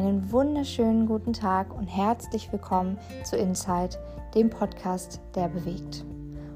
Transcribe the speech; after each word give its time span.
einen 0.00 0.32
wunderschönen 0.32 1.04
guten 1.04 1.34
Tag 1.34 1.76
und 1.76 1.86
herzlich 1.86 2.50
willkommen 2.50 2.96
zu 3.22 3.36
Insight, 3.36 3.98
dem 4.34 4.48
Podcast, 4.48 5.20
der 5.34 5.48
bewegt. 5.48 6.06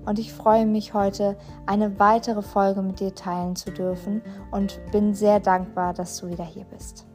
Und 0.06 0.18
ich 0.18 0.32
freue 0.32 0.64
mich 0.64 0.94
heute, 0.94 1.36
eine 1.66 1.98
weitere 1.98 2.40
Folge 2.40 2.80
mit 2.80 3.00
dir 3.00 3.14
teilen 3.14 3.54
zu 3.54 3.70
dürfen 3.70 4.22
und 4.50 4.80
bin 4.92 5.12
sehr 5.12 5.40
dankbar, 5.40 5.92
dass 5.92 6.16
du 6.16 6.30
wieder 6.30 6.44
hier 6.44 6.64
bist. 6.64 7.06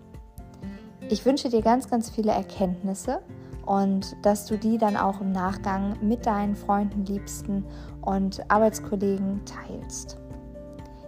Ich 1.09 1.25
wünsche 1.25 1.49
dir 1.49 1.63
ganz, 1.63 1.89
ganz 1.89 2.11
viele 2.11 2.31
Erkenntnisse 2.31 3.21
und 3.65 4.15
dass 4.21 4.45
du 4.45 4.55
die 4.55 4.77
dann 4.77 4.97
auch 4.97 5.21
im 5.21 5.31
Nachgang 5.31 5.95
mit 5.99 6.27
deinen 6.27 6.55
Freunden, 6.55 7.05
Liebsten 7.05 7.65
und 8.01 8.39
Arbeitskollegen 8.51 9.41
teilst. 9.45 10.19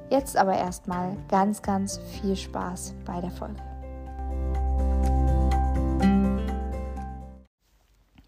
Jetzt 0.09 0.35
aber 0.35 0.55
erstmal 0.55 1.15
ganz, 1.29 1.61
ganz 1.61 1.99
viel 1.99 2.35
Spaß 2.35 2.95
bei 3.05 3.21
der 3.21 3.29
Folge. 3.29 3.61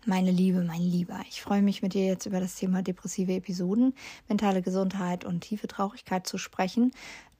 Meine 0.06 0.32
Liebe, 0.32 0.64
mein 0.64 0.82
Lieber, 0.82 1.22
ich 1.30 1.42
freue 1.42 1.62
mich 1.62 1.82
mit 1.82 1.94
dir 1.94 2.06
jetzt 2.06 2.26
über 2.26 2.42
das 2.42 2.56
Thema 2.56 2.82
depressive 2.82 3.32
Episoden, 3.32 3.94
mentale 4.28 4.62
Gesundheit 4.62 5.24
und 5.24 5.40
tiefe 5.40 5.70
Traurigkeit 5.70 6.28
zu 6.28 6.38
sprechen. 6.38 6.92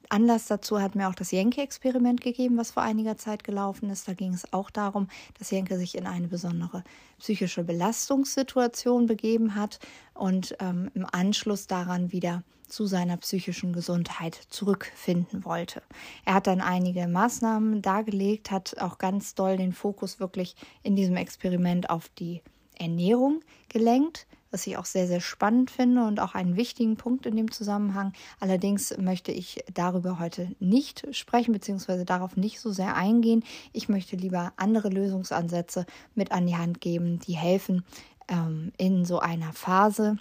Anlass 0.08 0.46
dazu 0.46 0.80
hat 0.80 0.96
mir 0.96 1.10
auch 1.10 1.16
das 1.16 1.32
Jenke-Experiment 1.32 2.22
gegeben, 2.22 2.56
was 2.56 2.72
vor 2.72 2.84
einiger 2.84 3.18
Zeit 3.18 3.44
gelaufen 3.44 3.90
ist. 3.90 4.08
Da 4.08 4.14
ging 4.14 4.34
es 4.34 4.54
auch 4.54 4.70
darum, 4.70 5.10
dass 5.38 5.52
Jenke 5.52 5.78
sich 5.78 5.98
in 5.98 6.08
eine 6.08 6.30
besondere 6.30 6.86
psychische 7.20 7.66
Belastungssituation 7.66 9.08
begeben 9.08 9.56
hat 9.56 9.80
und 10.14 10.56
ähm, 10.62 10.90
im 10.94 11.06
Anschluss 11.12 11.68
daran 11.68 12.14
wieder 12.14 12.44
zu 12.70 12.86
seiner 12.86 13.18
psychischen 13.18 13.74
Gesundheit 13.74 14.36
zurückfinden 14.50 15.44
wollte. 15.44 15.82
Er 16.24 16.36
hat 16.36 16.48
dann 16.48 16.62
einige 16.62 17.10
Maßnahmen 17.10 17.82
dargelegt, 17.82 18.52
hat 18.52 18.78
auch 18.80 19.00
ganz 19.00 19.36
doll 19.36 19.58
den 19.58 19.74
Fokus 19.74 20.22
wirklich 20.22 20.56
in 20.82 20.96
diesem 20.96 21.18
Experiment 21.18 21.90
auf 21.90 22.08
die 22.08 22.42
Ernährung 22.78 23.42
gelenkt, 23.70 24.28
was 24.52 24.68
ich 24.68 24.78
auch 24.78 24.86
sehr, 24.86 25.08
sehr 25.08 25.20
spannend 25.20 25.72
finde 25.72 26.06
und 26.06 26.20
auch 26.20 26.36
einen 26.36 26.56
wichtigen 26.56 26.96
Punkt 26.96 27.26
in 27.26 27.36
dem 27.36 27.52
Zusammenhang. 27.52 28.14
Allerdings 28.40 28.96
möchte 28.98 29.32
ich 29.32 29.64
darüber 29.74 30.20
heute 30.20 30.56
nicht 30.60 31.08
sprechen, 31.12 31.54
beziehungsweise 31.54 32.06
darauf 32.06 32.38
nicht 32.38 32.60
so 32.60 32.72
sehr 32.72 32.96
eingehen. 32.96 33.44
Ich 33.74 33.90
möchte 33.90 34.16
lieber 34.16 34.54
andere 34.56 34.90
Lösungsansätze 34.90 35.88
mit 36.14 36.32
an 36.32 36.46
die 36.46 36.56
Hand 36.56 36.82
geben, 36.82 37.20
die 37.20 37.36
helfen, 37.36 37.84
ähm, 38.28 38.72
in 38.78 39.06
so 39.06 39.20
einer 39.20 39.54
Phase 39.54 40.18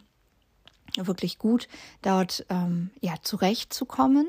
wirklich 0.96 1.38
gut 1.38 1.68
dort 2.02 2.44
ähm, 2.50 2.90
ja 3.00 3.14
zurechtzukommen. 3.22 4.26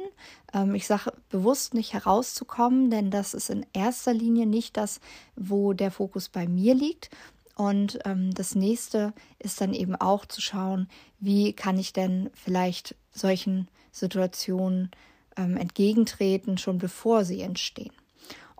Ähm, 0.54 0.76
ich 0.76 0.88
sage 0.88 1.14
bewusst 1.30 1.74
nicht 1.74 1.94
herauszukommen, 1.94 2.90
denn 2.90 3.12
das 3.12 3.34
ist 3.34 3.50
in 3.50 3.66
erster 3.74 4.14
Linie 4.14 4.46
nicht 4.46 4.78
das, 4.78 5.00
wo 5.36 5.74
der 5.74 5.92
Fokus 5.92 6.30
bei 6.30 6.48
mir 6.48 6.76
liegt, 6.76 7.10
und 7.56 8.00
ähm, 8.06 8.34
das 8.34 8.56
nächste 8.56 9.14
ist 9.40 9.62
dann 9.62 9.74
eben 9.74 9.96
auch 9.96 10.26
zu 10.26 10.42
schauen, 10.42 10.88
wie 11.20 11.54
kann 11.54 11.78
ich 11.78 11.94
denn 11.94 12.30
vielleicht 12.34 12.96
solchen 13.12 13.68
Situationen 13.92 14.90
ähm, 15.38 15.58
entgegentreten, 15.58 16.58
schon 16.58 16.80
bevor 16.80 17.26
sie 17.26 17.42
entstehen. 17.42 17.94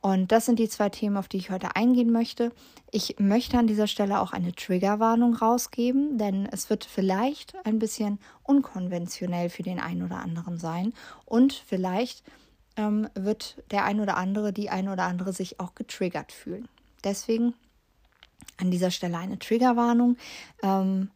Und 0.02 0.34
das 0.34 0.46
sind 0.46 0.60
die 0.60 0.68
zwei 0.68 0.90
Themen, 0.90 1.16
auf 1.16 1.30
die 1.30 1.38
ich 1.38 1.50
heute 1.50 1.78
eingehen 1.78 2.12
möchte. 2.12 2.52
Ich 2.92 3.20
möchte 3.20 3.58
an 3.58 3.68
dieser 3.68 3.88
Stelle 3.88 4.20
auch 4.20 4.34
eine 4.34 4.54
Triggerwarnung 4.54 5.34
rausgeben, 5.34 6.18
denn 6.18 6.46
es 6.52 6.70
wird 6.70 6.84
vielleicht 6.84 7.56
ein 7.66 7.80
bisschen 7.80 8.20
unkonventionell 8.44 9.50
für 9.50 9.64
den 9.64 9.80
einen 9.80 10.04
oder 10.04 10.18
anderen 10.18 10.58
sein. 10.58 10.94
Und 11.26 11.54
vielleicht 11.54 12.22
ähm, 12.76 13.08
wird 13.16 13.64
der 13.72 13.86
ein 13.86 14.02
oder 14.02 14.18
andere, 14.18 14.52
die 14.52 14.70
ein 14.70 14.90
oder 14.90 15.04
andere 15.04 15.32
sich 15.32 15.62
auch 15.62 15.74
getriggert 15.74 16.34
fühlen. 16.34 16.68
Deswegen 17.06 17.54
an 18.58 18.72
dieser 18.72 18.92
Stelle 18.92 19.18
eine 19.18 19.40
Triggerwarnung. 19.40 20.18
Ähm, 20.62 21.10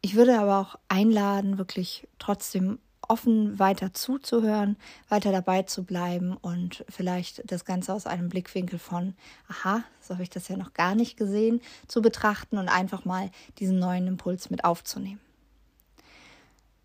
ich 0.00 0.14
würde 0.14 0.38
aber 0.38 0.58
auch 0.58 0.78
einladen, 0.88 1.58
wirklich 1.58 2.06
trotzdem 2.18 2.78
offen 3.08 3.58
weiter 3.58 3.92
zuzuhören, 3.92 4.76
weiter 5.08 5.32
dabei 5.32 5.62
zu 5.62 5.84
bleiben 5.84 6.36
und 6.36 6.84
vielleicht 6.88 7.50
das 7.50 7.64
Ganze 7.64 7.92
aus 7.92 8.06
einem 8.06 8.28
Blickwinkel 8.28 8.78
von, 8.78 9.14
aha, 9.48 9.84
so 10.00 10.14
habe 10.14 10.22
ich 10.22 10.30
das 10.30 10.48
ja 10.48 10.56
noch 10.56 10.72
gar 10.72 10.94
nicht 10.94 11.16
gesehen, 11.16 11.60
zu 11.86 12.02
betrachten 12.02 12.58
und 12.58 12.68
einfach 12.68 13.04
mal 13.04 13.30
diesen 13.58 13.78
neuen 13.78 14.06
Impuls 14.06 14.50
mit 14.50 14.64
aufzunehmen. 14.64 15.20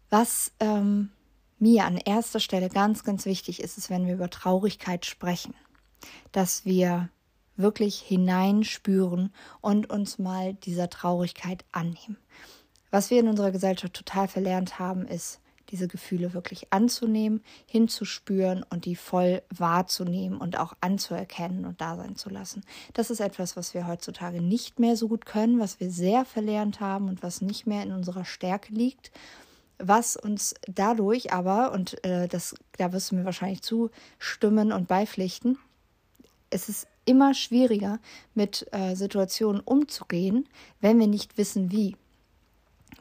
Was 0.09 0.51
ähm, 0.59 1.09
mir 1.59 1.85
an 1.85 1.97
erster 1.97 2.39
Stelle 2.39 2.69
ganz, 2.69 3.03
ganz 3.03 3.25
wichtig 3.25 3.61
ist, 3.61 3.77
ist, 3.77 3.89
wenn 3.89 4.07
wir 4.07 4.13
über 4.13 4.29
Traurigkeit 4.29 5.05
sprechen, 5.05 5.53
dass 6.31 6.65
wir 6.65 7.09
wirklich 7.59 7.99
hineinspüren 7.99 9.31
und 9.61 9.89
uns 9.89 10.17
mal 10.17 10.53
dieser 10.53 10.89
Traurigkeit 10.89 11.65
annehmen. 11.71 12.17
Was 12.91 13.11
wir 13.11 13.19
in 13.19 13.27
unserer 13.27 13.51
Gesellschaft 13.51 13.93
total 13.93 14.27
verlernt 14.27 14.79
haben, 14.79 15.05
ist, 15.07 15.39
diese 15.69 15.87
Gefühle 15.87 16.33
wirklich 16.33 16.71
anzunehmen, 16.73 17.43
hinzuspüren 17.65 18.63
und 18.69 18.85
die 18.85 18.95
voll 18.95 19.41
wahrzunehmen 19.49 20.39
und 20.39 20.57
auch 20.57 20.73
anzuerkennen 20.81 21.65
und 21.65 21.79
da 21.81 21.95
sein 21.95 22.15
zu 22.15 22.29
lassen. 22.29 22.63
Das 22.93 23.09
ist 23.09 23.19
etwas, 23.19 23.55
was 23.55 23.73
wir 23.73 23.87
heutzutage 23.87 24.41
nicht 24.41 24.79
mehr 24.79 24.95
so 24.95 25.07
gut 25.07 25.25
können, 25.25 25.59
was 25.59 25.79
wir 25.79 25.91
sehr 25.91 26.25
verlernt 26.25 26.79
haben 26.79 27.07
und 27.07 27.23
was 27.23 27.41
nicht 27.41 27.67
mehr 27.67 27.83
in 27.83 27.91
unserer 27.91 28.25
Stärke 28.25 28.73
liegt. 28.73 29.11
Was 29.77 30.17
uns 30.17 30.55
dadurch 30.67 31.31
aber, 31.31 31.71
und 31.71 32.03
äh, 32.03 32.27
das, 32.27 32.55
da 32.77 32.91
wirst 32.91 33.11
du 33.11 33.15
mir 33.15 33.25
wahrscheinlich 33.25 33.61
zustimmen 33.61 34.73
und 34.73 34.87
beipflichten, 34.87 35.57
es 36.49 36.67
ist 36.67 36.87
immer 37.09 37.33
schwieriger, 37.33 37.99
mit 38.35 38.67
äh, 38.71 38.95
Situationen 38.95 39.61
umzugehen, 39.61 40.47
wenn 40.79 40.99
wir 40.99 41.07
nicht 41.07 41.39
wissen, 41.39 41.71
wie. 41.71 41.95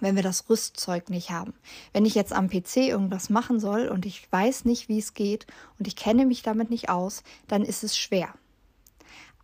Wenn 0.01 0.17
wir 0.17 0.23
das 0.23 0.49
Rüstzeug 0.49 1.11
nicht 1.11 1.31
haben. 1.31 1.53
Wenn 1.93 2.07
ich 2.07 2.15
jetzt 2.15 2.33
am 2.33 2.49
PC 2.49 2.77
irgendwas 2.77 3.29
machen 3.29 3.61
soll 3.61 3.89
und 3.89 4.07
ich 4.07 4.31
weiß 4.33 4.65
nicht, 4.65 4.89
wie 4.89 4.99
es 4.99 5.13
geht 5.13 5.47
und 5.79 5.87
ich 5.87 5.97
kenne 5.97 6.25
mich 6.25 6.43
damit 6.43 6.71
nicht 6.71 6.89
aus, 6.89 7.23
dann 7.49 7.63
ist 7.63 7.85
es 7.85 7.99
schwer. 7.99 8.33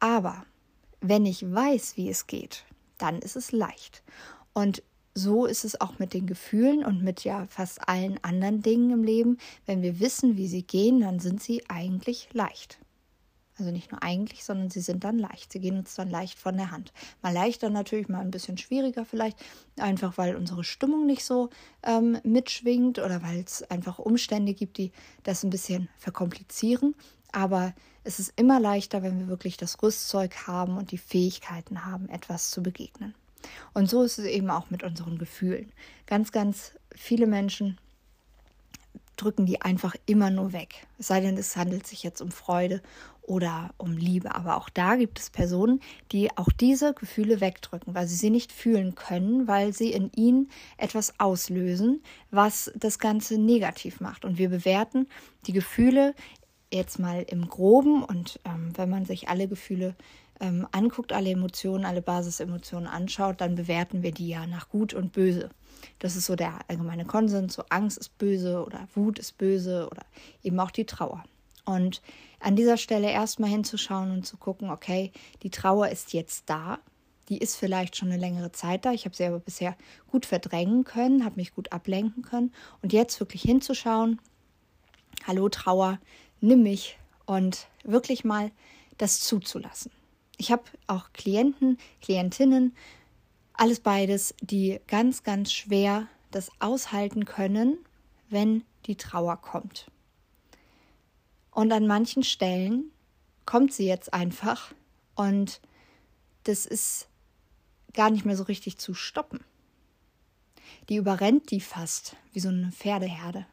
Aber 0.01 0.47
wenn 1.01 1.27
ich 1.27 1.53
weiß, 1.53 1.99
wie 1.99 2.09
es 2.09 2.27
geht, 2.27 2.65
dann 2.97 3.19
ist 3.19 3.37
es 3.37 3.53
leicht. 3.53 4.03
Und 4.55 4.83
so 5.15 5.45
ist 5.45 5.65
es 5.65 5.81
auch 5.81 5.99
mit 5.99 6.15
den 6.15 6.27
Gefühlen 6.27 6.85
und 6.85 7.03
mit 7.03 7.25
ja 7.25 7.47
fast 7.47 7.89
allen 7.89 8.23
anderen 8.23 8.63
Dingen 8.63 8.91
im 8.91 9.05
Leben. 9.05 9.39
Wenn 9.67 9.83
wir 9.83 10.01
wissen, 10.01 10.37
wie 10.37 10.49
sie 10.49 10.63
gehen, 10.63 11.01
dann 11.01 11.21
sind 11.21 11.43
sie 11.43 11.63
eigentlich 11.69 12.29
leicht. 12.33 12.79
Also 13.59 13.71
nicht 13.71 13.93
nur 13.93 14.03
eigentlich, 14.03 14.45
sondern 14.45 14.71
sie 14.71 14.81
sind 14.81 15.05
dann 15.05 15.19
leicht. 15.19 15.53
Sie 15.53 15.61
gehen 15.61 15.79
uns 15.79 15.95
dann 15.95 16.11
leicht 16.11 16.39
von 16.39 16.57
der 16.57 16.73
Hand. 16.73 16.93
Mal 17.23 17.33
leichter 17.33 17.71
natürlich, 17.71 18.09
mal 18.09 18.21
ein 18.21 18.33
bisschen 18.33 18.59
schwieriger 18.59 19.05
vielleicht, 19.05 19.39
einfach 19.79 20.19
weil 20.19 20.35
unsere 20.35 20.65
Stimmung 20.65 21.07
nicht 21.07 21.25
so 21.25 21.51
ähm, 21.85 22.19
mitschwingt 22.25 22.99
oder 22.99 23.23
weil 23.23 23.41
es 23.41 23.63
einfach 23.71 24.01
Umstände 24.01 24.55
gibt, 24.55 24.79
die 24.79 24.91
das 25.23 25.45
ein 25.45 25.51
bisschen 25.51 25.89
verkomplizieren. 25.99 26.97
Aber 27.31 27.75
es 28.03 28.19
ist 28.19 28.33
immer 28.37 28.59
leichter, 28.59 29.03
wenn 29.03 29.19
wir 29.19 29.29
wirklich 29.29 29.57
das 29.57 29.83
Rüstzeug 29.83 30.47
haben 30.47 30.77
und 30.77 30.91
die 30.91 30.99
Fähigkeiten 30.99 31.85
haben, 31.85 32.09
etwas 32.09 32.51
zu 32.51 32.63
begegnen. 32.63 33.15
Und 33.73 33.89
so 33.89 34.03
ist 34.03 34.19
es 34.19 34.25
eben 34.25 34.51
auch 34.51 34.71
mit 34.71 34.83
unseren 34.83 35.19
Gefühlen. 35.19 35.73
Ganz, 36.07 36.33
ganz 36.33 36.73
viele 36.95 37.27
Menschen 37.27 37.79
drücken 39.17 39.47
die 39.47 39.63
einfach 39.63 39.95
immer 40.07 40.31
nur 40.31 40.53
weg. 40.53 40.87
Es 40.99 41.09
sei 41.09 41.21
denn, 41.21 41.37
es 41.37 41.57
handelt 41.57 41.87
sich 41.87 42.03
jetzt 42.03 42.21
um 42.21 42.31
Freude 42.31 42.83
oder 43.23 43.75
um 43.79 43.97
Liebe. 43.97 44.35
Aber 44.35 44.57
auch 44.57 44.69
da 44.69 44.97
gibt 44.97 45.19
es 45.19 45.31
Personen, 45.31 45.81
die 46.13 46.37
auch 46.37 46.49
diese 46.49 46.95
Gefühle 46.95 47.41
wegdrücken, 47.41 47.95
weil 47.95 48.07
sie 48.07 48.17
sie 48.17 48.31
nicht 48.31 48.53
fühlen 48.53 48.95
können, 48.95 49.47
weil 49.49 49.73
sie 49.73 49.93
in 49.93 50.11
ihnen 50.15 50.51
etwas 50.77 51.19
auslösen, 51.19 52.03
was 52.31 52.71
das 52.75 52.99
Ganze 52.99 53.39
negativ 53.39 54.01
macht. 54.01 54.25
Und 54.25 54.39
wir 54.39 54.51
bewerten 54.51 55.09
die 55.47 55.53
Gefühle 55.53 56.15
jetzt 56.73 56.99
mal 56.99 57.25
im 57.29 57.49
groben 57.49 58.03
und 58.03 58.41
ähm, 58.45 58.73
wenn 58.75 58.91
man 58.91 59.05
sich 59.05 59.29
alle 59.29 59.49
Gefühle 59.49 59.95
ähm, 60.41 60.67
anguckt, 60.73 61.13
alle 61.13 61.31
Emotionen, 61.31 61.85
alle 61.85 62.03
Basisemotionen 62.03 62.89
anschaut, 62.89 63.41
dann 63.41 63.55
bewerten 63.55 64.03
wir 64.03 64.13
die 64.13 64.29
ja 64.29 64.47
nach 64.47 64.69
gut 64.69 64.95
und 64.95 65.13
böse. 65.13 65.51
Das 65.99 66.17
ist 66.17 66.27
so 66.27 66.37
der 66.37 66.59
allgemeine 66.69 67.05
Konsens, 67.05 67.55
so 67.55 67.65
Angst 67.69 67.99
ist 67.99 68.17
böse 68.19 68.65
oder 68.65 68.89
Wut 68.95 69.19
ist 69.19 69.39
böse 69.39 69.89
oder 69.91 70.05
eben 70.43 70.59
auch 70.61 70.71
die 70.71 70.87
Trauer. 70.87 71.25
Und 71.65 72.03
an 72.41 72.57
dieser 72.57 72.77
Stelle 72.77 73.11
erstmal 73.11 73.51
hinzuschauen 73.51 74.11
und 74.11 74.27
zu 74.27 74.37
gucken, 74.37 74.71
okay, 74.71 75.13
die 75.43 75.51
Trauer 75.51 75.89
ist 75.89 76.13
jetzt 76.13 76.51
da. 76.51 76.79
Die 77.31 77.39
ist 77.39 77.57
vielleicht 77.57 77.97
schon 77.97 78.13
eine 78.13 78.21
längere 78.21 78.53
Zeit 78.53 78.85
da. 78.85 78.93
Ich 78.93 79.07
habe 79.07 79.17
sie 79.17 79.25
aber 79.25 79.39
bisher 79.39 79.77
gut 80.09 80.27
verdrängen 80.27 80.85
können, 80.85 81.25
habe 81.25 81.37
mich 81.37 81.55
gut 81.55 81.73
ablenken 81.73 82.23
können. 82.23 82.53
Und 82.83 82.93
jetzt 82.93 83.19
wirklich 83.19 83.41
hinzuschauen, 83.41 84.21
hallo 85.27 85.49
Trauer, 85.49 85.99
nimm 86.43 86.63
mich 86.63 86.99
und 87.25 87.67
wirklich 87.83 88.25
mal 88.25 88.51
das 88.99 89.21
zuzulassen. 89.21 89.91
Ich 90.37 90.51
habe 90.51 90.65
auch 90.87 91.13
Klienten, 91.13 91.79
Klientinnen, 92.01 92.75
alles 93.53 93.81
beides, 93.81 94.35
die 94.41 94.81
ganz, 94.87 95.23
ganz 95.23 95.53
schwer 95.53 96.09
das 96.31 96.51
aushalten 96.61 97.25
können, 97.25 97.79
wenn 98.29 98.65
die 98.87 98.97
Trauer 98.97 99.37
kommt. 99.37 99.91
Und 101.51 101.73
an 101.73 101.87
manchen 101.87 102.25
Stellen 102.25 102.91
kommt 103.47 103.73
sie 103.73 103.87
jetzt 103.87 104.13
einfach 104.13 104.75
Und 105.15 105.61
das 106.45 106.67
ist 106.67 107.09
gar 107.93 108.11
nicht 108.11 108.25
mehr 108.25 108.37
so 108.37 108.45
richtig 108.45 108.79
zu 108.79 108.95
stoppen. 108.95 109.41
Die 110.89 110.97
überrennt 110.97 111.51
die 111.51 111.61
fast 111.61 112.17
wie 112.33 112.41
so 112.41 112.49
eine 112.49 112.73
Pferdeherde. 112.73 113.47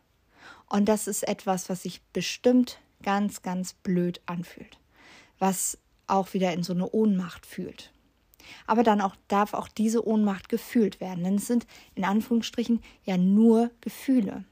Und 0.68 0.86
das 0.86 1.08
ist 1.08 1.28
etwas, 1.28 1.70
was 1.70 1.84
sich 1.84 2.02
bestimmt 2.14 2.80
ganz, 3.04 3.42
ganz 3.42 3.74
blöd 3.74 4.22
anfühlt. 4.26 4.78
Was 5.40 5.78
auch 6.12 6.34
wieder 6.34 6.54
in 6.54 6.64
so 6.64 6.74
eine 6.74 6.90
Ohnmacht 6.90 7.46
fühlt. 7.46 7.92
Aber 8.68 8.84
dann 8.84 9.02
auch 9.02 9.16
darf 9.28 9.54
auch 9.54 9.68
diese 9.68 10.06
Ohnmacht 10.06 10.50
gefühlt 10.50 11.00
werden, 11.00 11.24
denn 11.24 11.36
es 11.36 11.48
sind 11.48 11.66
in 11.96 12.04
Anführungsstrichen 12.04 12.82
ja 13.06 13.18
nur 13.18 13.72
Gefühle. 13.82 14.44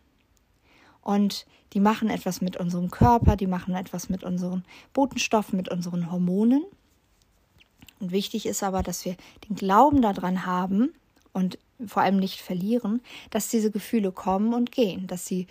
Und 1.02 1.46
die 1.74 1.80
machen 1.80 2.10
etwas 2.10 2.42
mit 2.42 2.58
unserem 2.58 2.92
Körper, 2.92 3.36
die 3.36 3.48
machen 3.48 3.76
etwas 3.76 4.10
mit 4.10 4.24
unseren 4.24 4.64
Botenstoffen, 4.94 5.58
mit 5.58 5.70
unseren 5.70 6.12
Hormonen. 6.12 6.64
Und 8.00 8.12
wichtig 8.12 8.46
ist 8.46 8.64
aber, 8.64 8.84
dass 8.84 9.06
wir 9.06 9.16
den 9.48 9.56
Glauben 9.56 10.02
daran 10.02 10.46
haben 10.46 10.94
und 11.34 11.58
vor 11.86 12.04
allem 12.04 12.18
nicht 12.18 12.42
verlieren, 12.42 13.02
dass 13.30 13.50
diese 13.50 13.72
Gefühle 13.72 14.12
kommen 14.12 14.54
und 14.54 14.72
gehen, 14.72 15.08
dass 15.08 15.26
sie 15.26 15.48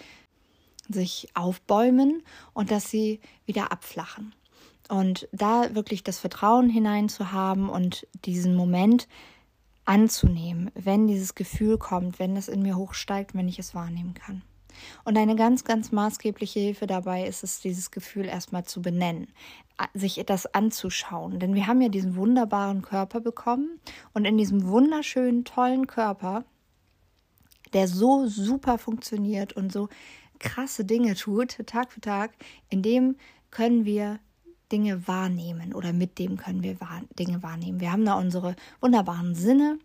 sich 0.89 1.29
aufbäumen 1.35 2.23
und 2.55 2.71
dass 2.71 2.91
sie 2.91 3.21
wieder 3.47 3.73
abflachen. 3.73 4.35
Und 4.88 5.29
da 5.32 5.75
wirklich 5.75 6.02
das 6.02 6.19
Vertrauen 6.19 6.70
hinein 6.70 7.08
zu 7.08 7.32
haben 7.32 7.69
und 7.69 8.06
diesen 8.25 8.55
Moment 8.55 9.06
anzunehmen, 9.85 10.70
wenn 10.75 11.06
dieses 11.06 11.35
Gefühl 11.35 11.79
kommt, 11.79 12.19
wenn 12.19 12.37
es 12.37 12.49
in 12.49 12.62
mir 12.62 12.76
hochsteigt, 12.76 13.35
wenn 13.35 13.49
ich 13.49 13.58
es 13.58 13.75
wahrnehmen 13.75 14.14
kann. 14.14 14.43
Und 15.05 15.17
eine 15.17 15.37
ganz, 15.37 15.64
ganz 15.64 15.93
maßgebliche 15.93 16.61
Hilfe 16.61 16.87
dabei 16.87 17.26
ist 17.26 17.43
es, 17.43 17.61
dieses 17.61 17.90
Gefühl 17.90 18.26
erstmal 18.26 18.64
zu 18.64 18.82
benennen, 18.82 19.29
sich 19.94 20.23
das 20.26 20.52
anzuschauen. 20.55 21.38
Denn 21.38 21.55
wir 21.55 21.67
haben 21.67 21.81
ja 21.81 21.88
diesen 21.88 22.17
wunderbaren 22.17 22.82
Körper 22.82 23.20
bekommen 23.20 23.81
und 24.12 24.25
in 24.25 24.37
diesem 24.37 24.67
wunderschönen, 24.67 25.44
tollen 25.44 25.87
Körper, 25.87 26.44
der 27.73 27.88
so 27.88 28.26
super 28.26 28.79
funktioniert 28.79 29.52
und 29.52 29.73
so 29.73 29.88
krasse 30.38 30.85
Dinge 30.85 31.14
tut, 31.14 31.58
Tag 31.67 31.93
für 31.93 32.00
Tag, 32.00 32.32
in 32.69 32.82
dem 32.82 33.17
können 33.50 33.85
wir 33.85 34.20
Dinge 34.73 35.06
wahrnehmen 35.09 35.75
oder 35.75 35.93
mit 35.93 36.19
dem 36.19 36.37
können 36.37 36.62
wir 36.62 36.76
Dinge 37.19 37.43
wahrnehmen. 37.43 37.81
Wir 37.81 37.93
haben 37.93 38.05
da 38.05 38.15
unsere 38.15 38.56
wunderbaren 38.81 39.35
Sinne 39.35 39.79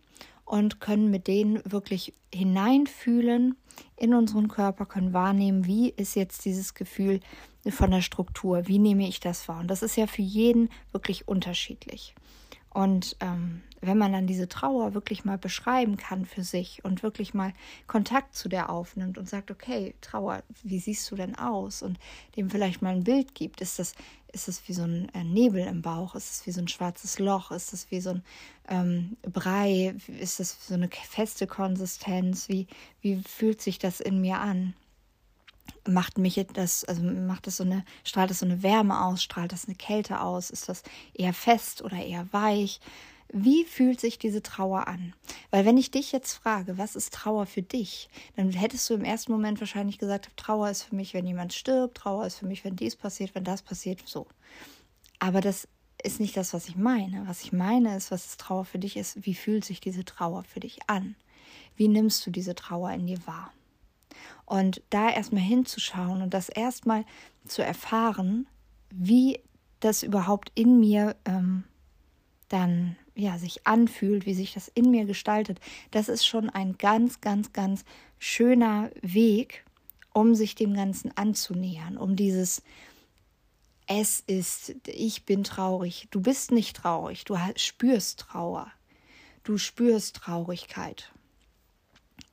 und 0.45 0.79
können 0.79 1.09
mit 1.09 1.27
denen 1.27 1.61
wirklich 1.65 2.13
hineinfühlen 2.33 3.55
in 3.95 4.13
unseren 4.13 4.47
Körper, 4.47 4.85
können 4.85 5.13
wahrnehmen, 5.13 5.65
wie 5.65 5.89
ist 5.89 6.15
jetzt 6.15 6.45
dieses 6.45 6.73
Gefühl 6.73 7.21
von 7.69 7.91
der 7.91 8.01
Struktur, 8.01 8.67
wie 8.67 8.79
nehme 8.79 9.07
ich 9.07 9.19
das 9.19 9.47
wahr. 9.47 9.61
Und 9.61 9.67
das 9.67 9.83
ist 9.83 9.95
ja 9.95 10.07
für 10.07 10.21
jeden 10.21 10.69
wirklich 10.91 11.27
unterschiedlich. 11.27 12.13
Und 12.69 13.15
ähm, 13.19 13.61
wenn 13.81 13.97
man 13.97 14.13
dann 14.13 14.27
diese 14.27 14.47
Trauer 14.47 14.93
wirklich 14.93 15.25
mal 15.25 15.37
beschreiben 15.37 15.97
kann 15.97 16.25
für 16.25 16.43
sich 16.43 16.83
und 16.83 17.03
wirklich 17.03 17.33
mal 17.33 17.53
Kontakt 17.85 18.35
zu 18.35 18.49
der 18.49 18.69
aufnimmt 18.69 19.17
und 19.17 19.29
sagt, 19.29 19.51
okay, 19.51 19.93
Trauer, 20.01 20.43
wie 20.63 20.79
siehst 20.79 21.09
du 21.11 21.15
denn 21.15 21.35
aus? 21.35 21.83
Und 21.83 21.99
dem 22.35 22.49
vielleicht 22.49 22.81
mal 22.81 22.95
ein 22.95 23.03
Bild 23.03 23.35
gibt, 23.35 23.61
ist 23.61 23.79
das, 23.79 23.93
ist 24.33 24.47
es 24.47 24.67
wie 24.67 24.73
so 24.73 24.83
ein 24.83 25.09
äh, 25.13 25.23
Nebel 25.23 25.65
im 25.65 25.81
Bauch? 25.81 26.15
Ist 26.15 26.31
es 26.31 26.45
wie 26.45 26.51
so 26.51 26.59
ein 26.59 26.67
schwarzes 26.67 27.19
Loch? 27.19 27.51
Ist 27.51 27.71
es 27.71 27.89
wie 27.91 28.01
so 28.01 28.11
ein 28.11 28.23
ähm, 28.67 29.17
Brei? 29.21 29.95
Ist 30.19 30.39
es 30.39 30.57
so 30.67 30.73
eine 30.73 30.89
feste 30.89 31.47
Konsistenz? 31.47 32.49
Wie, 32.49 32.67
wie 33.01 33.21
fühlt 33.23 33.61
sich 33.61 33.79
das 33.79 33.99
in 33.99 34.19
mir 34.19 34.39
an? 34.39 34.73
macht 35.87 36.17
mich 36.17 36.45
das, 36.53 36.85
also 36.85 37.03
macht 37.03 37.47
das 37.47 37.57
so 37.57 37.63
eine, 37.63 37.83
strahlt 38.03 38.29
das 38.29 38.39
so 38.39 38.45
eine 38.45 38.63
Wärme 38.63 39.03
aus, 39.03 39.23
strahlt 39.23 39.51
das 39.51 39.65
eine 39.65 39.75
Kälte 39.75 40.21
aus, 40.21 40.49
ist 40.49 40.69
das 40.69 40.83
eher 41.13 41.33
fest 41.33 41.81
oder 41.81 41.97
eher 41.97 42.31
weich? 42.31 42.79
Wie 43.35 43.65
fühlt 43.65 43.99
sich 43.99 44.19
diese 44.19 44.43
Trauer 44.43 44.87
an? 44.87 45.15
Weil 45.49 45.65
wenn 45.65 45.75
ich 45.75 45.89
dich 45.89 46.11
jetzt 46.11 46.33
frage, 46.33 46.77
was 46.77 46.95
ist 46.95 47.15
Trauer 47.15 47.47
für 47.47 47.63
dich, 47.63 48.07
dann 48.35 48.51
hättest 48.51 48.87
du 48.87 48.93
im 48.93 49.03
ersten 49.03 49.31
Moment 49.31 49.59
wahrscheinlich 49.59 49.97
gesagt, 49.97 50.29
Trauer 50.37 50.69
ist 50.69 50.83
für 50.83 50.95
mich, 50.95 51.15
wenn 51.15 51.25
jemand 51.25 51.51
stirbt, 51.51 51.97
Trauer 51.97 52.27
ist 52.27 52.37
für 52.37 52.45
mich, 52.45 52.63
wenn 52.63 52.75
dies 52.75 52.95
passiert, 52.95 53.33
wenn 53.33 53.43
das 53.43 53.63
passiert, 53.63 54.03
so. 54.05 54.27
Aber 55.17 55.41
das 55.41 55.67
ist 56.03 56.19
nicht 56.19 56.37
das, 56.37 56.53
was 56.53 56.67
ich 56.67 56.75
meine. 56.75 57.27
Was 57.27 57.43
ich 57.43 57.51
meine 57.51 57.97
ist, 57.97 58.11
was 58.11 58.27
ist 58.27 58.39
Trauer 58.39 58.65
für 58.65 58.77
dich 58.77 58.97
ist, 58.97 59.25
wie 59.25 59.33
fühlt 59.33 59.65
sich 59.65 59.81
diese 59.81 60.05
Trauer 60.05 60.43
für 60.43 60.59
dich 60.59 60.87
an? 60.87 61.15
Wie 61.75 61.87
nimmst 61.87 62.23
du 62.27 62.29
diese 62.29 62.53
Trauer 62.53 62.91
in 62.91 63.07
dir 63.07 63.25
wahr? 63.25 63.51
Und 64.45 64.83
da 64.91 65.09
erstmal 65.09 65.41
hinzuschauen 65.41 66.21
und 66.21 66.35
das 66.35 66.49
erstmal 66.49 67.03
zu 67.47 67.63
erfahren, 67.63 68.45
wie 68.91 69.39
das 69.79 70.03
überhaupt 70.03 70.51
in 70.53 70.79
mir 70.79 71.15
ähm, 71.25 71.63
dann 72.49 72.95
ja 73.15 73.37
sich 73.37 73.65
anfühlt, 73.67 74.25
wie 74.25 74.33
sich 74.33 74.53
das 74.53 74.67
in 74.67 74.91
mir 74.91 75.05
gestaltet, 75.05 75.59
das 75.91 76.09
ist 76.09 76.25
schon 76.25 76.49
ein 76.49 76.77
ganz, 76.77 77.21
ganz, 77.21 77.53
ganz 77.53 77.85
schöner 78.19 78.89
Weg, 79.01 79.63
um 80.13 80.35
sich 80.35 80.55
dem 80.55 80.73
Ganzen 80.73 81.15
anzunähern, 81.17 81.97
um 81.97 82.15
dieses 82.15 82.61
es 83.85 84.21
ist, 84.21 84.75
ich 84.87 85.25
bin 85.25 85.43
traurig, 85.43 86.07
du 86.09 86.21
bist 86.21 86.51
nicht 86.51 86.77
traurig, 86.77 87.25
du 87.25 87.37
spürst 87.57 88.19
Trauer, 88.19 88.71
du 89.43 89.57
spürst 89.57 90.15
Traurigkeit. 90.15 91.11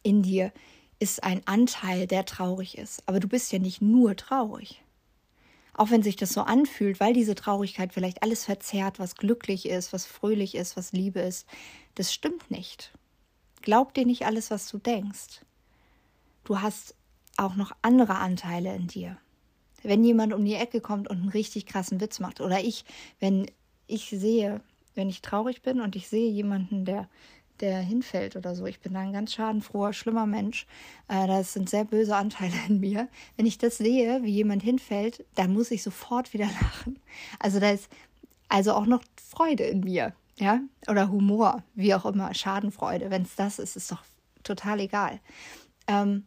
In 0.03 0.23
dir 0.23 0.53
ist 1.01 1.25
ein 1.25 1.43
Anteil, 1.47 2.07
der 2.07 2.25
traurig 2.25 2.79
ist. 2.79 3.03
Aber 3.07 3.21
du 3.21 3.27
bist 3.27 3.53
ja 3.53 3.59
nicht 3.59 3.83
nur 3.83 4.17
traurig. 4.17 4.83
Auch 5.75 5.91
wenn 5.91 6.03
sich 6.03 6.17
das 6.17 6.33
so 6.33 6.43
anfühlt, 6.43 7.01
weil 7.01 7.13
diese 7.13 7.35
Traurigkeit 7.35 7.93
vielleicht 7.93 8.23
alles 8.23 8.45
verzerrt, 8.45 8.99
was 8.99 9.17
glücklich 9.17 9.69
ist, 9.69 9.93
was 9.93 10.07
fröhlich 10.07 10.55
ist, 10.55 10.77
was 10.77 10.93
Liebe 10.93 11.21
ist. 11.21 11.47
Das 11.95 12.13
stimmt 12.13 12.51
nicht. 12.51 12.93
Glaub 13.63 13.95
dir 13.95 14.07
nicht 14.07 14.27
alles, 14.27 14.51
was 14.51 14.69
du 14.69 14.79
denkst. 14.79 15.43
Du 16.45 16.61
hast 16.61 16.95
auch 17.37 17.57
noch 17.57 17.73
andere 17.83 18.17
Anteile 18.17 18.75
in 18.75 18.87
dir. 18.87 19.17
Wenn 19.83 20.05
jemand 20.05 20.35
um 20.35 20.45
die 20.45 20.55
Ecke 20.55 20.81
kommt 20.81 21.09
und 21.09 21.19
einen 21.19 21.29
richtig 21.31 21.67
krassen 21.67 22.01
Witz 22.01 22.21
macht, 22.21 22.41
oder 22.41 22.61
ich, 22.61 22.85
wenn 23.19 23.47
ich 23.87 24.11
sehe, 24.11 24.61
wenn 24.95 25.09
ich 25.09 25.23
traurig 25.23 25.63
bin 25.63 25.81
und 25.81 25.97
ich 25.97 26.09
sehe 26.09 26.31
jemanden, 26.31 26.85
der 26.85 27.09
der 27.61 27.81
hinfällt 27.81 28.37
oder 28.37 28.55
so. 28.55 28.67
Ich 28.67 28.81
bin 28.81 28.95
da 28.95 29.01
ein 29.01 29.13
ganz 29.13 29.33
schadenfroher, 29.33 29.93
schlimmer 29.93 30.27
Mensch. 30.27 30.67
Äh, 31.09 31.27
das 31.27 31.53
sind 31.53 31.69
sehr 31.71 31.85
böse 31.85 32.17
Anteile 32.17 32.55
in 32.69 32.81
mir. 32.81 33.09
Wenn 33.37 33.47
ich 33.47 33.59
das 33.59 33.79
sehe, 33.79 34.23
wie 34.23 34.33
jemand 34.33 34.63
hinfällt, 34.63 35.25
dann 35.35 35.53
muss 35.53 35.71
ich 35.71 35.83
sofort 35.83 36.33
wieder 36.33 36.47
lachen. 36.61 36.99
Also 37.39 37.61
da 37.61 37.71
ist 37.71 37.89
also 38.49 38.73
auch 38.75 38.87
noch 38.87 39.03
Freude 39.17 39.65
in 39.65 39.81
mir, 39.81 40.13
ja, 40.37 40.61
oder 40.89 41.09
Humor, 41.11 41.63
wie 41.75 41.95
auch 41.95 42.05
immer, 42.07 42.35
Schadenfreude. 42.35 43.11
Wenn 43.11 43.23
es 43.23 43.37
das 43.37 43.59
ist, 43.59 43.77
ist 43.77 43.93
doch 43.93 44.03
total 44.43 44.81
egal. 44.81 45.21
Ähm, 45.87 46.25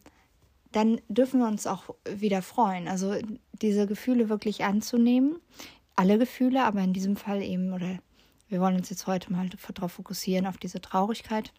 dann 0.72 1.00
dürfen 1.08 1.40
wir 1.40 1.46
uns 1.46 1.66
auch 1.66 1.94
wieder 2.04 2.42
freuen. 2.42 2.88
Also 2.88 3.14
diese 3.52 3.86
Gefühle 3.86 4.28
wirklich 4.28 4.64
anzunehmen. 4.64 5.36
Alle 5.94 6.18
Gefühle, 6.18 6.64
aber 6.64 6.80
in 6.80 6.92
diesem 6.92 7.16
Fall 7.16 7.42
eben, 7.42 7.72
oder 7.72 7.98
wir 8.48 8.60
wollen 8.60 8.76
uns 8.76 8.90
jetzt 8.90 9.06
heute 9.06 9.32
mal 9.32 9.48
darauf 9.48 9.92
fokussieren, 9.92 10.46
auf 10.46 10.58
diese 10.58 10.80
Traurigkeit, 10.80 11.52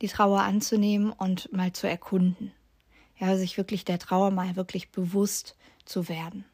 die 0.00 0.08
Trauer 0.08 0.42
anzunehmen 0.42 1.12
und 1.12 1.52
mal 1.52 1.72
zu 1.72 1.88
erkunden. 1.88 2.52
Ja, 3.18 3.36
sich 3.36 3.56
wirklich 3.56 3.84
der 3.84 3.98
Trauer 3.98 4.30
mal 4.30 4.56
wirklich 4.56 4.90
bewusst 4.90 5.56
zu 5.84 6.08
werden. 6.08 6.44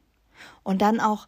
Und 0.63 0.83
dann 0.83 1.01
auch 1.01 1.27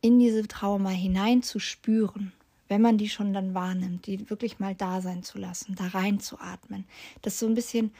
in 0.00 0.18
diese 0.18 0.46
Trauer 0.46 0.78
mal 0.78 0.94
hineinzuspüren, 0.94 2.32
wenn 2.68 2.80
man 2.80 2.98
die 2.98 3.08
schon 3.08 3.32
dann 3.32 3.54
wahrnimmt, 3.54 4.06
die 4.06 4.30
wirklich 4.30 4.58
mal 4.58 4.74
da 4.74 5.00
sein 5.00 5.22
zu 5.22 5.38
lassen, 5.38 5.74
da 5.74 5.88
reinzuatmen, 5.88 6.86
das 7.22 7.38
so 7.38 7.46
ein 7.46 7.54
bisschen 7.54 7.92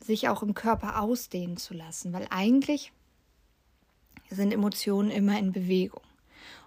sich 0.00 0.28
auch 0.28 0.42
im 0.42 0.54
Körper 0.54 1.00
ausdehnen 1.00 1.56
zu 1.56 1.74
lassen, 1.74 2.12
weil 2.12 2.26
eigentlich 2.30 2.92
sind 4.30 4.52
Emotionen 4.52 5.10
immer 5.10 5.38
in 5.38 5.52
Bewegung. 5.52 6.03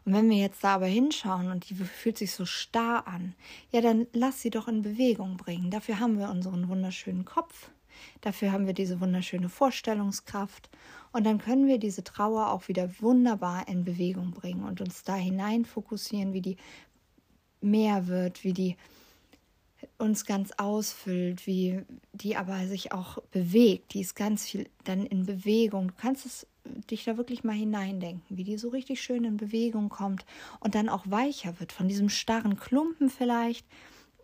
Und 0.07 0.13
wenn 0.13 0.29
wir 0.29 0.37
jetzt 0.37 0.63
da 0.63 0.75
aber 0.75 0.85
hinschauen 0.85 1.51
und 1.51 1.69
die 1.69 1.75
fühlt 1.75 2.17
sich 2.17 2.31
so 2.31 2.45
starr 2.45 3.05
an, 3.07 3.35
ja, 3.73 3.81
dann 3.81 4.07
lass 4.13 4.41
sie 4.41 4.49
doch 4.49 4.69
in 4.69 4.81
Bewegung 4.81 5.35
bringen. 5.35 5.69
Dafür 5.69 5.99
haben 5.99 6.17
wir 6.17 6.29
unseren 6.29 6.69
wunderschönen 6.69 7.25
Kopf, 7.25 7.71
dafür 8.21 8.53
haben 8.53 8.67
wir 8.67 8.73
diese 8.73 9.01
wunderschöne 9.01 9.49
Vorstellungskraft 9.49 10.69
und 11.11 11.25
dann 11.25 11.39
können 11.39 11.67
wir 11.67 11.77
diese 11.77 12.05
Trauer 12.05 12.51
auch 12.51 12.69
wieder 12.69 12.89
wunderbar 13.01 13.67
in 13.67 13.83
Bewegung 13.83 14.31
bringen 14.31 14.63
und 14.63 14.79
uns 14.79 15.03
da 15.03 15.15
hinein 15.15 15.65
fokussieren, 15.65 16.31
wie 16.31 16.41
die 16.41 16.55
mehr 17.59 18.07
wird, 18.07 18.45
wie 18.45 18.53
die 18.53 18.77
uns 19.97 20.25
ganz 20.25 20.53
ausfüllt, 20.55 21.45
wie 21.45 21.81
die 22.13 22.37
aber 22.37 22.65
sich 22.67 22.93
auch 22.93 23.17
bewegt. 23.31 23.93
Die 23.93 23.99
ist 23.99 24.15
ganz 24.15 24.47
viel 24.47 24.69
dann 24.85 25.05
in 25.05 25.25
Bewegung. 25.25 25.89
Du 25.89 25.93
kannst 25.97 26.25
es 26.25 26.47
dich 26.89 27.03
da 27.03 27.17
wirklich 27.17 27.43
mal 27.43 27.55
hineindenken, 27.55 28.38
wie 28.38 28.43
die 28.43 28.57
so 28.57 28.69
richtig 28.69 29.01
schön 29.01 29.24
in 29.24 29.38
Bewegung 29.38 29.89
kommt 29.89 30.25
und 30.59 30.75
dann 30.75 30.89
auch 30.89 31.03
weicher 31.05 31.59
wird 31.59 31.71
von 31.71 31.88
diesem 31.88 32.09
starren 32.09 32.57
Klumpen 32.57 33.09
vielleicht, 33.09 33.65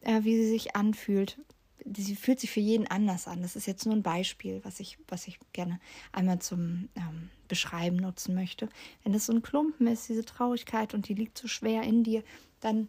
äh, 0.02 0.24
wie 0.24 0.36
sie 0.36 0.50
sich 0.50 0.76
anfühlt, 0.76 1.38
sie 1.86 2.16
fühlt 2.16 2.40
sich 2.40 2.52
für 2.52 2.60
jeden 2.60 2.88
anders 2.88 3.28
an. 3.28 3.42
Das 3.42 3.56
ist 3.56 3.66
jetzt 3.66 3.86
nur 3.86 3.96
ein 3.96 4.04
Beispiel, 4.04 4.62
was 4.64 4.80
ich, 4.80 4.98
was 5.08 5.28
ich 5.28 5.40
gerne 5.52 5.80
einmal 6.12 6.40
zum 6.40 6.90
ähm, 6.96 7.30
Beschreiben 7.48 7.98
nutzen 7.98 8.36
möchte. 8.36 8.70
Wenn 9.04 9.14
das 9.14 9.26
so 9.26 9.34
ein 9.34 9.42
Klumpen 9.42 9.88
ist, 9.88 10.10
diese 10.10 10.26
Traurigkeit 10.26 10.94
und 10.94 11.08
die 11.08 11.14
liegt 11.14 11.38
so 11.38 11.48
schwer 11.48 11.84
in 11.84 12.04
dir, 12.04 12.24
dann 12.62 12.88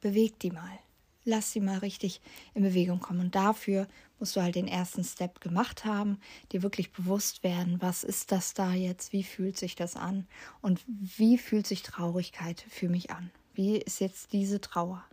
beweg 0.00 0.38
die 0.40 0.50
mal. 0.50 0.78
Lass 1.24 1.52
sie 1.52 1.60
mal 1.60 1.78
richtig 1.78 2.20
in 2.52 2.62
Bewegung 2.62 3.00
kommen. 3.00 3.20
Und 3.20 3.34
dafür 3.34 3.88
musst 4.24 4.36
du 4.36 4.42
halt 4.42 4.54
den 4.54 4.68
ersten 4.68 5.04
Step 5.04 5.42
gemacht 5.42 5.84
haben, 5.84 6.18
dir 6.50 6.62
wirklich 6.62 6.92
bewusst 6.92 7.44
werden, 7.44 7.82
was 7.82 8.04
ist 8.04 8.32
das 8.32 8.54
da 8.54 8.72
jetzt, 8.72 9.12
wie 9.12 9.22
fühlt 9.22 9.58
sich 9.58 9.76
das 9.76 9.96
an 9.96 10.26
und 10.62 10.80
wie 10.86 11.36
fühlt 11.36 11.66
sich 11.66 11.82
Traurigkeit 11.82 12.64
für 12.70 12.88
mich 12.88 13.10
an. 13.10 13.30
Wie 13.52 13.76
ist 13.76 14.00
jetzt 14.00 14.32
diese 14.32 14.62
Trauer? 14.62 15.04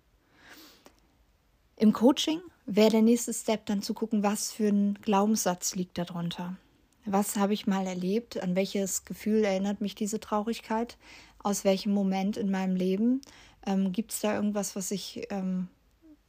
Im 1.75 1.91
Coaching 1.91 2.39
wäre 2.65 2.91
der 2.91 3.01
nächste 3.01 3.34
Step 3.34 3.65
dann 3.65 3.82
zu 3.82 3.94
gucken, 3.94 4.24
was 4.24 4.53
für 4.53 4.70
ein 4.70 4.94
Glaubenssatz 5.01 5.75
liegt 5.75 5.98
darunter. 5.98 6.56
Was 7.03 7.36
habe 7.36 7.53
ich 7.53 7.68
mal 7.68 7.86
erlebt? 7.86 8.41
An 8.41 8.56
welches 8.56 9.03
Gefühl 9.03 9.44
erinnert 9.44 9.82
mich 9.82 9.94
diese 9.94 10.22
Traurigkeit? 10.22 10.98
Aus 11.39 11.65
welchem 11.65 11.94
Moment 11.94 12.38
in 12.38 12.50
meinem 12.50 12.77
Leben? 12.77 13.20
Ähm, 13.65 13.91
Gibt 13.91 14.13
es 14.13 14.22
da 14.22 14.34
irgendwas, 14.34 14.77
was 14.77 14.89
ich 14.89 15.27
ähm, 15.32 15.68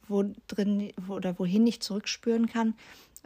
wo 0.07 0.23
drin 0.47 0.91
oder 1.07 1.37
wohin 1.39 1.65
ich 1.67 1.81
zurückspüren 1.81 2.47
kann, 2.47 2.75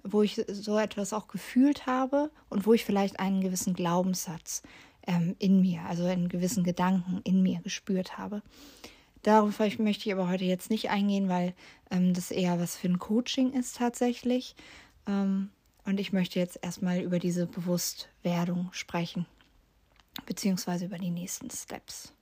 wo 0.03 0.21
ich 0.21 0.41
so 0.47 0.77
etwas 0.77 1.13
auch 1.13 1.27
gefühlt 1.27 1.85
habe 1.85 2.31
und 2.49 2.65
wo 2.65 2.73
ich 2.73 2.85
vielleicht 2.85 3.19
einen 3.19 3.41
gewissen 3.41 3.73
Glaubenssatz 3.73 4.63
ähm, 5.05 5.35
in 5.39 5.61
mir, 5.61 5.81
also 5.87 6.05
einen 6.05 6.29
gewissen 6.29 6.63
Gedanken 6.63 7.21
in 7.23 7.41
mir 7.41 7.59
gespürt 7.61 8.17
habe? 8.17 8.41
Darauf 9.23 9.59
möchte 9.59 10.07
ich 10.07 10.13
aber 10.13 10.29
heute 10.29 10.45
jetzt 10.45 10.69
nicht 10.69 10.89
eingehen, 10.89 11.27
weil 11.27 11.53
ähm, 11.91 12.13
das 12.13 12.31
eher 12.31 12.59
was 12.59 12.77
für 12.77 12.87
ein 12.87 12.99
Coaching 12.99 13.51
ist 13.53 13.77
tatsächlich. 13.77 14.55
Ähm, 15.07 15.49
und 15.85 15.99
ich 15.99 16.13
möchte 16.13 16.39
jetzt 16.39 16.59
erstmal 16.61 16.99
über 16.99 17.19
diese 17.19 17.45
Bewusstwerdung 17.45 18.69
sprechen, 18.71 19.25
beziehungsweise 20.25 20.85
über 20.85 20.97
die 20.97 21.11
nächsten 21.11 21.49
Steps. 21.49 22.13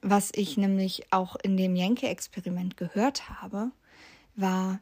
Was 0.00 0.30
ich 0.34 0.56
nämlich 0.56 1.12
auch 1.12 1.36
in 1.42 1.56
dem 1.58 1.76
Jenke-Experiment 1.76 2.76
gehört 2.78 3.28
habe, 3.28 3.70
war, 4.34 4.80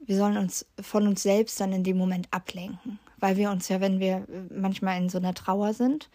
wir 0.00 0.16
sollen 0.16 0.38
uns 0.38 0.64
von 0.80 1.06
uns 1.06 1.22
selbst 1.22 1.60
dann 1.60 1.72
in 1.72 1.84
dem 1.84 1.98
Moment 1.98 2.28
ablenken, 2.30 2.98
weil 3.18 3.36
wir 3.36 3.50
uns 3.50 3.68
ja, 3.68 3.80
wenn 3.82 4.00
wir 4.00 4.26
manchmal 4.50 4.98
in 4.98 5.10
so 5.10 5.18
einer 5.18 5.34
Trauer 5.34 5.74
sind, 5.74 6.08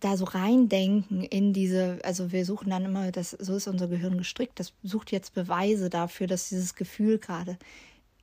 da 0.00 0.16
so 0.16 0.24
reindenken 0.24 1.22
in 1.22 1.52
diese, 1.52 2.00
also 2.02 2.32
wir 2.32 2.44
suchen 2.44 2.70
dann 2.70 2.84
immer, 2.84 3.12
das, 3.12 3.30
so 3.30 3.54
ist 3.54 3.68
unser 3.68 3.86
Gehirn 3.86 4.18
gestrickt, 4.18 4.58
das 4.58 4.72
sucht 4.82 5.12
jetzt 5.12 5.34
Beweise 5.34 5.88
dafür, 5.88 6.26
dass 6.26 6.48
dieses 6.48 6.74
Gefühl 6.74 7.18
gerade 7.18 7.58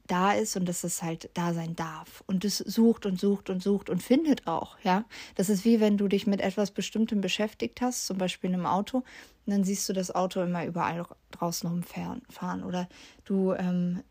da 0.07 0.33
ist 0.33 0.57
und 0.57 0.67
dass 0.67 0.83
es 0.83 1.01
halt 1.01 1.29
da 1.33 1.53
sein 1.53 1.75
darf. 1.75 2.23
Und 2.27 2.43
es 2.43 2.57
sucht 2.57 3.05
und 3.05 3.19
sucht 3.19 3.49
und 3.49 3.63
sucht 3.63 3.89
und 3.89 4.03
findet 4.03 4.47
auch, 4.47 4.77
ja. 4.83 5.05
Das 5.35 5.49
ist 5.49 5.63
wie 5.63 5.79
wenn 5.79 5.97
du 5.97 6.07
dich 6.07 6.27
mit 6.27 6.41
etwas 6.41 6.71
Bestimmtem 6.71 7.21
beschäftigt 7.21 7.81
hast, 7.81 8.05
zum 8.05 8.17
Beispiel 8.17 8.49
in 8.49 8.55
einem 8.55 8.65
Auto, 8.65 9.03
und 9.45 9.51
dann 9.51 9.63
siehst 9.63 9.87
du 9.89 9.93
das 9.93 10.13
Auto 10.13 10.41
immer 10.41 10.65
überall 10.65 11.05
draußen 11.31 11.69
rumfahren. 11.69 12.63
Oder 12.63 12.87
du 13.25 13.53
ähm, 13.53 14.03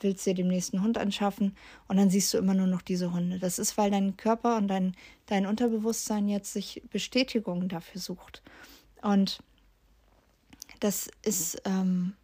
willst 0.00 0.24
dir 0.24 0.34
dem 0.34 0.48
nächsten 0.48 0.82
Hund 0.82 0.96
anschaffen 0.96 1.56
und 1.88 1.98
dann 1.98 2.08
siehst 2.08 2.32
du 2.32 2.38
immer 2.38 2.54
nur 2.54 2.66
noch 2.66 2.82
diese 2.82 3.12
Hunde. 3.12 3.38
Das 3.38 3.58
ist, 3.58 3.76
weil 3.76 3.90
dein 3.90 4.16
Körper 4.16 4.56
und 4.56 4.68
dein, 4.68 4.94
dein 5.26 5.46
Unterbewusstsein 5.46 6.28
jetzt 6.28 6.52
sich 6.52 6.82
Bestätigung 6.90 7.68
dafür 7.68 8.00
sucht. 8.00 8.42
Und 9.02 9.40
das 10.80 11.10
ist 11.22 11.60
ähm, 11.64 12.14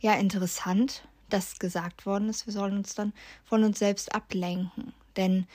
ja 0.00 0.14
interessant, 0.14 1.06
dass 1.32 1.58
gesagt 1.58 2.06
worden 2.06 2.28
ist, 2.28 2.46
wir 2.46 2.52
sollen 2.52 2.76
uns 2.76 2.94
dann 2.94 3.12
von 3.44 3.64
uns 3.64 3.78
selbst 3.78 4.14
ablenken. 4.14 4.92
Denn 5.16 5.46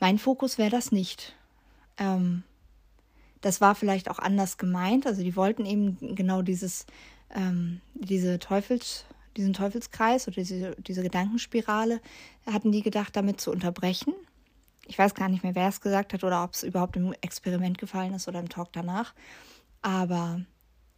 mein 0.00 0.18
Fokus 0.18 0.58
wäre 0.58 0.70
das 0.70 0.92
nicht. 0.92 1.34
Ähm, 1.98 2.42
das 3.40 3.60
war 3.60 3.74
vielleicht 3.74 4.10
auch 4.10 4.18
anders 4.18 4.58
gemeint. 4.58 5.06
Also 5.06 5.22
die 5.22 5.36
wollten 5.36 5.64
eben 5.64 6.14
genau 6.14 6.42
dieses, 6.42 6.86
ähm, 7.34 7.80
diese 7.94 8.38
Teufels, 8.38 9.04
diesen 9.36 9.52
Teufelskreis 9.52 10.26
oder 10.26 10.36
diese, 10.36 10.74
diese 10.76 11.02
Gedankenspirale, 11.02 12.00
hatten 12.46 12.72
die 12.72 12.82
gedacht, 12.82 13.14
damit 13.16 13.40
zu 13.40 13.50
unterbrechen. 13.50 14.14
Ich 14.86 14.98
weiß 14.98 15.14
gar 15.14 15.28
nicht 15.28 15.44
mehr, 15.44 15.54
wer 15.54 15.68
es 15.68 15.80
gesagt 15.80 16.12
hat 16.14 16.24
oder 16.24 16.42
ob 16.42 16.54
es 16.54 16.62
überhaupt 16.62 16.96
im 16.96 17.12
Experiment 17.20 17.78
gefallen 17.78 18.14
ist 18.14 18.26
oder 18.26 18.40
im 18.40 18.48
Talk 18.48 18.72
danach. 18.72 19.14
Aber 19.82 20.40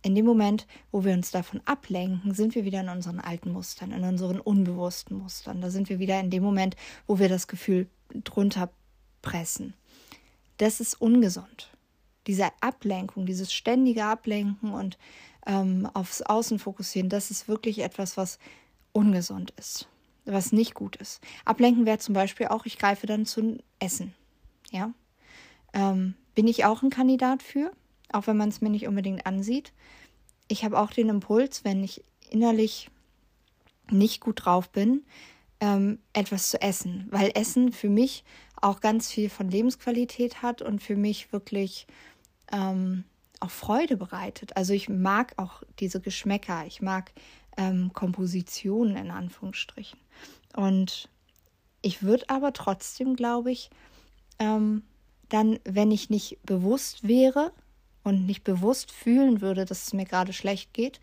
in 0.02 0.14
dem 0.14 0.24
Moment, 0.24 0.66
wo 0.92 1.04
wir 1.04 1.12
uns 1.12 1.30
davon 1.30 1.60
ablenken, 1.66 2.34
sind 2.34 2.54
wir 2.54 2.64
wieder 2.64 2.80
in 2.80 2.88
unseren 2.88 3.20
alten 3.20 3.52
Mustern, 3.52 3.92
in 3.92 4.04
unseren 4.04 4.40
unbewussten 4.40 5.18
Mustern. 5.18 5.60
Da 5.60 5.70
sind 5.70 5.88
wir 5.88 5.98
wieder 5.98 6.18
in 6.20 6.30
dem 6.30 6.42
Moment, 6.42 6.76
wo 7.06 7.18
wir 7.18 7.28
das 7.28 7.48
Gefühl 7.48 7.88
drunter 8.24 8.70
pressen. 9.22 9.74
Das 10.56 10.80
ist 10.80 11.00
ungesund. 11.00 11.70
Diese 12.26 12.48
Ablenkung, 12.60 13.26
dieses 13.26 13.52
ständige 13.52 14.04
Ablenken 14.04 14.72
und 14.72 14.98
ähm, 15.46 15.88
aufs 15.94 16.22
Außen 16.22 16.58
fokussieren, 16.58 17.08
das 17.08 17.30
ist 17.30 17.48
wirklich 17.48 17.80
etwas, 17.80 18.16
was 18.16 18.38
ungesund 18.92 19.52
ist, 19.56 19.88
was 20.24 20.52
nicht 20.52 20.74
gut 20.74 20.96
ist. 20.96 21.20
Ablenken 21.44 21.86
wäre 21.86 21.98
zum 21.98 22.14
Beispiel 22.14 22.48
auch, 22.48 22.66
ich 22.66 22.78
greife 22.78 23.06
dann 23.06 23.26
zum 23.26 23.58
Essen. 23.78 24.14
Ja, 24.70 24.92
ähm, 25.72 26.14
bin 26.34 26.46
ich 26.46 26.64
auch 26.64 26.82
ein 26.82 26.90
Kandidat 26.90 27.42
für? 27.42 27.72
Auch 28.12 28.26
wenn 28.26 28.36
man 28.36 28.48
es 28.48 28.60
mir 28.60 28.70
nicht 28.70 28.86
unbedingt 28.86 29.26
ansieht. 29.26 29.72
Ich 30.48 30.64
habe 30.64 30.78
auch 30.78 30.90
den 30.90 31.08
Impuls, 31.08 31.64
wenn 31.64 31.82
ich 31.84 32.02
innerlich 32.30 32.90
nicht 33.90 34.20
gut 34.20 34.44
drauf 34.44 34.70
bin, 34.70 35.04
ähm, 35.60 35.98
etwas 36.12 36.50
zu 36.50 36.60
essen, 36.60 37.06
weil 37.10 37.32
Essen 37.34 37.72
für 37.72 37.88
mich 37.88 38.24
auch 38.60 38.80
ganz 38.80 39.10
viel 39.10 39.28
von 39.30 39.50
Lebensqualität 39.50 40.42
hat 40.42 40.62
und 40.62 40.82
für 40.82 40.96
mich 40.96 41.32
wirklich 41.32 41.86
ähm, 42.52 43.04
auch 43.40 43.50
Freude 43.50 43.96
bereitet. 43.96 44.56
Also 44.56 44.72
ich 44.72 44.88
mag 44.88 45.34
auch 45.38 45.62
diese 45.78 46.00
Geschmäcker, 46.00 46.66
ich 46.66 46.82
mag 46.82 47.12
ähm, 47.56 47.92
Kompositionen 47.92 48.96
in 48.96 49.10
Anführungsstrichen. 49.10 49.98
Und 50.54 51.08
ich 51.82 52.02
würde 52.02 52.28
aber 52.28 52.52
trotzdem, 52.52 53.16
glaube 53.16 53.50
ich, 53.50 53.70
ähm, 54.38 54.82
dann, 55.28 55.58
wenn 55.64 55.90
ich 55.90 56.10
nicht 56.10 56.38
bewusst 56.44 57.06
wäre, 57.06 57.52
und 58.10 58.26
nicht 58.26 58.44
bewusst 58.44 58.92
fühlen 58.92 59.40
würde, 59.40 59.64
dass 59.64 59.86
es 59.86 59.92
mir 59.92 60.04
gerade 60.04 60.32
schlecht 60.32 60.72
geht, 60.74 61.00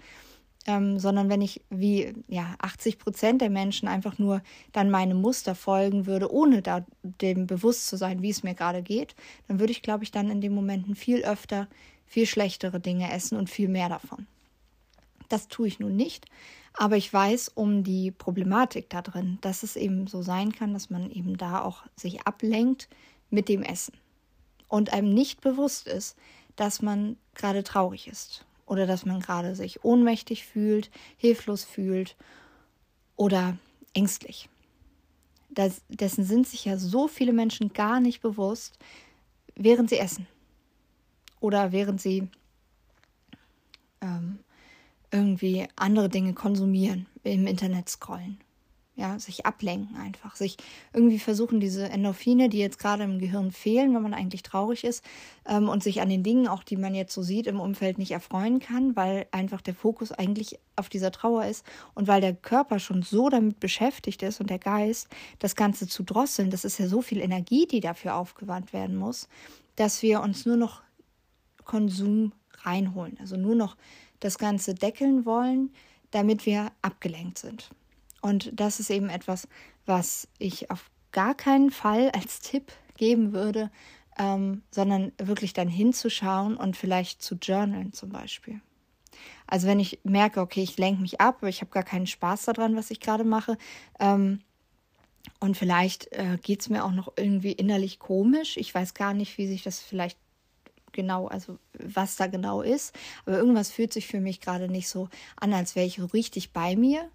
ähm, 0.68 1.00
sondern 1.00 1.30
wenn 1.30 1.42
ich 1.42 1.62
wie 1.70 2.14
ja 2.28 2.56
80 2.60 3.00
Prozent 3.00 3.42
der 3.42 3.50
Menschen 3.50 3.88
einfach 3.88 4.20
nur 4.20 4.42
dann 4.74 4.92
meinem 4.92 5.20
Muster 5.22 5.56
folgen 5.56 6.06
würde, 6.06 6.32
ohne 6.32 6.62
da 6.62 6.86
dem 7.02 7.48
bewusst 7.48 7.88
zu 7.88 7.98
sein, 7.98 8.22
wie 8.22 8.30
es 8.30 8.44
mir 8.44 8.54
gerade 8.54 8.84
geht, 8.84 9.16
dann 9.48 9.60
würde 9.60 9.72
ich, 9.72 9.82
glaube 9.82 10.04
ich, 10.04 10.12
dann 10.12 10.30
in 10.30 10.42
den 10.42 10.54
Momenten 10.54 10.96
viel 10.96 11.24
öfter 11.24 11.68
viel 12.08 12.26
schlechtere 12.26 12.80
Dinge 12.80 13.12
essen 13.12 13.38
und 13.38 13.50
viel 13.50 13.68
mehr 13.68 13.90
davon. 13.90 14.28
Das 15.30 15.50
tue 15.50 15.68
ich 15.68 15.80
nun 15.80 15.96
nicht, 15.96 16.26
aber 16.74 16.96
ich 16.96 17.12
weiß 17.12 17.50
um 17.50 17.84
die 17.84 18.12
Problematik 18.12 18.90
da 18.90 19.02
drin, 19.02 19.38
dass 19.42 19.64
es 19.64 19.76
eben 19.76 20.08
so 20.08 20.22
sein 20.22 20.54
kann, 20.54 20.74
dass 20.74 20.90
man 20.90 21.12
eben 21.12 21.38
da 21.38 21.62
auch 21.62 21.84
sich 21.96 22.22
ablenkt 22.22 22.88
mit 23.30 23.50
dem 23.50 23.62
Essen 23.62 23.94
und 24.70 24.94
einem 24.94 25.10
nicht 25.10 25.42
bewusst 25.42 25.88
ist, 25.88 26.16
dass 26.58 26.82
man 26.82 27.16
gerade 27.36 27.64
traurig 27.64 28.08
ist 28.08 28.46
oder 28.66 28.86
dass 28.86 29.06
man 29.06 29.22
gerade 29.22 29.56
sich 29.56 29.84
ohnmächtig 29.86 30.46
fühlt, 30.46 30.92
hilflos 31.16 31.64
fühlt 31.64 32.18
oder 33.16 33.58
ängstlich. 33.94 34.50
Das, 35.50 35.82
dessen 35.88 36.26
sind 36.26 36.48
sich 36.48 36.66
ja 36.66 36.78
so 36.78 37.08
viele 37.08 37.32
Menschen 37.32 37.72
gar 37.72 38.02
nicht 38.02 38.22
bewusst, 38.22 38.78
während 39.56 39.90
sie 39.90 39.98
essen 39.98 40.28
oder 41.40 41.72
während 41.72 42.02
sie 42.02 42.28
ähm, 44.02 44.40
irgendwie 45.10 45.68
andere 45.76 46.10
Dinge 46.10 46.34
konsumieren, 46.34 47.08
im 47.24 47.48
Internet 47.48 47.88
scrollen 47.90 48.38
ja, 48.98 49.20
sich 49.20 49.46
ablenken 49.46 49.96
einfach, 49.96 50.36
sich 50.36 50.58
irgendwie 50.92 51.20
versuchen, 51.20 51.60
diese 51.60 51.88
Endorphine, 51.88 52.50
die 52.50 52.58
jetzt 52.58 52.80
gerade 52.80 53.04
im 53.04 53.20
Gehirn 53.20 53.52
fehlen, 53.52 53.94
wenn 53.94 54.02
man 54.02 54.16
eigentlich 54.16 54.42
traurig 54.42 54.84
ist, 54.84 55.06
ähm, 55.46 55.70
und 55.70 55.84
sich 55.84 56.02
an 56.02 56.10
den 56.10 56.24
Dingen, 56.24 56.48
auch 56.48 56.64
die 56.64 56.78
man 56.78 56.96
jetzt 56.96 57.14
so 57.14 57.22
sieht, 57.22 57.46
im 57.46 57.60
Umfeld 57.60 58.00
nicht 58.00 58.10
erfreuen 58.10 58.60
kann, 58.60 58.96
weil 58.96 59.28
einfach 59.32 59.62
der 59.62 59.76
Fokus 59.76 60.12
eigentlich 60.12 60.60
auf 60.76 60.90
dieser 60.90 61.12
Trauer 61.12 61.46
ist 61.46 61.64
und 61.94 62.08
weil 62.08 62.22
der 62.22 62.34
Körper 62.34 62.80
schon 62.80 63.04
so 63.04 63.30
damit 63.30 63.60
beschäftigt 63.60 64.24
ist 64.24 64.42
und 64.42 64.50
der 64.50 64.60
Geist, 64.60 65.10
das 65.38 65.56
Ganze 65.56 65.88
zu 65.88 66.02
drosseln, 66.02 66.50
das 66.50 66.66
ist 66.66 66.80
ja 66.80 66.88
so 66.88 67.04
viel 67.04 67.20
Energie, 67.20 67.68
die 67.68 67.82
dafür 67.82 68.16
aufgewandt 68.16 68.74
werden 68.74 68.96
muss, 68.96 69.30
dass 69.76 70.02
wir 70.02 70.22
uns 70.22 70.48
nur 70.48 70.58
noch 70.58 70.82
Konsum 71.66 72.32
reinholen, 72.64 73.16
also 73.20 73.38
nur 73.38 73.54
noch 73.54 73.78
das 74.22 74.40
Ganze 74.40 74.74
deckeln 74.74 75.28
wollen, 75.28 75.70
damit 76.10 76.48
wir 76.48 76.72
abgelenkt 76.82 77.38
sind. 77.38 77.70
Und 78.22 78.52
das 78.54 78.80
ist 78.80 78.90
eben 78.90 79.10
etwas, 79.10 79.48
was 79.86 80.28
ich 80.38 80.72
auf 80.72 80.90
gar 81.12 81.36
keinen 81.36 81.72
Fall 81.72 82.12
als 82.12 82.42
Tipp 82.42 82.72
geben 82.98 83.34
würde, 83.34 83.72
ähm, 84.18 84.64
sondern 84.72 85.12
wirklich 85.18 85.54
dann 85.54 85.68
hinzuschauen 85.68 86.58
und 86.58 86.76
vielleicht 86.76 87.22
zu 87.22 87.36
journalen 87.36 87.94
zum 87.94 88.10
Beispiel. 88.10 88.62
Also 89.46 89.68
wenn 89.68 89.80
ich 89.80 90.00
merke, 90.04 90.42
okay, 90.42 90.62
ich 90.62 90.78
lenke 90.78 91.02
mich 91.02 91.22
ab, 91.22 91.44
ich 91.44 91.62
habe 91.62 91.72
gar 91.72 91.84
keinen 91.84 92.08
Spaß 92.08 92.46
daran, 92.46 92.76
was 92.76 92.92
ich 92.92 93.00
gerade 93.00 93.24
mache. 93.24 93.58
Ähm, 94.00 94.42
und 95.40 95.58
vielleicht 95.58 96.12
äh, 96.14 96.38
geht 96.42 96.62
es 96.62 96.70
mir 96.70 96.84
auch 96.84 96.92
noch 96.92 97.14
irgendwie 97.16 97.52
innerlich 97.52 98.00
komisch. 98.00 98.58
Ich 98.58 98.74
weiß 98.74 98.94
gar 98.94 99.14
nicht, 99.14 99.38
wie 99.38 99.48
sich 99.48 99.64
das 99.64 99.80
vielleicht 99.80 100.18
genau, 100.92 101.28
also 101.28 101.60
was 101.74 102.16
da 102.16 102.28
genau 102.28 102.62
ist. 102.62 102.94
Aber 103.26 103.38
irgendwas 103.38 103.72
fühlt 103.72 103.94
sich 103.94 104.08
für 104.08 104.20
mich 104.20 104.42
gerade 104.42 104.68
nicht 104.68 104.90
so 104.90 105.10
an, 105.36 105.54
als 105.54 105.76
wäre 105.76 105.86
ich 105.86 106.02
richtig 106.14 106.52
bei 106.52 106.76
mir. 106.76 107.10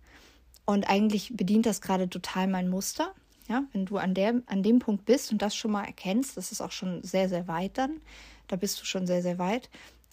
Und 0.64 0.88
eigentlich 0.88 1.37
bedient 1.37 1.66
das 1.66 1.81
gerade 1.81 2.09
total 2.09 2.47
mein 2.47 2.69
Muster. 2.69 3.14
Ja, 3.49 3.64
wenn 3.73 3.87
du 3.87 3.99
an, 3.99 4.14
der, 4.14 4.40
an 4.47 4.62
dem 4.62 4.78
Punkt 4.78 5.04
bist 5.04 5.33
und 5.33 5.42
das 5.42 5.57
schon 5.57 5.73
mal 5.73 5.85
erkennst, 5.85 6.37
das 6.37 6.52
ist 6.52 6.61
auch 6.61 6.71
schon 6.71 7.02
sehr, 7.02 7.28
sehr 7.28 7.49
weit 7.49 7.76
dann, 7.76 8.00
da 8.47 8.57
bist 8.57 8.81
du 8.81 8.85
schon 8.85 9.07
sehr, 9.07 9.21
sehr 9.21 9.38
weit, 9.38 9.69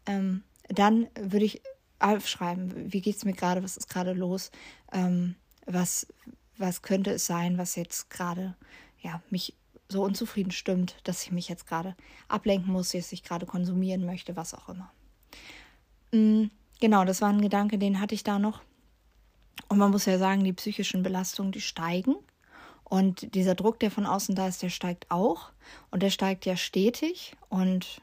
ähm, 0.08 0.44
dann 0.68 1.08
würde 1.16 1.46
ich 1.46 1.62
aufschreiben, 2.00 2.92
wie 2.92 3.02
geht 3.02 3.18
es 3.18 3.26
mir 3.26 3.34
gerade, 3.34 3.64
was 3.64 3.78
ist 3.78 3.88
gerade 3.88 4.14
los, 4.14 4.52
ähm, 4.92 5.36
was, 5.66 6.08
was 6.58 6.82
könnte 6.82 7.12
es 7.12 7.28
sein, 7.28 7.58
was 7.58 7.76
jetzt 7.76 8.10
gerade 8.10 8.56
ja, 9.02 9.22
mich 9.30 9.54
so 9.90 10.04
unzufrieden 10.04 10.52
stimmt, 10.52 10.96
dass 11.04 11.24
ich 11.24 11.32
mich 11.32 11.50
jetzt 11.50 11.68
gerade 11.68 11.96
ablenken 12.28 12.72
muss, 12.72 12.92
dass 12.92 13.12
ich 13.12 13.24
gerade 13.24 13.46
konsumieren 13.46 14.06
möchte, 14.06 14.36
was 14.36 14.54
auch 14.54 14.70
immer. 14.70 14.92
Mhm, 16.12 16.52
genau, 16.80 17.06
das 17.06 17.22
war 17.22 17.30
ein 17.30 17.42
Gedanke, 17.42 17.78
den 17.78 18.00
hatte 18.00 18.16
ich 18.16 18.24
da 18.24 18.40
noch. 18.40 18.62
Und 19.68 19.78
man 19.78 19.92
muss 19.92 20.06
ja 20.06 20.18
sagen, 20.18 20.44
die 20.44 20.54
psychischen 20.54 21.04
Belastungen, 21.04 21.52
die 21.52 21.62
steigen. 21.62 22.16
Und 22.84 23.36
dieser 23.36 23.56
Druck, 23.56 23.80
der 23.80 23.92
von 23.92 24.06
außen 24.06 24.34
da 24.34 24.48
ist, 24.48 24.64
der 24.64 24.70
steigt 24.70 25.12
auch. 25.12 25.52
Und 25.92 26.02
der 26.02 26.10
steigt 26.10 26.46
ja 26.46 26.56
stetig 26.56 27.36
und 27.50 28.02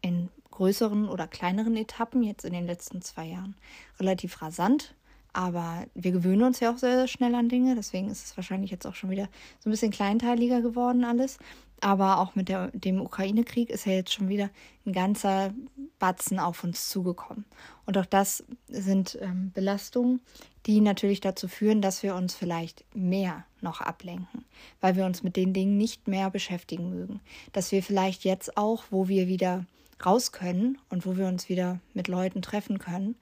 in 0.00 0.30
größeren 0.50 1.08
oder 1.08 1.26
kleineren 1.26 1.76
Etappen, 1.76 2.22
jetzt 2.22 2.44
in 2.44 2.52
den 2.52 2.66
letzten 2.66 3.02
zwei 3.02 3.26
Jahren, 3.26 3.56
relativ 3.98 4.40
rasant. 4.40 4.94
Aber 5.32 5.84
wir 5.94 6.12
gewöhnen 6.12 6.44
uns 6.44 6.60
ja 6.60 6.72
auch 6.72 6.78
sehr, 6.78 6.96
sehr 6.96 7.08
schnell 7.08 7.34
an 7.34 7.48
Dinge. 7.48 7.74
Deswegen 7.74 8.08
ist 8.08 8.24
es 8.24 8.36
wahrscheinlich 8.36 8.70
jetzt 8.70 8.86
auch 8.86 8.94
schon 8.94 9.10
wieder 9.10 9.28
so 9.58 9.68
ein 9.68 9.72
bisschen 9.72 9.90
kleinteiliger 9.90 10.62
geworden 10.62 11.04
alles. 11.04 11.38
Aber 11.84 12.18
auch 12.18 12.34
mit 12.34 12.48
der, 12.48 12.70
dem 12.70 12.98
Ukraine-Krieg 12.98 13.68
ist 13.68 13.84
ja 13.84 13.92
jetzt 13.92 14.14
schon 14.14 14.30
wieder 14.30 14.48
ein 14.86 14.94
ganzer 14.94 15.52
Batzen 15.98 16.38
auf 16.38 16.64
uns 16.64 16.88
zugekommen. 16.88 17.44
Und 17.84 17.98
auch 17.98 18.06
das 18.06 18.42
sind 18.68 19.18
ähm, 19.20 19.52
Belastungen, 19.52 20.22
die 20.64 20.80
natürlich 20.80 21.20
dazu 21.20 21.46
führen, 21.46 21.82
dass 21.82 22.02
wir 22.02 22.14
uns 22.14 22.34
vielleicht 22.34 22.86
mehr 22.96 23.44
noch 23.60 23.82
ablenken, 23.82 24.46
weil 24.80 24.96
wir 24.96 25.04
uns 25.04 25.22
mit 25.22 25.36
den 25.36 25.52
Dingen 25.52 25.76
nicht 25.76 26.08
mehr 26.08 26.30
beschäftigen 26.30 26.88
mögen. 26.88 27.20
Dass 27.52 27.70
wir 27.70 27.82
vielleicht 27.82 28.24
jetzt 28.24 28.56
auch, 28.56 28.84
wo 28.88 29.08
wir 29.08 29.28
wieder 29.28 29.66
raus 30.06 30.32
können 30.32 30.78
und 30.88 31.04
wo 31.04 31.18
wir 31.18 31.26
uns 31.26 31.50
wieder 31.50 31.80
mit 31.92 32.08
Leuten 32.08 32.40
treffen 32.40 32.78
können, 32.78 33.14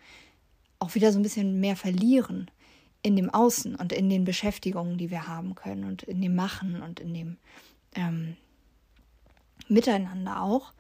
auch 0.78 0.94
wieder 0.94 1.10
so 1.10 1.18
ein 1.18 1.24
bisschen 1.24 1.58
mehr 1.58 1.74
verlieren 1.74 2.48
in 3.02 3.16
dem 3.16 3.28
Außen 3.28 3.74
und 3.74 3.92
in 3.92 4.08
den 4.08 4.22
Beschäftigungen, 4.22 4.98
die 4.98 5.10
wir 5.10 5.26
haben 5.26 5.56
können 5.56 5.82
und 5.82 6.04
in 6.04 6.22
dem 6.22 6.36
Machen 6.36 6.80
und 6.80 7.00
in 7.00 7.12
dem 7.12 7.38
ähm, 7.96 8.36
Miteinander 9.72 10.42
auch, 10.42 10.72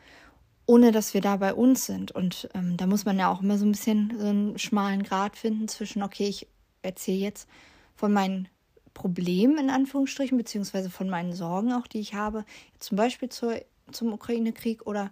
ohne 0.66 0.92
dass 0.92 1.14
wir 1.14 1.20
da 1.20 1.36
bei 1.36 1.54
uns 1.54 1.86
sind. 1.86 2.12
Und 2.12 2.48
ähm, 2.54 2.76
da 2.76 2.86
muss 2.86 3.04
man 3.04 3.18
ja 3.18 3.30
auch 3.30 3.42
immer 3.42 3.58
so 3.58 3.64
ein 3.64 3.72
bisschen 3.72 4.14
so 4.18 4.26
einen 4.26 4.58
schmalen 4.58 5.02
Grad 5.02 5.36
finden 5.36 5.68
zwischen, 5.68 6.02
okay, 6.02 6.28
ich 6.28 6.46
erzähle 6.82 7.18
jetzt 7.18 7.48
von 7.94 8.12
meinen 8.12 8.48
Problemen 8.94 9.58
in 9.58 9.70
Anführungsstrichen, 9.70 10.36
beziehungsweise 10.36 10.90
von 10.90 11.08
meinen 11.08 11.32
Sorgen 11.32 11.72
auch, 11.72 11.86
die 11.86 12.00
ich 12.00 12.14
habe, 12.14 12.44
zum 12.78 12.96
Beispiel 12.96 13.28
zur, 13.28 13.54
zum 13.90 14.12
Ukraine-Krieg 14.12 14.86
oder 14.86 15.10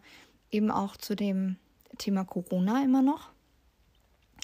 eben 0.50 0.70
auch 0.70 0.96
zu 0.96 1.14
dem 1.16 1.56
Thema 1.98 2.24
Corona 2.24 2.84
immer 2.84 3.02
noch 3.02 3.30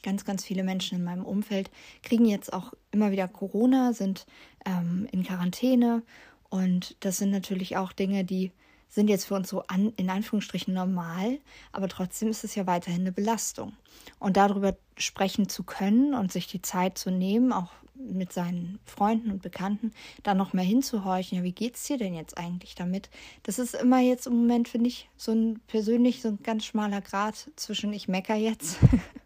ganz, 0.07 0.25
ganz 0.25 0.45
viele 0.45 0.63
Menschen 0.63 0.97
in 0.97 1.05
meinem 1.05 1.25
Umfeld 1.25 1.69
kriegen 2.05 2.27
jetzt 2.27 2.53
auch 2.53 2.73
immer 2.93 3.11
wieder 3.11 3.27
Corona, 3.27 3.93
sind 3.93 4.25
ähm, 4.65 5.09
in 5.11 5.25
Quarantäne 5.25 6.05
und 6.49 6.97
das 7.01 7.19
sind 7.19 7.31
natürlich 7.31 7.77
auch 7.77 7.93
Dinge, 7.93 8.25
die 8.25 8.53
sind 8.89 9.09
jetzt 9.09 9.27
für 9.27 9.35
uns 9.35 9.49
so 9.49 9.63
an, 9.67 9.93
in 9.97 10.11
Anführungsstrichen 10.11 10.73
normal, 10.73 11.39
aber 11.73 11.89
trotzdem 11.89 12.29
ist 12.29 12.45
es 12.45 12.55
ja 12.55 12.67
weiterhin 12.67 13.03
eine 13.03 13.13
Belastung. 13.13 13.75
Und 14.19 14.37
darüber 14.37 14.77
sprechen 14.97 15.49
zu 15.49 15.65
können 15.65 16.15
und 16.15 16.33
sich 16.33 16.47
die 16.47 16.63
Zeit 16.63 16.97
zu 16.97 17.11
nehmen, 17.11 17.53
auch 17.53 17.71
mit 17.99 18.33
seinen 18.33 18.79
Freunden 18.85 19.31
und 19.31 19.43
Bekannten, 19.43 19.93
da 20.23 20.35
noch 20.35 20.53
mehr 20.53 20.65
hinzuhorchen, 20.65 21.39
ja, 21.39 21.45
wie 21.45 21.53
geht's 21.53 21.85
dir 21.85 21.99
denn 21.99 22.15
jetzt 22.15 22.37
eigentlich 22.39 22.75
damit? 22.75 23.09
Das 23.43 23.59
ist 23.59 23.75
immer 23.75 24.01
jetzt 24.01 24.27
im 24.27 24.35
Moment, 24.37 24.69
finde 24.69 24.89
ich, 24.89 25.09
so 25.17 25.33
ein 25.33 25.61
persönlich 25.67 26.23
so 26.23 26.29
ein 26.29 26.39
ganz 26.43 26.65
schmaler 26.65 27.01
Grad 27.01 27.51
zwischen 27.57 27.93
ich 27.93 28.09
mecker 28.09 28.35
jetzt 28.35 28.79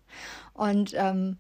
und 0.55 0.95
ähm, 0.95 1.39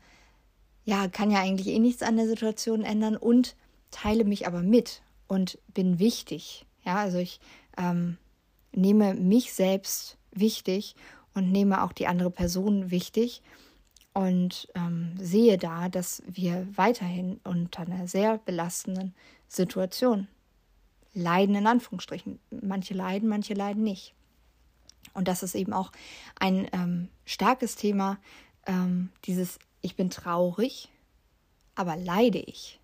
ja, 0.84 1.08
kann 1.08 1.30
ja 1.30 1.40
eigentlich 1.40 1.68
eh 1.68 1.78
nichts 1.78 2.02
an 2.02 2.16
der 2.16 2.26
Situation 2.26 2.82
ändern 2.82 3.16
und 3.16 3.54
teile 3.90 4.24
mich 4.24 4.46
aber 4.46 4.62
mit 4.62 5.02
und 5.28 5.58
bin 5.72 5.98
wichtig. 5.98 6.66
Ja, 6.84 6.96
also 6.96 7.18
ich 7.18 7.40
ähm, 7.80 8.18
nehme 8.72 9.14
mich 9.14 9.52
selbst 9.52 10.18
wichtig 10.32 10.94
und 11.34 11.50
nehme 11.50 11.82
auch 11.82 11.92
die 11.92 12.06
andere 12.06 12.30
Person 12.30 12.90
wichtig 12.90 13.42
und 14.12 14.68
ähm, 14.74 15.14
sehe 15.18 15.58
da, 15.58 15.88
dass 15.88 16.22
wir 16.26 16.66
weiterhin 16.76 17.40
unter 17.44 17.82
einer 17.82 18.08
sehr 18.08 18.38
belastenden 18.38 19.14
Situation 19.48 20.28
leiden, 21.14 21.54
in 21.54 21.66
Anführungsstrichen. 21.66 22.38
Manche 22.50 22.94
leiden, 22.94 23.28
manche 23.28 23.54
leiden 23.54 23.82
nicht. 23.82 24.14
Und 25.12 25.28
das 25.28 25.42
ist 25.42 25.54
eben 25.54 25.72
auch 25.72 25.90
ein 26.38 26.68
ähm, 26.72 27.08
starkes 27.24 27.76
Thema, 27.76 28.18
ähm, 28.66 29.10
dieses 29.24 29.58
Ich 29.80 29.96
bin 29.96 30.10
traurig, 30.10 30.88
aber 31.74 31.96
leide 31.96 32.38
ich. 32.38 32.80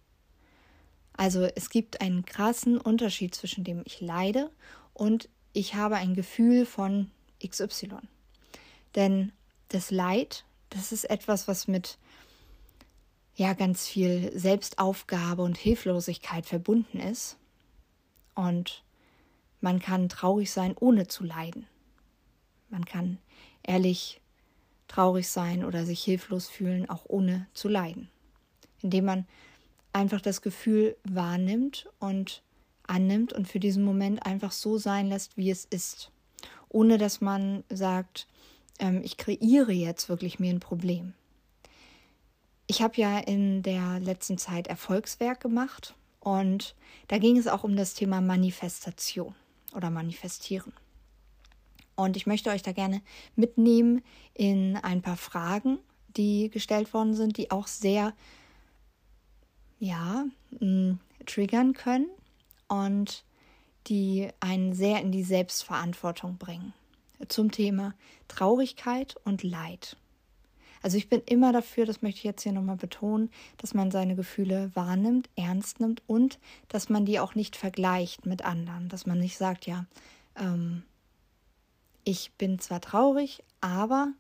Also 1.17 1.45
es 1.45 1.71
gibt 1.71 2.01
einen 2.01 2.25
krassen 2.25 2.79
Unterschied 2.79 3.35
zwischen 3.35 3.65
dem 3.65 3.83
ich 3.85 4.01
leide 4.01 4.51
und 4.97 5.29
ich 5.53 5.75
habe 5.75 5.97
ein 5.97 6.15
Gefühl 6.15 6.65
von 6.65 7.11
XY. 7.47 7.99
Denn 8.95 9.31
das 9.69 9.91
Leid, 9.91 10.45
das 10.71 10.91
ist 10.91 11.05
etwas, 11.05 11.49
was 11.49 11.69
mit 11.69 11.99
ja 13.35 13.53
ganz 13.53 13.87
viel 13.87 14.33
Selbstaufgabe 14.39 15.43
und 15.43 15.59
Hilflosigkeit 15.59 16.47
verbunden 16.47 16.99
ist. 16.99 17.37
Und 18.35 18.85
man 19.61 19.81
kann 19.81 20.09
traurig 20.09 20.51
sein, 20.51 20.75
ohne 20.81 21.07
zu 21.09 21.25
leiden. 21.25 21.67
Man 22.71 22.87
kann 22.87 23.19
ehrlich 23.63 24.23
traurig 24.89 25.29
sein 25.29 25.63
oder 25.63 25.85
sich 25.85 26.03
hilflos 26.03 26.49
fühlen, 26.49 26.89
auch 26.89 27.05
ohne 27.05 27.49
zu 27.53 27.69
leiden. 27.69 28.09
Indem 28.81 29.05
man 29.05 29.27
einfach 29.93 30.23
das 30.23 30.41
Gefühl 30.41 30.97
wahrnimmt 31.05 31.87
und 31.99 32.43
annimmt 32.89 33.33
und 33.33 33.49
für 33.49 33.61
diesen 33.61 33.85
Moment 33.85 34.25
einfach 34.25 34.53
so 34.53 34.79
sein 34.79 35.09
lässt, 35.09 35.37
wie 35.37 35.51
es 35.51 35.65
ist. 35.65 36.11
Ohne 36.69 36.99
dass 36.99 37.21
man 37.21 37.65
sagt, 37.69 38.27
ähm, 38.79 39.01
ich 39.03 39.17
kreiere 39.17 39.73
jetzt 39.73 40.09
wirklich 40.09 40.39
mir 40.39 40.51
ein 40.51 40.61
Problem. 40.61 41.15
Ich 42.67 42.83
habe 42.83 42.95
ja 42.97 43.19
in 43.19 43.63
der 43.63 44.01
letzten 44.01 44.39
Zeit 44.39 44.67
Erfolgswerk 44.67 45.41
gemacht 45.41 45.95
und 46.21 46.75
da 47.09 47.19
ging 47.19 47.37
es 47.37 47.47
auch 47.47 47.63
um 47.63 47.77
das 47.77 47.95
Thema 47.95 48.21
Manifestation 48.21 49.35
oder 49.75 49.91
Manifestieren. 49.91 50.73
Und 51.95 52.17
ich 52.17 52.27
möchte 52.27 52.51
euch 52.51 52.63
da 52.63 52.73
gerne 52.73 53.01
mitnehmen 53.37 54.03
in 54.35 54.77
ein 54.77 55.01
paar 55.01 55.17
Fragen, 55.17 55.79
die 56.17 56.51
gestellt 56.51 56.93
worden 56.93 57.15
sind, 57.15 57.37
die 57.37 57.51
auch 57.51 57.69
sehr, 57.69 58.13
ja, 59.79 60.27
triggern 61.25 61.73
können 61.73 62.09
und 62.69 63.25
die 63.87 64.29
einen 64.41 64.73
sehr 64.75 65.01
in 65.01 65.13
die 65.13 65.23
Selbstverantwortung 65.23 66.39
bringen. 66.39 66.73
Zum 67.29 67.51
Thema 67.51 67.95
Traurigkeit 68.29 69.17
und 69.25 69.43
Leid. 69.43 69.97
Also 70.83 70.99
ich 70.99 71.09
bin 71.09 71.23
immer 71.27 71.53
dafür, 71.53 71.87
das 71.87 72.03
möchte 72.03 72.19
ich 72.19 72.25
jetzt 72.25 72.43
hier 72.43 72.53
nochmal 72.53 72.77
betonen, 72.77 73.31
dass 73.57 73.75
man 73.75 73.91
seine 73.91 74.15
Gefühle 74.15 74.71
wahrnimmt, 74.75 75.29
ernst 75.35 75.81
nimmt 75.81 76.03
und 76.07 76.39
dass 76.69 76.89
man 76.89 77.07
die 77.07 77.19
auch 77.19 77.35
nicht 77.35 77.57
vergleicht 77.57 78.27
mit 78.27 78.45
anderen. 78.45 78.89
Dass 78.89 79.07
man 79.07 79.19
nicht 79.19 79.37
sagt, 79.37 79.67
ja, 79.67 79.87
ähm, 80.37 80.83
ich 82.05 82.33
bin 82.35 82.59
zwar 82.59 82.81
traurig, 82.81 83.43
aber 83.61 84.13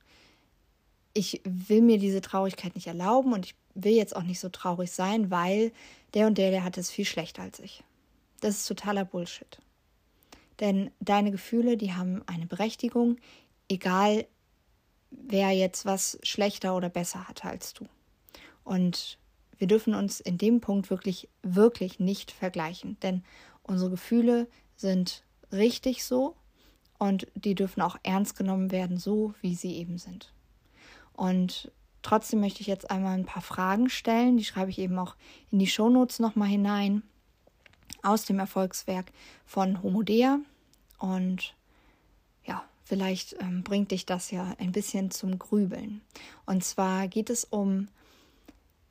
ich 1.14 1.40
will 1.44 1.82
mir 1.82 1.98
diese 1.98 2.20
Traurigkeit 2.20 2.74
nicht 2.74 2.88
erlauben 2.88 3.32
und 3.32 3.46
ich 3.46 3.54
will 3.74 3.94
jetzt 3.94 4.16
auch 4.16 4.22
nicht 4.22 4.40
so 4.40 4.48
traurig 4.48 4.90
sein, 4.90 5.30
weil 5.30 5.72
der 6.14 6.26
und 6.26 6.36
der, 6.36 6.50
der 6.50 6.64
hat 6.64 6.78
es 6.78 6.90
viel 6.90 7.04
schlechter 7.04 7.42
als 7.42 7.60
ich. 7.60 7.84
Das 8.40 8.56
ist 8.56 8.66
totaler 8.66 9.04
Bullshit. 9.04 9.58
Denn 10.60 10.90
deine 11.00 11.30
Gefühle, 11.30 11.76
die 11.76 11.94
haben 11.94 12.22
eine 12.26 12.46
Berechtigung, 12.46 13.18
egal 13.68 14.26
wer 15.10 15.50
jetzt 15.52 15.86
was 15.86 16.18
schlechter 16.22 16.76
oder 16.76 16.88
besser 16.88 17.28
hatte 17.28 17.44
als 17.44 17.74
du. 17.74 17.86
Und 18.64 19.18
wir 19.58 19.66
dürfen 19.66 19.94
uns 19.94 20.20
in 20.20 20.38
dem 20.38 20.60
Punkt 20.60 20.90
wirklich, 20.90 21.28
wirklich 21.42 21.98
nicht 21.98 22.30
vergleichen, 22.30 22.98
denn 23.00 23.22
unsere 23.62 23.90
Gefühle 23.90 24.48
sind 24.76 25.22
richtig 25.52 26.04
so 26.04 26.36
und 26.98 27.26
die 27.34 27.54
dürfen 27.54 27.80
auch 27.80 27.96
ernst 28.02 28.36
genommen 28.36 28.70
werden, 28.70 28.98
so 28.98 29.34
wie 29.40 29.54
sie 29.54 29.76
eben 29.76 29.98
sind. 29.98 30.32
Und 31.12 31.70
trotzdem 32.02 32.40
möchte 32.40 32.60
ich 32.60 32.66
jetzt 32.66 32.90
einmal 32.90 33.16
ein 33.16 33.24
paar 33.24 33.42
Fragen 33.42 33.88
stellen. 33.88 34.36
Die 34.36 34.44
schreibe 34.44 34.70
ich 34.70 34.78
eben 34.78 34.98
auch 34.98 35.16
in 35.50 35.58
die 35.58 35.66
Shownotes 35.66 36.18
nochmal 36.18 36.48
hinein 36.48 37.02
aus 38.06 38.24
dem 38.24 38.38
Erfolgswerk 38.38 39.06
von 39.44 39.82
Homodea. 39.82 40.38
Und 40.98 41.54
ja, 42.44 42.64
vielleicht 42.84 43.36
ähm, 43.40 43.62
bringt 43.62 43.90
dich 43.90 44.06
das 44.06 44.30
ja 44.30 44.54
ein 44.58 44.72
bisschen 44.72 45.10
zum 45.10 45.38
Grübeln. 45.38 46.00
Und 46.46 46.64
zwar 46.64 47.08
geht 47.08 47.30
es 47.30 47.44
um 47.44 47.88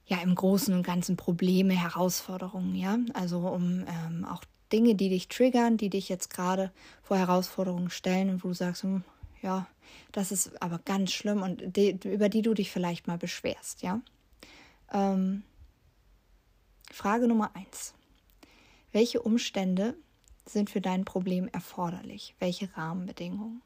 ja 0.07 0.17
im 0.17 0.35
Großen 0.35 0.73
und 0.73 0.83
Ganzen 0.83 1.17
Probleme, 1.17 1.73
Herausforderungen, 1.73 2.75
ja, 2.75 2.97
also 3.13 3.39
um 3.39 3.85
ähm, 3.87 4.25
auch 4.25 4.43
Dinge, 4.71 4.95
die 4.95 5.09
dich 5.09 5.27
triggern, 5.27 5.77
die 5.77 5.89
dich 5.89 6.09
jetzt 6.09 6.29
gerade 6.29 6.71
vor 7.01 7.17
Herausforderungen 7.17 7.89
stellen 7.89 8.29
und 8.29 8.43
wo 8.43 8.49
du 8.49 8.53
sagst, 8.53 8.83
hm, 8.83 9.03
ja, 9.41 9.67
das 10.11 10.31
ist 10.31 10.61
aber 10.61 10.79
ganz 10.85 11.11
schlimm 11.11 11.41
und 11.41 11.75
die, 11.75 11.97
über 12.03 12.29
die 12.29 12.41
du 12.41 12.53
dich 12.53 12.71
vielleicht 12.71 13.07
mal 13.07 13.17
beschwerst, 13.17 13.81
ja. 13.81 14.01
Ähm, 14.91 15.43
Frage 16.91 17.27
Nummer 17.27 17.51
eins. 17.55 17.93
Welche 18.95 19.21
Umstände 19.21 19.93
sind 20.45 20.69
für 20.69 20.79
dein 20.79 21.03
Problem 21.03 21.49
erforderlich? 21.49 22.33
Welche 22.39 22.69
Rahmenbedingungen? 22.77 23.61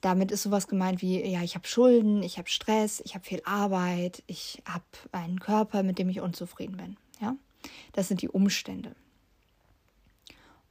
Damit 0.00 0.32
ist 0.32 0.42
sowas 0.42 0.66
gemeint 0.66 1.00
wie, 1.00 1.24
ja, 1.24 1.44
ich 1.44 1.54
habe 1.54 1.68
Schulden, 1.68 2.24
ich 2.24 2.36
habe 2.36 2.48
Stress, 2.48 3.00
ich 3.04 3.14
habe 3.14 3.24
viel 3.24 3.40
Arbeit, 3.44 4.24
ich 4.26 4.64
habe 4.64 4.82
einen 5.12 5.38
Körper, 5.38 5.84
mit 5.84 6.00
dem 6.00 6.08
ich 6.08 6.20
unzufrieden 6.20 6.76
bin. 6.76 6.96
Ja, 7.20 7.36
das 7.92 8.08
sind 8.08 8.20
die 8.20 8.28
Umstände. 8.28 8.96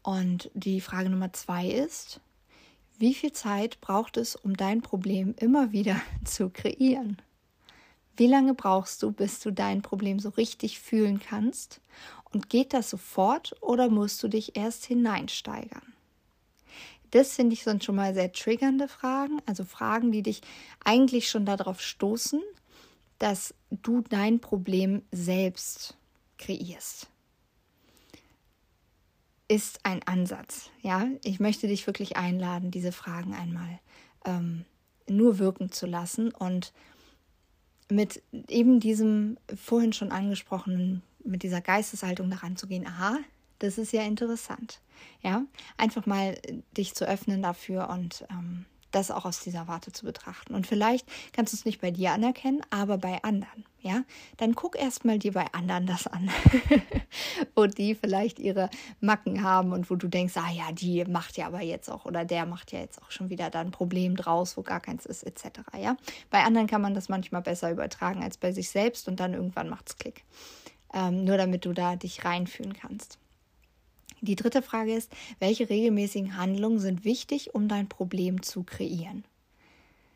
Und 0.03 0.51
die 0.53 0.81
Frage 0.81 1.09
Nummer 1.09 1.31
zwei 1.31 1.65
ist, 1.65 2.19
wie 2.97 3.13
viel 3.13 3.31
Zeit 3.31 3.79
braucht 3.79 4.17
es, 4.17 4.35
um 4.35 4.57
dein 4.57 4.81
Problem 4.81 5.33
immer 5.37 5.71
wieder 5.71 5.95
zu 6.25 6.49
kreieren? 6.49 7.21
Wie 8.17 8.27
lange 8.27 8.53
brauchst 8.53 9.01
du, 9.01 9.13
bis 9.13 9.39
du 9.39 9.49
dein 9.49 9.81
Problem 9.81 10.19
so 10.19 10.27
richtig 10.27 10.81
fühlen 10.81 11.21
kannst? 11.21 11.79
Und 12.33 12.49
geht 12.49 12.73
das 12.73 12.89
sofort 12.89 13.55
oder 13.61 13.89
musst 13.89 14.21
du 14.21 14.27
dich 14.27 14.55
erst 14.55 14.85
hineinsteigern? 14.85 15.93
Das 17.11 17.33
finde 17.33 17.53
ich 17.53 17.63
sind 17.63 17.83
schon 17.83 17.95
mal 17.95 18.13
sehr 18.13 18.31
triggernde 18.31 18.87
Fragen, 18.87 19.41
also 19.47 19.63
Fragen, 19.63 20.11
die 20.11 20.21
dich 20.21 20.41
eigentlich 20.83 21.29
schon 21.29 21.45
darauf 21.45 21.81
stoßen, 21.81 22.41
dass 23.17 23.53
du 23.71 24.01
dein 24.01 24.39
Problem 24.39 25.01
selbst 25.11 25.97
kreierst. 26.37 27.09
Ist 29.47 29.79
ein 29.83 30.03
Ansatz, 30.03 30.69
ja. 30.81 31.07
Ich 31.23 31.39
möchte 31.39 31.67
dich 31.67 31.87
wirklich 31.87 32.17
einladen, 32.17 32.69
diese 32.69 32.91
Fragen 32.91 33.33
einmal 33.33 33.79
ähm, 34.25 34.65
nur 35.07 35.39
wirken 35.39 35.71
zu 35.71 35.87
lassen 35.87 36.31
und 36.31 36.71
mit 37.89 38.21
eben 38.47 38.79
diesem 38.79 39.37
vorhin 39.55 39.93
schon 39.93 40.11
angesprochenen, 40.11 41.01
mit 41.23 41.43
dieser 41.43 41.61
Geisteshaltung 41.61 42.29
daran 42.29 42.57
zu 42.57 42.67
gehen, 42.67 42.87
aha, 42.87 43.17
das 43.59 43.77
ist 43.77 43.91
ja 43.91 44.03
interessant. 44.03 44.81
Ja, 45.21 45.43
einfach 45.77 46.05
mal 46.05 46.37
dich 46.75 46.95
zu 46.95 47.07
öffnen 47.07 47.41
dafür 47.41 47.89
und 47.89 48.25
ähm, 48.29 48.65
das 48.91 49.11
auch 49.11 49.25
aus 49.25 49.41
dieser 49.41 49.67
Warte 49.67 49.91
zu 49.91 50.05
betrachten. 50.05 50.55
Und 50.55 50.67
vielleicht 50.67 51.07
kannst 51.33 51.53
du 51.53 51.57
es 51.57 51.65
nicht 51.65 51.81
bei 51.81 51.91
dir 51.91 52.11
anerkennen, 52.11 52.61
aber 52.69 52.97
bei 52.97 53.21
anderen. 53.23 53.65
Ja, 53.81 54.03
dann 54.35 54.55
guck 54.55 54.77
erstmal 54.77 55.19
dir 55.19 55.31
bei 55.31 55.45
anderen 55.53 55.85
das 55.85 56.05
an, 56.05 56.29
wo 57.55 57.65
die 57.65 57.95
vielleicht 57.95 58.37
ihre 58.37 58.69
Macken 58.99 59.41
haben 59.41 59.71
und 59.71 59.89
wo 59.89 59.95
du 59.95 60.09
denkst, 60.09 60.35
ah 60.35 60.51
ja, 60.51 60.73
die 60.73 61.05
macht 61.05 61.37
ja 61.37 61.47
aber 61.47 61.61
jetzt 61.61 61.89
auch 61.89 62.03
oder 62.03 62.25
der 62.25 62.45
macht 62.45 62.73
ja 62.73 62.79
jetzt 62.79 63.01
auch 63.01 63.09
schon 63.09 63.29
wieder 63.29 63.49
da 63.49 63.61
ein 63.61 63.71
Problem 63.71 64.17
draus, 64.17 64.57
wo 64.57 64.63
gar 64.63 64.81
keins 64.81 65.05
ist, 65.05 65.23
etc. 65.23 65.61
Ja, 65.81 65.95
bei 66.29 66.43
anderen 66.43 66.67
kann 66.67 66.81
man 66.81 66.93
das 66.93 67.07
manchmal 67.07 67.41
besser 67.41 67.71
übertragen 67.71 68.21
als 68.21 68.37
bei 68.37 68.51
sich 68.51 68.69
selbst 68.69 69.07
und 69.07 69.21
dann 69.21 69.33
irgendwann 69.33 69.69
macht 69.69 69.87
es 69.87 69.97
Klick. 69.97 70.25
Ähm, 70.93 71.23
nur 71.23 71.37
damit 71.37 71.65
du 71.65 71.73
da 71.73 71.95
dich 71.95 72.25
reinfühlen 72.25 72.73
kannst. 72.73 73.19
Die 74.21 74.35
dritte 74.35 74.61
Frage 74.61 74.93
ist, 74.93 75.11
welche 75.39 75.69
regelmäßigen 75.69 76.35
Handlungen 76.37 76.79
sind 76.79 77.05
wichtig, 77.05 77.55
um 77.55 77.67
dein 77.67 77.87
Problem 77.87 78.41
zu 78.41 78.63
kreieren? 78.63 79.23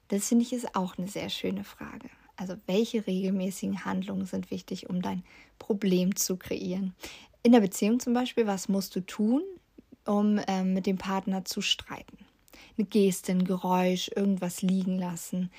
Das 0.09 0.27
finde 0.27 0.43
ich 0.43 0.53
ist 0.53 0.75
auch 0.75 0.97
eine 0.97 1.07
sehr 1.07 1.29
schöne 1.29 1.63
Frage. 1.63 2.09
Also 2.35 2.55
welche 2.65 3.07
regelmäßigen 3.07 3.85
Handlungen 3.85 4.25
sind 4.25 4.51
wichtig, 4.51 4.89
um 4.89 5.01
dein 5.01 5.23
Problem 5.59 6.15
zu 6.15 6.35
kreieren? 6.35 6.93
In 7.43 7.51
der 7.51 7.61
Beziehung 7.61 7.99
zum 7.99 8.13
Beispiel, 8.13 8.47
was 8.47 8.67
musst 8.67 8.95
du 8.95 9.01
tun, 9.01 9.41
um 10.05 10.39
ähm, 10.47 10.73
mit 10.73 10.85
dem 10.85 10.97
Partner 10.97 11.45
zu 11.45 11.61
streiten? 11.61 12.17
Eine 12.77 12.87
Geste, 12.87 13.31
ein 13.31 13.45
Geräusch, 13.45 14.09
irgendwas 14.15 14.61
liegen 14.61 14.97
lassen. 14.97 15.51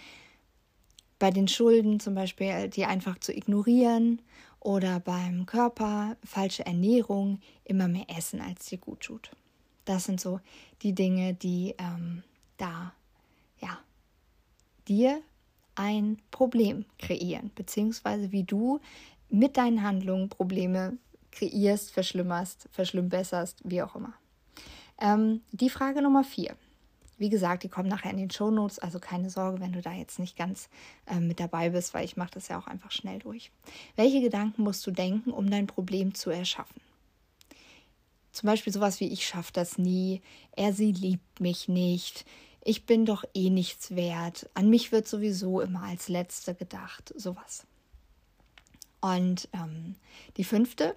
Bei 1.19 1.31
den 1.31 1.49
Schulden 1.49 2.01
zum 2.01 2.15
Beispiel, 2.15 2.69
die 2.69 2.85
einfach 2.85 3.19
zu 3.19 3.35
ignorieren 3.35 4.21
oder 4.65 4.99
beim 4.99 5.47
Körper 5.47 6.17
falsche 6.25 6.67
Ernährung, 6.67 7.39
immer 7.65 7.87
mehr 7.87 8.07
essen, 8.09 8.41
als 8.41 8.67
dir 8.67 8.79
gut 8.79 9.01
tut. 9.01 9.31
Das 9.85 10.05
sind 10.05 10.21
so 10.21 10.41
die 10.83 10.95
Dinge, 10.95 11.35
die 11.35 11.75
ähm, 11.79 12.25
da 12.57 12.93
ja 13.61 13.79
dir 14.89 15.21
ein 15.75 16.19
Problem 16.31 16.87
kreieren, 16.99 17.51
beziehungsweise 17.55 18.33
wie 18.33 18.45
du 18.45 18.81
mit 19.29 19.57
deinen 19.57 19.83
Handlungen 19.83 20.31
Probleme 20.31 20.97
kreierst, 21.31 21.93
verschlimmerst, 21.93 22.69
verschlimmbesserst, 22.73 23.61
wie 23.65 23.83
auch 23.83 23.95
immer. 23.95 24.15
Ähm, 24.99 25.43
die 25.53 25.71
Frage 25.71 26.01
Nummer 26.01 26.25
vier. 26.25 26.57
Wie 27.17 27.29
gesagt, 27.29 27.63
die 27.63 27.69
kommen 27.69 27.89
nachher 27.89 28.11
in 28.11 28.17
den 28.17 28.31
Show 28.31 28.51
Notes, 28.51 28.79
also 28.79 28.99
keine 28.99 29.31
Sorge, 29.31 29.61
wenn 29.61 29.73
du 29.73 29.81
da 29.81 29.93
jetzt 29.93 30.19
nicht 30.19 30.37
ganz 30.37 30.69
äh, 31.07 31.21
mit 31.21 31.41
dabei 31.41 31.71
bist, 31.71 31.95
weil 31.95 32.05
ich 32.05 32.17
mache 32.17 32.33
das 32.35 32.49
ja 32.49 32.59
auch 32.59 32.67
einfach 32.67 32.91
schnell 32.91 33.21
durch. 33.21 33.51
Welche 33.97 34.21
Gedanken 34.21 34.63
musst 34.63 34.87
du 34.87 34.91
denken, 34.91 35.31
um 35.31 35.51
dein 35.51 35.67
Problem 35.67 36.15
zu 36.15 36.31
erschaffen? 36.31 36.81
Zum 38.33 38.49
Beispiel 38.49 38.73
sowas 38.73 38.99
wie 38.99 39.13
ich 39.13 39.27
schaffe 39.27 39.53
das 39.53 39.79
nie, 39.79 40.21
er 40.57 40.73
sie 40.73 40.91
liebt 40.91 41.41
mich 41.41 41.69
nicht, 41.69 42.25
ich 42.65 42.85
bin 42.85 43.07
doch 43.07 43.25
eh 43.35 43.51
nichts 43.51 43.95
wert, 43.95 44.51
an 44.55 44.71
mich 44.71 44.91
wird 44.91 45.07
sowieso 45.07 45.61
immer 45.61 45.83
als 45.83 46.09
Letzte 46.09 46.55
gedacht, 46.55 47.15
sowas. 47.17 47.65
Und 49.01 49.49
ähm, 49.53 49.95
die 50.37 50.45
fünfte 50.45 50.97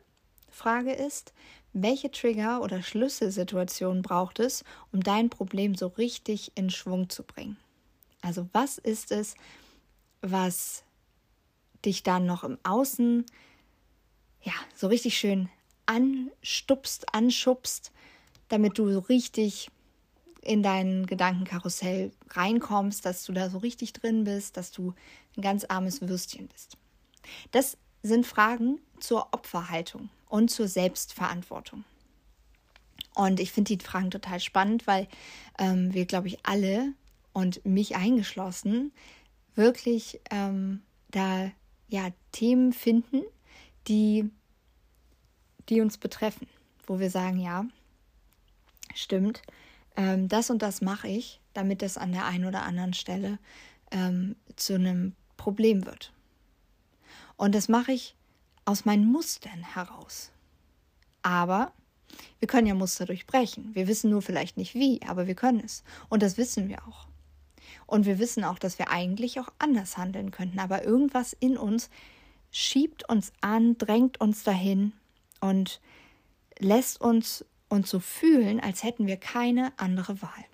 Frage 0.58 0.91
ist, 0.91 1.34
welche 1.72 2.10
Trigger 2.10 2.62
oder 2.62 2.82
Schlüsselsituation 2.82 4.02
braucht 4.02 4.39
es, 4.39 4.63
um 4.91 5.02
dein 5.02 5.30
Problem 5.30 5.76
so 5.76 5.88
richtig 5.88 6.52
in 6.56 6.72
Schwung 6.72 7.10
zu 7.10 7.24
bringen? 7.24 7.58
Also 8.22 8.50
was 8.54 8.80
ist 8.80 9.12
es, 9.12 9.36
was 10.22 10.84
dich 11.86 12.02
dann 12.02 12.26
noch 12.26 12.43
im 12.43 12.58
Außen 12.63 13.26
ja 14.41 14.54
so 14.76 14.88
richtig 14.88 15.20
schön 15.20 15.48
anstupst, 15.86 17.13
anschubst, 17.13 17.91
damit 18.50 18.80
du 18.80 18.91
so 18.91 19.00
richtig 19.00 19.70
in 20.41 20.63
dein 20.63 21.06
Gedankenkarussell 21.06 22.12
reinkommst, 22.32 23.06
dass 23.06 23.24
du 23.26 23.32
da 23.32 23.52
so 23.52 23.60
richtig 23.60 23.93
drin 23.93 24.24
bist, 24.24 24.58
dass 24.58 24.72
du 24.72 24.96
ein 25.36 25.41
ganz 25.41 25.65
armes 25.65 26.02
Würstchen 26.02 26.48
bist. 26.48 26.78
Das 27.52 27.78
sind 28.02 28.26
Fragen 28.26 28.80
zur 29.00 29.28
Opferhaltung 29.34 30.10
und 30.30 30.50
zur 30.50 30.68
Selbstverantwortung. 30.68 31.84
Und 33.16 33.40
ich 33.40 33.52
finde 33.52 33.76
die 33.76 33.84
Fragen 33.84 34.12
total 34.12 34.40
spannend, 34.40 34.86
weil 34.86 35.08
ähm, 35.58 35.94
wir, 35.94 36.06
glaube 36.06 36.28
ich, 36.28 36.46
alle 36.46 36.94
und 37.34 37.66
mich 37.66 37.96
eingeschlossen 37.96 38.92
wirklich 39.56 40.22
ähm, 40.30 40.82
da 41.10 41.52
ja 41.88 42.10
Themen 42.32 42.74
finden, 42.74 43.24
die, 43.88 44.30
die 45.70 45.82
uns 45.82 45.98
betreffen, 45.98 46.48
wo 46.86 47.00
wir 47.00 47.10
sagen, 47.10 47.40
ja, 47.40 47.66
stimmt, 48.94 49.42
ähm, 49.96 50.28
das 50.28 50.50
und 50.50 50.62
das 50.62 50.82
mache 50.82 51.08
ich, 51.08 51.42
damit 51.54 51.82
das 51.82 51.98
an 51.98 52.12
der 52.12 52.26
einen 52.26 52.46
oder 52.46 52.63
anderen 52.63 52.94
Stelle 52.94 53.40
ähm, 53.92 54.36
zu 54.56 54.76
einem 54.76 55.16
Problem 55.38 55.86
wird. 55.86 56.13
Und 57.36 57.56
das 57.56 57.68
mache 57.68 57.92
ich 57.94 58.16
aus 58.67 58.86
meinen 58.86 59.10
Mustern 59.10 59.63
heraus. 59.73 60.32
Aber 61.21 61.71
wir 62.39 62.47
können 62.47 62.67
ja 62.67 62.73
Muster 62.73 63.06
durchbrechen. 63.06 63.73
Wir 63.73 63.88
wissen 63.88 64.10
nur 64.10 64.21
vielleicht 64.21 64.58
nicht 64.58 64.75
wie, 64.75 65.01
aber 65.08 65.25
wir 65.25 65.36
können 65.36 65.62
es. 65.63 65.84
Und 66.10 66.21
das 66.21 66.38
wissen 66.38 66.67
wir 66.67 66.86
auch. 66.88 67.08
Und 67.86 68.06
wir 68.06 68.19
wissen 68.19 68.43
auch, 68.43 68.60
dass 68.60 68.77
wir 68.77 68.91
eigentlich 68.91 69.39
auch 69.39 69.47
anders 69.58 69.97
handeln 69.97 70.32
könnten. 70.32 70.60
Aber 70.60 70.84
irgendwas 70.84 71.34
in 71.34 71.58
uns 71.58 71.89
schiebt 72.51 73.08
uns 73.10 73.32
an, 73.39 73.77
drängt 73.77 74.19
uns 74.19 74.43
dahin 74.43 74.91
und 75.39 75.80
lässt 76.60 76.99
uns 76.99 77.45
uns 77.69 77.89
so 77.89 77.99
fühlen, 77.99 78.60
als 78.60 78.84
hätten 78.84 79.08
wir 79.08 79.17
keine 79.17 79.73
andere 79.77 80.21
Wahl. 80.21 80.45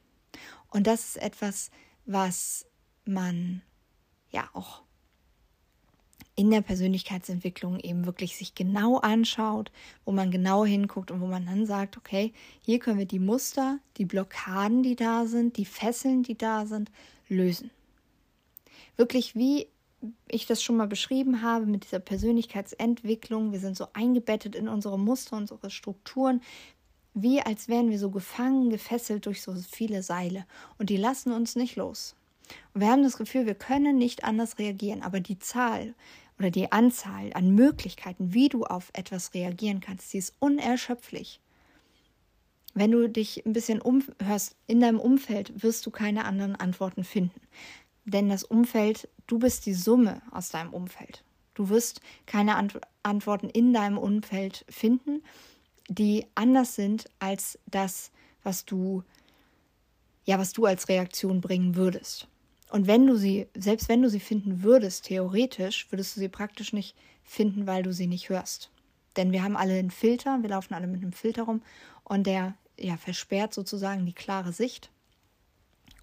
Und 0.70 0.88
das 0.88 1.06
ist 1.06 1.18
etwas, 1.18 1.72
was 2.06 2.66
man 3.06 3.62
ja 4.32 4.50
auch 4.54 4.83
in 6.36 6.50
der 6.50 6.62
Persönlichkeitsentwicklung 6.62 7.80
eben 7.80 8.06
wirklich 8.06 8.36
sich 8.36 8.56
genau 8.56 8.98
anschaut, 8.98 9.72
wo 10.04 10.12
man 10.12 10.32
genau 10.32 10.66
hinguckt 10.66 11.12
und 11.12 11.22
wo 11.22 11.28
man 11.28 11.46
dann 11.46 11.66
sagt, 11.66 11.98
okay, 11.98 12.34
hier 12.62 12.80
können 12.80 12.98
wir 12.98 13.06
die 13.06 13.20
Muster, 13.20 13.80
die 13.98 14.06
Blockaden, 14.06 14.82
die 14.82 14.96
da 14.96 15.26
sind, 15.26 15.58
die 15.58 15.66
Fesseln, 15.66 16.24
die 16.24 16.38
da 16.38 16.66
sind, 16.66 16.90
lösen. 17.30 17.70
Wirklich 18.98 19.36
wie 19.36 19.68
ich 20.28 20.46
das 20.48 20.62
schon 20.62 20.76
mal 20.76 20.88
beschrieben 20.88 21.42
habe 21.42 21.66
mit 21.66 21.86
dieser 21.86 22.00
Persönlichkeitsentwicklung. 22.00 23.52
Wir 23.52 23.60
sind 23.60 23.78
so 23.78 23.88
eingebettet 23.94 24.56
in 24.56 24.68
unsere 24.68 25.00
Muster, 25.00 25.38
unsere 25.38 25.70
Strukturen, 25.70 26.42
wie 27.14 27.42
als 27.42 27.68
wären 27.68 27.90
wir 27.90 28.00
so 28.00 28.10
gefangen, 28.10 28.70
gefesselt 28.70 29.26
durch 29.26 29.42
so 29.42 29.54
viele 29.54 30.04
Seile. 30.04 30.46
Und 30.78 30.90
die 30.90 30.98
lassen 30.98 31.32
uns 31.32 31.56
nicht 31.56 31.76
los. 31.76 32.16
Und 32.74 32.82
wir 32.82 32.90
haben 32.90 33.04
das 33.04 33.18
Gefühl, 33.18 33.46
wir 33.46 33.56
können 33.56 33.98
nicht 33.98 34.24
anders 34.24 34.60
reagieren. 34.60 35.04
Aber 35.04 35.20
die 35.20 35.40
Zahl 35.40 35.94
oder 36.40 36.52
die 36.52 36.72
Anzahl 36.72 37.32
an 37.34 37.54
Möglichkeiten, 37.56 38.34
wie 38.34 38.50
du 38.50 38.64
auf 38.64 38.90
etwas 38.94 39.34
reagieren 39.34 39.80
kannst, 39.80 40.14
die 40.14 40.18
ist 40.18 40.34
unerschöpflich. 40.40 41.40
Wenn 42.74 42.92
du 42.92 43.08
dich 43.08 43.46
ein 43.46 43.54
bisschen 43.54 43.82
umhörst 43.82 44.56
in 44.66 44.80
deinem 44.80 45.00
Umfeld, 45.00 45.62
wirst 45.62 45.86
du 45.86 45.92
keine 45.92 46.26
anderen 46.26 46.56
Antworten 46.56 47.04
finden. 47.04 47.40
Denn 48.06 48.30
das 48.30 48.44
Umfeld, 48.44 49.08
du 49.28 49.40
bist 49.40 49.66
die 49.66 49.76
Summe 49.76 50.22
aus 50.32 50.50
deinem 50.50 50.74
Umfeld. 50.74 51.24
Du 51.54 51.70
wirst 51.70 52.02
keine 52.26 52.56
Ant 52.56 52.80
Antworten 53.04 53.50
in 53.50 53.74
deinem 53.74 53.98
Umfeld 53.98 54.66
finden, 54.70 55.24
die 55.90 56.26
anders 56.36 56.74
sind 56.76 57.10
als 57.20 57.60
das, 57.68 58.12
was 58.44 58.64
du 58.64 59.04
ja, 60.26 60.40
was 60.40 60.54
du 60.54 60.66
als 60.66 60.88
Reaktion 60.88 61.42
bringen 61.42 61.76
würdest. 61.76 62.28
Und 62.74 62.88
wenn 62.88 63.06
du 63.06 63.16
sie, 63.16 63.46
selbst 63.56 63.88
wenn 63.88 64.02
du 64.02 64.10
sie 64.10 64.20
finden 64.20 64.64
würdest, 64.64 65.06
theoretisch, 65.06 65.92
würdest 65.92 66.16
du 66.16 66.22
sie 66.22 66.28
praktisch 66.28 66.74
nicht 66.74 66.96
finden, 67.24 67.68
weil 67.68 67.84
du 67.84 67.94
sie 67.94 68.08
nicht 68.08 68.30
hörst. 68.30 68.72
Denn 69.16 69.32
wir 69.32 69.44
haben 69.44 69.56
alle 69.56 69.78
einen 69.78 69.92
Filter, 69.92 70.42
wir 70.42 70.50
laufen 70.50 70.74
alle 70.74 70.88
mit 70.88 71.04
einem 71.04 71.14
Filter 71.14 71.44
rum 71.44 71.62
und 72.04 72.26
der 72.26 72.56
ja, 72.80 72.98
versperrt 72.98 73.54
sozusagen 73.54 74.08
die 74.08 74.14
klare 74.14 74.54
Sicht. 74.54 74.90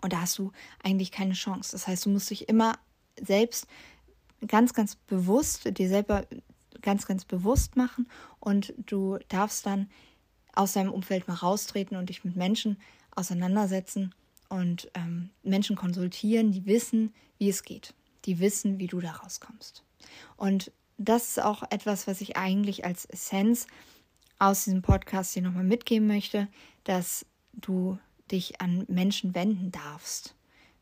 Und 0.01 0.13
da 0.13 0.21
hast 0.21 0.39
du 0.39 0.53
eigentlich 0.81 1.11
keine 1.11 1.35
Chance. 1.35 1.73
Das 1.73 1.89
heißt, 1.89 2.07
du 2.07 2.11
musst 2.11 2.31
dich 2.31 2.49
immer 2.49 2.79
selbst 3.21 3.67
ganz, 4.47 4.73
ganz 4.73 4.95
bewusst, 4.95 5.77
dir 5.77 5.89
selber 5.89 6.25
ganz, 6.83 7.05
ganz 7.05 7.25
bewusst 7.25 7.75
machen 7.75 8.09
und 8.39 8.75
du 8.77 9.19
darfst 9.27 9.67
dann 9.67 9.91
aus 10.55 10.75
deinem 10.75 10.93
Umfeld 10.93 11.27
mal 11.27 11.35
raustreten 11.35 11.97
und 11.97 12.11
dich 12.11 12.23
mit 12.23 12.37
Menschen 12.37 12.77
auseinandersetzen 13.17 14.15
und 14.51 14.91
ähm, 14.95 15.31
Menschen 15.43 15.77
konsultieren, 15.77 16.53
die 16.53 16.67
wissen, 16.67 17.15
wie 17.39 17.49
es 17.49 17.63
geht. 17.63 17.95
Die 18.27 18.39
wissen, 18.39 18.79
wie 18.79 18.89
du 18.89 19.01
da 19.01 19.13
rauskommst. 19.13 19.83
Und 20.37 20.71
das 20.99 21.29
ist 21.29 21.43
auch 21.43 21.63
etwas, 21.71 22.07
was 22.07 22.21
ich 22.21 22.37
eigentlich 22.37 22.85
als 22.85 23.07
Essenz 23.07 23.67
aus 24.39 24.65
diesem 24.65 24.83
Podcast 24.83 25.35
dir 25.35 25.43
nochmal 25.43 25.65
mitgeben 25.65 26.07
möchte, 26.07 26.49
dass 26.85 27.25
du 27.55 27.99
dich 28.31 28.61
an 28.61 28.85
Menschen 28.89 29.35
wenden 29.35 29.73
darfst, 29.73 30.35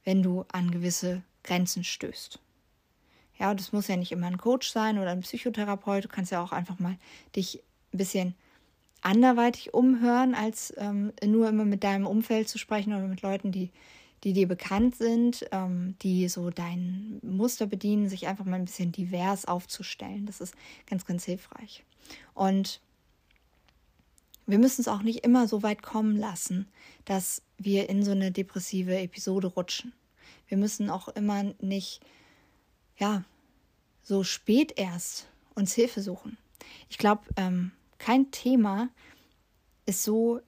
wenn 0.04 0.22
du 0.22 0.44
an 0.50 0.70
gewisse 0.70 1.22
Grenzen 1.44 1.84
stößt. 1.84 2.40
Ja, 3.38 3.54
das 3.54 3.72
muss 3.72 3.86
ja 3.86 3.96
nicht 3.96 4.10
immer 4.10 4.26
ein 4.26 4.38
Coach 4.38 4.70
sein 4.70 4.98
oder 4.98 5.10
ein 5.10 5.20
Psychotherapeut. 5.20 6.04
Du 6.04 6.08
kannst 6.08 6.32
ja 6.32 6.42
auch 6.42 6.52
einfach 6.52 6.78
mal 6.78 6.96
dich 7.36 7.62
ein 7.92 7.98
bisschen 7.98 8.34
anderweitig 9.00 9.74
umhören, 9.74 10.34
als 10.34 10.72
ähm, 10.76 11.12
nur 11.24 11.48
immer 11.48 11.64
mit 11.64 11.84
deinem 11.84 12.06
Umfeld 12.06 12.48
zu 12.48 12.58
sprechen 12.58 12.92
oder 12.92 13.06
mit 13.06 13.22
Leuten, 13.22 13.52
die, 13.52 13.70
die 14.24 14.32
dir 14.32 14.48
bekannt 14.48 14.96
sind, 14.96 15.46
ähm, 15.52 15.94
die 16.02 16.28
so 16.28 16.50
dein 16.50 17.20
Muster 17.22 17.66
bedienen, 17.66 18.08
sich 18.08 18.26
einfach 18.26 18.44
mal 18.44 18.56
ein 18.56 18.64
bisschen 18.64 18.92
divers 18.92 19.44
aufzustellen. 19.44 20.26
Das 20.26 20.40
ist 20.40 20.54
ganz, 20.86 21.04
ganz 21.04 21.24
hilfreich. 21.24 21.84
Und 22.34 22.80
wir 24.46 24.58
müssen 24.58 24.80
es 24.80 24.88
auch 24.88 25.02
nicht 25.02 25.24
immer 25.24 25.46
so 25.46 25.62
weit 25.62 25.82
kommen 25.82 26.16
lassen, 26.16 26.66
dass 27.04 27.42
wir 27.58 27.88
in 27.88 28.02
so 28.02 28.12
eine 28.12 28.32
depressive 28.32 28.98
Episode 28.98 29.48
rutschen. 29.48 29.92
Wir 30.48 30.56
müssen 30.56 30.90
auch 30.90 31.08
immer 31.08 31.44
nicht, 31.60 32.00
ja, 32.96 33.24
so 34.02 34.24
spät 34.24 34.72
erst 34.76 35.28
uns 35.54 35.74
Hilfe 35.74 36.00
suchen. 36.00 36.38
Ich 36.88 36.96
glaube, 36.96 37.22
ähm, 37.36 37.72
kein 37.98 38.30
Thema 38.30 38.88
ist 39.86 40.02
so, 40.02 40.40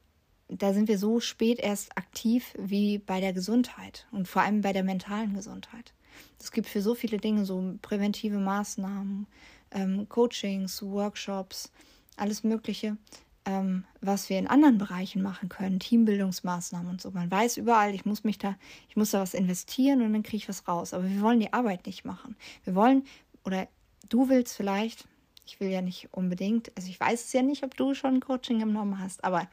da 0.49 0.73
sind 0.73 0.89
wir 0.89 0.99
so 0.99 1.21
spät 1.21 1.59
erst 1.59 1.97
aktiv 1.97 2.55
wie 2.59 2.99
bei 2.99 3.21
der 3.21 3.33
Gesundheit 3.33 4.07
und 4.13 4.29
vor 4.29 4.43
allem 4.43 4.61
bei 4.61 4.73
der 4.73 4.85
mentalen 4.85 5.35
Gesundheit. 5.35 5.93
Es 6.39 6.53
gibt 6.53 6.69
für 6.69 6.83
so 6.83 6.95
viele 6.95 7.19
Dinge 7.19 7.45
so 7.45 7.77
präventive 7.83 8.39
Maßnahmen, 8.39 9.27
ähm, 9.71 10.09
Coachings, 10.09 10.83
Workshops, 10.83 11.71
alles 12.17 12.45
Mögliche, 12.45 12.97
ähm, 13.45 13.85
was 14.01 14.29
wir 14.29 14.39
in 14.39 14.47
anderen 14.47 14.79
Bereichen 14.79 15.23
machen 15.23 15.49
können, 15.49 15.81
Teambildungsmaßnahmen 15.81 16.91
und 16.91 17.01
so. 17.01 17.11
Man 17.11 17.31
weiß 17.31 17.57
überall, 17.57 17.95
ich 17.95 18.05
muss 18.05 18.25
mich 18.25 18.39
da, 18.39 18.57
ich 18.89 18.97
muss 18.97 19.13
da 19.13 19.21
was 19.21 19.35
investieren 19.35 20.03
und 20.03 20.13
dann 20.13 20.23
kriege 20.23 20.39
ich 20.39 20.49
was 20.49 20.69
raus. 20.69 20.93
Aber 20.93 21.09
wir 21.09 21.21
wollen 21.21 21.41
die 21.41 21.53
Arbeit 21.53 21.87
nicht 21.87 22.05
machen. 22.05 22.37
Wir 22.65 22.75
wollen, 22.75 23.05
oder 23.45 23.69
du 24.09 24.29
willst 24.29 24.57
vielleicht, 24.57 25.07
ich 25.51 25.59
will 25.59 25.69
ja 25.69 25.83
nicht 25.83 26.09
unbedingt, 26.13 26.71
also 26.77 26.89
ich 26.89 27.01
weiß 27.01 27.25
es 27.25 27.33
ja 27.33 27.43
nicht, 27.43 27.65
ob 27.65 27.77
du 27.77 27.93
schon 27.93 28.21
Coaching 28.21 28.61
genommen 28.61 29.01
hast, 29.01 29.25
aber 29.25 29.49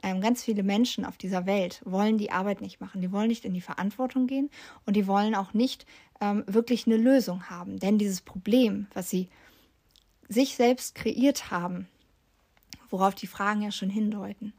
ähm, 0.00 0.20
ganz 0.20 0.44
viele 0.44 0.62
Menschen 0.62 1.04
auf 1.04 1.16
dieser 1.16 1.44
Welt 1.44 1.82
wollen 1.84 2.18
die 2.18 2.30
Arbeit 2.30 2.60
nicht 2.60 2.80
machen. 2.80 3.00
Die 3.00 3.10
wollen 3.10 3.26
nicht 3.26 3.44
in 3.44 3.52
die 3.52 3.60
Verantwortung 3.60 4.28
gehen 4.28 4.48
und 4.86 4.94
die 4.94 5.08
wollen 5.08 5.34
auch 5.34 5.52
nicht 5.52 5.86
ähm, 6.20 6.44
wirklich 6.46 6.86
eine 6.86 6.96
Lösung 6.96 7.50
haben. 7.50 7.80
Denn 7.80 7.98
dieses 7.98 8.20
Problem, 8.20 8.86
was 8.94 9.10
sie 9.10 9.28
sich 10.28 10.54
selbst 10.54 10.94
kreiert 10.94 11.50
haben, 11.50 11.88
worauf 12.88 13.16
die 13.16 13.26
Fragen 13.26 13.62
ja 13.62 13.72
schon 13.72 13.90
hindeuten. 13.90 14.52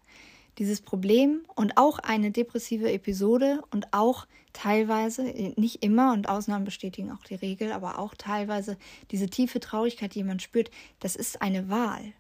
Dieses 0.58 0.82
Problem 0.82 1.42
und 1.56 1.78
auch 1.78 2.00
eine 2.00 2.32
depressive 2.32 2.92
Episode 2.92 3.62
und 3.72 3.94
auch 3.94 4.28
teilweise, 4.54 5.24
nicht 5.56 5.84
immer 5.84 6.12
und 6.14 6.28
Ausnahmen 6.28 6.66
bestätigen 6.66 7.12
auch 7.12 7.24
die 7.24 7.36
Regel, 7.36 7.72
aber 7.72 8.00
auch 8.00 8.16
teilweise 8.16 8.78
diese 9.12 9.28
tiefe 9.28 9.60
Traurigkeit, 9.60 10.14
die 10.14 10.24
man 10.24 10.40
spürt, 10.40 10.70
das 11.00 11.16
ist 11.16 11.42
eine 11.42 11.70
Wahl. 11.70 12.14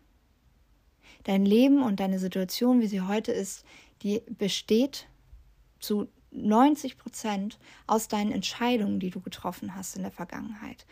Dein 1.23 1.45
Leben 1.45 1.83
und 1.83 1.99
deine 1.99 2.19
Situation, 2.19 2.79
wie 2.79 2.87
sie 2.87 3.01
heute 3.01 3.31
ist, 3.31 3.65
die 4.01 4.21
besteht 4.37 5.07
zu 5.79 6.07
90 6.31 6.97
Prozent 6.97 7.59
aus 7.85 8.07
deinen 8.07 8.31
Entscheidungen, 8.31 8.99
die 8.99 9.09
du 9.09 9.19
getroffen 9.19 9.75
hast 9.75 9.95
in 9.95 10.03
der 10.03 10.11
Vergangenheit. 10.11 10.85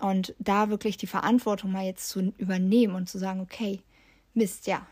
Und 0.00 0.34
da 0.38 0.68
wirklich 0.68 0.96
die 0.96 1.06
Verantwortung 1.06 1.72
mal 1.72 1.84
jetzt 1.84 2.08
zu 2.08 2.32
übernehmen 2.36 2.94
und 2.94 3.08
zu 3.08 3.18
sagen, 3.18 3.40
okay, 3.40 3.80
Mist, 4.34 4.66
ja. 4.66 4.86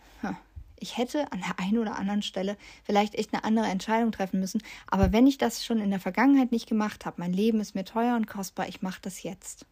Ich 0.80 0.96
hätte 0.96 1.30
an 1.32 1.40
der 1.40 1.58
einen 1.64 1.78
oder 1.78 1.96
anderen 1.96 2.22
Stelle 2.22 2.56
vielleicht 2.84 3.14
echt 3.14 3.32
eine 3.32 3.44
andere 3.44 3.66
Entscheidung 3.66 4.12
treffen 4.12 4.40
müssen. 4.40 4.62
Aber 4.88 5.12
wenn 5.12 5.26
ich 5.26 5.38
das 5.38 5.64
schon 5.64 5.78
in 5.78 5.90
der 5.90 6.00
Vergangenheit 6.00 6.50
nicht 6.50 6.68
gemacht 6.68 7.06
habe, 7.06 7.20
mein 7.20 7.32
Leben 7.32 7.60
ist 7.60 7.74
mir 7.74 7.84
teuer 7.84 8.16
und 8.16 8.26
kostbar, 8.26 8.68
ich 8.68 8.82
mache 8.82 9.00
das 9.02 9.22
jetzt. 9.22 9.66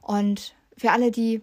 Und 0.00 0.54
für 0.76 0.92
alle, 0.92 1.10
die 1.10 1.42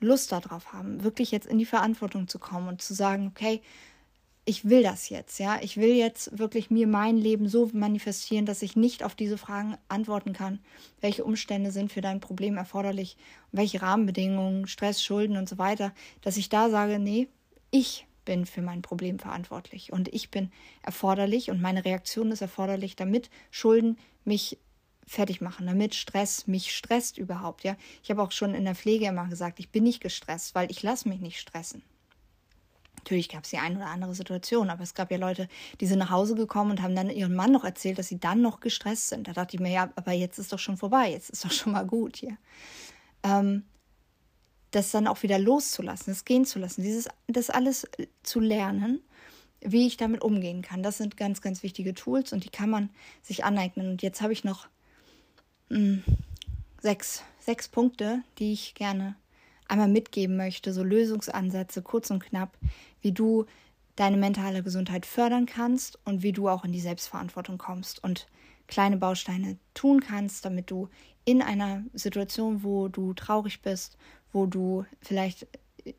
Lust 0.00 0.32
darauf 0.32 0.72
haben, 0.72 1.02
wirklich 1.02 1.30
jetzt 1.30 1.46
in 1.46 1.58
die 1.58 1.64
Verantwortung 1.64 2.28
zu 2.28 2.38
kommen 2.38 2.68
und 2.68 2.82
zu 2.82 2.92
sagen, 2.92 3.28
okay, 3.28 3.62
ich 4.46 4.68
will 4.68 4.82
das 4.82 5.08
jetzt, 5.08 5.38
ja, 5.38 5.58
ich 5.62 5.78
will 5.78 5.94
jetzt 5.94 6.38
wirklich 6.38 6.70
mir 6.70 6.86
mein 6.86 7.16
Leben 7.16 7.48
so 7.48 7.70
manifestieren, 7.72 8.44
dass 8.44 8.60
ich 8.60 8.76
nicht 8.76 9.02
auf 9.02 9.14
diese 9.14 9.38
Fragen 9.38 9.78
antworten 9.88 10.34
kann. 10.34 10.58
Welche 11.00 11.24
Umstände 11.24 11.70
sind 11.70 11.90
für 11.90 12.02
dein 12.02 12.20
Problem 12.20 12.58
erforderlich? 12.58 13.16
Welche 13.52 13.80
Rahmenbedingungen, 13.80 14.66
Stress, 14.66 15.02
Schulden 15.02 15.38
und 15.38 15.48
so 15.48 15.56
weiter, 15.56 15.92
dass 16.20 16.36
ich 16.36 16.50
da 16.50 16.68
sage, 16.68 16.98
nee, 16.98 17.28
ich 17.70 18.06
bin 18.24 18.46
für 18.46 18.62
mein 18.62 18.82
Problem 18.82 19.18
verantwortlich 19.18 19.92
und 19.92 20.12
ich 20.12 20.30
bin 20.30 20.50
erforderlich 20.82 21.50
und 21.50 21.60
meine 21.60 21.84
Reaktion 21.84 22.30
ist 22.32 22.40
erforderlich, 22.40 22.96
damit 22.96 23.30
Schulden 23.50 23.98
mich 24.24 24.58
fertig 25.06 25.40
machen, 25.40 25.66
damit 25.66 25.94
Stress 25.94 26.46
mich 26.46 26.74
stresst 26.74 27.18
überhaupt, 27.18 27.64
ja. 27.64 27.76
Ich 28.02 28.10
habe 28.10 28.22
auch 28.22 28.32
schon 28.32 28.54
in 28.54 28.64
der 28.64 28.74
Pflege 28.74 29.06
immer 29.06 29.26
gesagt, 29.28 29.60
ich 29.60 29.70
bin 29.70 29.84
nicht 29.84 30.00
gestresst, 30.00 30.54
weil 30.54 30.70
ich 30.70 30.82
lasse 30.82 31.08
mich 31.08 31.20
nicht 31.20 31.38
stressen. 31.38 31.82
Natürlich 32.96 33.28
gab 33.28 33.44
es 33.44 33.50
die 33.50 33.58
eine 33.58 33.76
oder 33.76 33.88
andere 33.88 34.14
Situation, 34.14 34.70
aber 34.70 34.82
es 34.82 34.94
gab 34.94 35.10
ja 35.10 35.18
Leute, 35.18 35.46
die 35.80 35.86
sind 35.86 35.98
nach 35.98 36.08
Hause 36.08 36.34
gekommen 36.34 36.70
und 36.70 36.82
haben 36.82 36.96
dann 36.96 37.10
ihrem 37.10 37.34
Mann 37.34 37.52
noch 37.52 37.64
erzählt, 37.64 37.98
dass 37.98 38.08
sie 38.08 38.18
dann 38.18 38.40
noch 38.40 38.60
gestresst 38.60 39.10
sind. 39.10 39.28
Da 39.28 39.34
dachte 39.34 39.56
ich 39.56 39.60
mir, 39.60 39.70
ja, 39.70 39.90
aber 39.94 40.12
jetzt 40.12 40.38
ist 40.38 40.54
doch 40.54 40.58
schon 40.58 40.78
vorbei, 40.78 41.10
jetzt 41.10 41.28
ist 41.28 41.44
doch 41.44 41.52
schon 41.52 41.72
mal 41.72 41.86
gut 41.86 42.16
hier. 42.16 42.38
Ähm, 43.22 43.64
das 44.74 44.90
dann 44.90 45.06
auch 45.06 45.22
wieder 45.22 45.38
loszulassen, 45.38 46.12
das 46.12 46.24
gehen 46.24 46.44
zu 46.44 46.58
lassen, 46.58 46.82
dieses, 46.82 47.08
das 47.26 47.50
alles 47.50 47.86
zu 48.22 48.40
lernen, 48.40 49.00
wie 49.60 49.86
ich 49.86 49.96
damit 49.96 50.22
umgehen 50.22 50.62
kann. 50.62 50.82
Das 50.82 50.98
sind 50.98 51.16
ganz, 51.16 51.40
ganz 51.40 51.62
wichtige 51.62 51.94
Tools 51.94 52.32
und 52.32 52.44
die 52.44 52.50
kann 52.50 52.70
man 52.70 52.90
sich 53.22 53.44
aneignen. 53.44 53.88
Und 53.88 54.02
jetzt 54.02 54.20
habe 54.20 54.32
ich 54.32 54.44
noch 54.44 54.66
mh, 55.68 55.78
hm, 55.78 56.04
sechs, 56.80 57.22
sechs 57.38 57.68
Punkte, 57.68 58.22
die 58.38 58.52
ich 58.52 58.74
gerne 58.74 59.16
einmal 59.68 59.88
mitgeben 59.88 60.36
möchte, 60.36 60.72
so 60.72 60.82
Lösungsansätze, 60.82 61.80
kurz 61.80 62.10
und 62.10 62.22
knapp, 62.22 62.58
wie 63.00 63.12
du 63.12 63.46
deine 63.96 64.16
mentale 64.16 64.62
Gesundheit 64.62 65.06
fördern 65.06 65.46
kannst 65.46 65.98
und 66.04 66.22
wie 66.22 66.32
du 66.32 66.48
auch 66.48 66.64
in 66.64 66.72
die 66.72 66.80
Selbstverantwortung 66.80 67.58
kommst 67.58 68.02
und 68.02 68.26
kleine 68.66 68.96
Bausteine 68.96 69.56
tun 69.72 70.00
kannst, 70.00 70.44
damit 70.44 70.70
du 70.70 70.88
in 71.24 71.42
einer 71.42 71.84
Situation, 71.94 72.64
wo 72.64 72.88
du 72.88 73.14
traurig 73.14 73.62
bist, 73.62 73.96
wo 74.34 74.46
du 74.46 74.84
vielleicht 75.00 75.46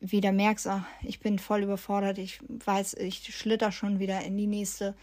wieder 0.00 0.30
merkst, 0.30 0.66
ach, 0.66 0.84
ich 1.02 1.20
bin 1.20 1.38
voll 1.38 1.62
überfordert, 1.62 2.18
ich 2.18 2.40
weiß, 2.48 2.94
ich 2.94 3.34
schlitter 3.34 3.72
schon 3.72 3.98
wieder 3.98 4.22
in 4.22 4.36
die 4.36 4.46
nächste 4.46 4.94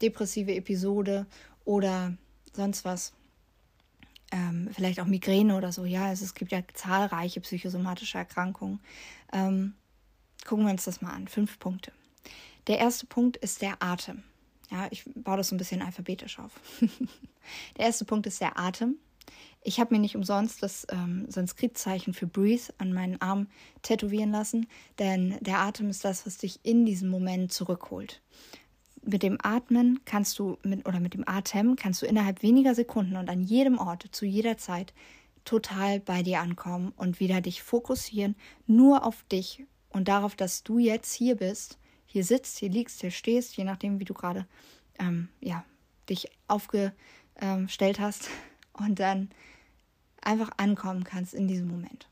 depressive 0.00 0.54
Episode 0.54 1.26
oder 1.64 2.16
sonst 2.52 2.84
was, 2.84 3.12
ähm, 4.30 4.68
vielleicht 4.72 5.00
auch 5.00 5.06
Migräne 5.06 5.56
oder 5.56 5.72
so. 5.72 5.84
Ja, 5.84 6.06
also 6.06 6.24
es 6.24 6.34
gibt 6.34 6.52
ja 6.52 6.62
zahlreiche 6.74 7.40
psychosomatische 7.40 8.18
Erkrankungen. 8.18 8.80
Ähm, 9.32 9.74
gucken 10.46 10.64
wir 10.64 10.72
uns 10.72 10.84
das 10.84 11.00
mal 11.00 11.12
an. 11.12 11.28
Fünf 11.28 11.58
Punkte. 11.58 11.92
Der 12.66 12.78
erste 12.78 13.06
Punkt 13.06 13.36
ist 13.36 13.62
der 13.62 13.82
Atem. 13.82 14.22
Ja, 14.70 14.88
ich 14.90 15.04
baue 15.14 15.36
das 15.36 15.48
so 15.48 15.54
ein 15.54 15.58
bisschen 15.58 15.82
alphabetisch 15.82 16.38
auf. 16.38 16.52
der 17.76 17.86
erste 17.86 18.04
Punkt 18.04 18.26
ist 18.26 18.40
der 18.40 18.58
Atem. 18.58 18.96
Ich 19.68 19.80
habe 19.80 19.92
mir 19.92 20.00
nicht 20.00 20.14
umsonst 20.14 20.62
das 20.62 20.86
ähm, 20.90 21.26
Sanskritzeichen 21.28 22.14
für 22.14 22.28
Breathe 22.28 22.72
an 22.78 22.92
meinen 22.92 23.20
Arm 23.20 23.48
tätowieren 23.82 24.30
lassen, 24.30 24.68
denn 25.00 25.36
der 25.40 25.58
Atem 25.58 25.90
ist 25.90 26.04
das, 26.04 26.24
was 26.24 26.38
dich 26.38 26.60
in 26.62 26.86
diesen 26.86 27.08
Moment 27.08 27.52
zurückholt. 27.52 28.22
Mit 29.02 29.24
dem 29.24 29.38
Atmen 29.42 29.98
kannst 30.04 30.38
du 30.38 30.56
mit 30.62 30.86
oder 30.86 31.00
mit 31.00 31.14
dem 31.14 31.26
Atem 31.26 31.74
kannst 31.74 32.00
du 32.00 32.06
innerhalb 32.06 32.44
weniger 32.44 32.76
Sekunden 32.76 33.16
und 33.16 33.28
an 33.28 33.42
jedem 33.42 33.78
Ort 33.78 34.06
zu 34.12 34.24
jeder 34.24 34.56
Zeit 34.56 34.94
total 35.44 35.98
bei 35.98 36.22
dir 36.22 36.38
ankommen 36.38 36.92
und 36.96 37.18
wieder 37.18 37.40
dich 37.40 37.60
fokussieren 37.60 38.36
nur 38.68 39.04
auf 39.04 39.24
dich 39.24 39.64
und 39.88 40.06
darauf, 40.06 40.36
dass 40.36 40.62
du 40.62 40.78
jetzt 40.78 41.12
hier 41.12 41.34
bist, 41.34 41.76
hier 42.06 42.22
sitzt, 42.22 42.58
hier 42.58 42.70
liegst, 42.70 43.00
hier 43.00 43.10
stehst, 43.10 43.56
je 43.56 43.64
nachdem, 43.64 43.98
wie 43.98 44.04
du 44.04 44.14
gerade 44.14 44.46
ähm, 45.00 45.28
ja, 45.40 45.64
dich 46.08 46.28
aufgestellt 46.46 47.98
hast 47.98 48.30
und 48.74 49.00
dann 49.00 49.30
einfach 50.26 50.50
ankommen 50.56 51.04
kannst 51.04 51.34
in 51.34 51.48
diesem 51.48 51.68
Moment. 51.68 52.06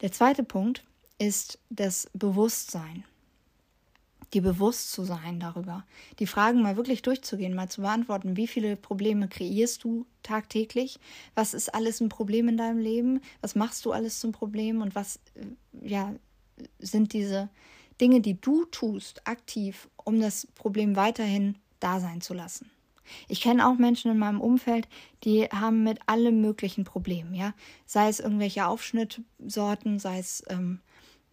Der 0.00 0.12
zweite 0.12 0.44
Punkt 0.44 0.84
ist 1.18 1.58
das 1.70 2.08
Bewusstsein. 2.14 3.04
Die 4.34 4.40
bewusst 4.42 4.92
zu 4.92 5.04
sein 5.04 5.40
darüber. 5.40 5.84
Die 6.18 6.26
Fragen 6.26 6.60
mal 6.60 6.76
wirklich 6.76 7.00
durchzugehen, 7.00 7.54
mal 7.54 7.70
zu 7.70 7.80
beantworten, 7.80 8.36
wie 8.36 8.46
viele 8.46 8.76
Probleme 8.76 9.26
kreierst 9.26 9.84
du 9.84 10.04
tagtäglich? 10.22 11.00
Was 11.34 11.54
ist 11.54 11.74
alles 11.74 12.00
ein 12.00 12.10
Problem 12.10 12.46
in 12.48 12.58
deinem 12.58 12.78
Leben? 12.78 13.22
Was 13.40 13.54
machst 13.54 13.86
du 13.86 13.92
alles 13.92 14.20
zum 14.20 14.32
Problem? 14.32 14.82
Und 14.82 14.94
was 14.94 15.18
äh, 15.34 15.88
ja, 15.88 16.14
sind 16.78 17.14
diese 17.14 17.48
Dinge, 18.02 18.20
die 18.20 18.38
du 18.38 18.66
tust, 18.66 19.26
aktiv, 19.26 19.88
um 20.04 20.20
das 20.20 20.46
Problem 20.54 20.94
weiterhin 20.94 21.56
da 21.80 21.98
sein 21.98 22.20
zu 22.20 22.34
lassen? 22.34 22.70
Ich 23.28 23.40
kenne 23.40 23.66
auch 23.66 23.76
Menschen 23.76 24.10
in 24.10 24.18
meinem 24.18 24.40
Umfeld, 24.40 24.88
die 25.24 25.44
haben 25.46 25.82
mit 25.82 26.00
allem 26.06 26.40
möglichen 26.40 26.84
Problemen, 26.84 27.34
ja. 27.34 27.54
Sei 27.86 28.08
es 28.08 28.20
irgendwelche 28.20 28.66
Aufschnittsorten, 28.66 29.98
sei 29.98 30.18
es 30.18 30.42
ähm, 30.48 30.80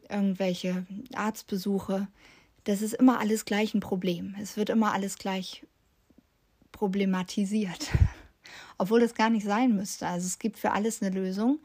irgendwelche 0.09 0.85
Arztbesuche. 1.13 2.07
Das 2.63 2.81
ist 2.81 2.93
immer 2.93 3.19
alles 3.19 3.45
gleich 3.45 3.73
ein 3.73 3.79
Problem. 3.79 4.35
Es 4.41 4.57
wird 4.57 4.69
immer 4.69 4.93
alles 4.93 5.17
gleich 5.17 5.65
problematisiert. 6.71 7.91
Obwohl 8.77 8.99
das 8.99 9.15
gar 9.15 9.29
nicht 9.29 9.45
sein 9.45 9.75
müsste. 9.75 10.07
Also 10.07 10.27
es 10.27 10.39
gibt 10.39 10.57
für 10.59 10.71
alles 10.71 11.01
eine 11.01 11.15
Lösung. 11.15 11.59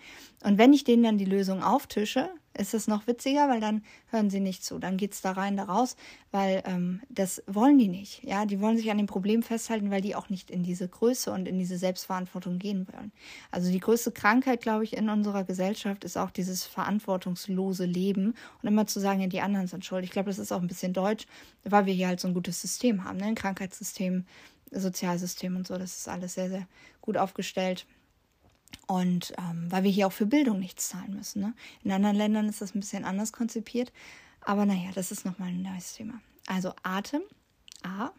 Und 0.44 0.58
wenn 0.58 0.72
ich 0.72 0.84
denen 0.84 1.02
dann 1.02 1.18
die 1.18 1.24
Lösung 1.24 1.62
auftische, 1.62 2.30
ist 2.56 2.74
es 2.74 2.88
noch 2.88 3.06
witziger, 3.06 3.48
weil 3.48 3.60
dann 3.60 3.82
hören 4.10 4.28
sie 4.28 4.40
nicht 4.40 4.64
zu. 4.64 4.78
Dann 4.78 4.96
geht 4.96 5.12
es 5.12 5.20
da 5.20 5.32
rein, 5.32 5.56
da 5.56 5.64
raus, 5.64 5.96
weil 6.32 6.62
ähm, 6.66 7.00
das 7.08 7.42
wollen 7.46 7.78
die 7.78 7.88
nicht. 7.88 8.24
Ja, 8.24 8.44
die 8.44 8.60
wollen 8.60 8.76
sich 8.76 8.90
an 8.90 8.98
dem 8.98 9.06
Problem 9.06 9.42
festhalten, 9.42 9.90
weil 9.90 10.00
die 10.00 10.16
auch 10.16 10.28
nicht 10.28 10.50
in 10.50 10.62
diese 10.62 10.88
Größe 10.88 11.32
und 11.32 11.46
in 11.46 11.58
diese 11.58 11.78
Selbstverantwortung 11.78 12.58
gehen 12.58 12.86
wollen. 12.92 13.12
Also 13.50 13.70
die 13.70 13.80
größte 13.80 14.10
Krankheit, 14.10 14.62
glaube 14.62 14.84
ich, 14.84 14.96
in 14.96 15.08
unserer 15.08 15.44
Gesellschaft 15.44 16.04
ist 16.04 16.16
auch 16.16 16.30
dieses 16.30 16.64
verantwortungslose 16.64 17.84
Leben 17.84 18.34
und 18.62 18.68
immer 18.68 18.86
zu 18.86 18.98
sagen, 18.98 19.20
ja, 19.20 19.28
die 19.28 19.40
anderen 19.40 19.68
sind 19.68 19.84
schuld. 19.84 20.04
Ich 20.04 20.10
glaube, 20.10 20.30
das 20.30 20.38
ist 20.38 20.52
auch 20.52 20.60
ein 20.60 20.68
bisschen 20.68 20.92
deutsch, 20.92 21.26
weil 21.64 21.86
wir 21.86 21.94
hier 21.94 22.08
halt 22.08 22.20
so 22.20 22.28
ein 22.28 22.34
gutes 22.34 22.60
System 22.60 23.04
haben, 23.04 23.18
ne? 23.18 23.26
ein 23.26 23.34
Krankheitssystem, 23.36 24.24
Sozialsystem 24.72 25.56
und 25.56 25.66
so. 25.66 25.78
Das 25.78 25.96
ist 25.96 26.08
alles 26.08 26.34
sehr, 26.34 26.48
sehr 26.48 26.66
gut 27.00 27.16
aufgestellt. 27.16 27.86
Und 28.90 29.32
ähm, 29.38 29.70
weil 29.70 29.84
wir 29.84 29.90
hier 29.92 30.08
auch 30.08 30.12
für 30.12 30.26
Bildung 30.26 30.58
nichts 30.58 30.88
zahlen 30.88 31.14
müssen. 31.14 31.40
Ne? 31.42 31.54
In 31.84 31.92
anderen 31.92 32.16
Ländern 32.16 32.48
ist 32.48 32.60
das 32.60 32.74
ein 32.74 32.80
bisschen 32.80 33.04
anders 33.04 33.32
konzipiert. 33.32 33.92
Aber 34.40 34.66
naja, 34.66 34.90
das 34.92 35.12
ist 35.12 35.24
nochmal 35.24 35.50
ein 35.50 35.62
neues 35.62 35.92
Thema. 35.92 36.20
Also 36.48 36.72
Atem, 36.82 37.22
A, 37.84 38.10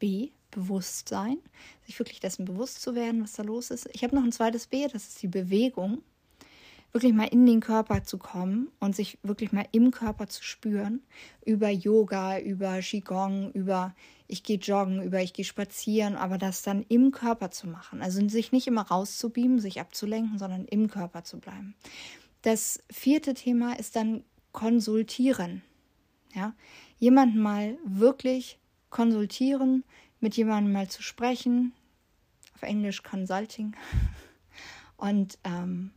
B, 0.00 0.30
Bewusstsein, 0.50 1.38
sich 1.86 1.96
wirklich 2.00 2.18
dessen 2.18 2.44
bewusst 2.44 2.82
zu 2.82 2.96
werden, 2.96 3.22
was 3.22 3.34
da 3.34 3.44
los 3.44 3.70
ist. 3.70 3.88
Ich 3.92 4.02
habe 4.02 4.16
noch 4.16 4.24
ein 4.24 4.32
zweites 4.32 4.66
B, 4.66 4.88
das 4.88 5.06
ist 5.06 5.22
die 5.22 5.28
Bewegung 5.28 6.02
wirklich 6.92 7.12
mal 7.12 7.28
in 7.28 7.46
den 7.46 7.60
Körper 7.60 8.02
zu 8.02 8.18
kommen 8.18 8.70
und 8.80 8.96
sich 8.96 9.18
wirklich 9.22 9.52
mal 9.52 9.66
im 9.72 9.90
Körper 9.90 10.26
zu 10.26 10.42
spüren, 10.42 11.02
über 11.44 11.68
Yoga, 11.68 12.38
über 12.38 12.80
Qigong, 12.80 13.52
über 13.52 13.94
ich 14.26 14.42
gehe 14.42 14.58
joggen, 14.58 15.02
über 15.02 15.20
ich 15.20 15.32
gehe 15.32 15.44
spazieren, 15.44 16.16
aber 16.16 16.38
das 16.38 16.62
dann 16.62 16.84
im 16.88 17.10
Körper 17.10 17.50
zu 17.50 17.66
machen. 17.66 18.00
Also 18.02 18.26
sich 18.28 18.52
nicht 18.52 18.66
immer 18.66 18.82
rauszubeamen, 18.82 19.58
sich 19.58 19.80
abzulenken, 19.80 20.38
sondern 20.38 20.64
im 20.66 20.88
Körper 20.88 21.24
zu 21.24 21.38
bleiben. 21.38 21.74
Das 22.42 22.82
vierte 22.90 23.34
Thema 23.34 23.78
ist 23.78 23.96
dann 23.96 24.24
konsultieren. 24.52 25.62
Ja, 26.32 26.54
jemanden 26.98 27.40
mal 27.40 27.76
wirklich 27.84 28.58
konsultieren, 28.88 29.84
mit 30.20 30.36
jemandem 30.36 30.72
mal 30.72 30.88
zu 30.88 31.02
sprechen, 31.02 31.72
auf 32.54 32.62
Englisch 32.62 33.02
Consulting 33.02 33.74
und 34.96 35.38
ähm, 35.44 35.90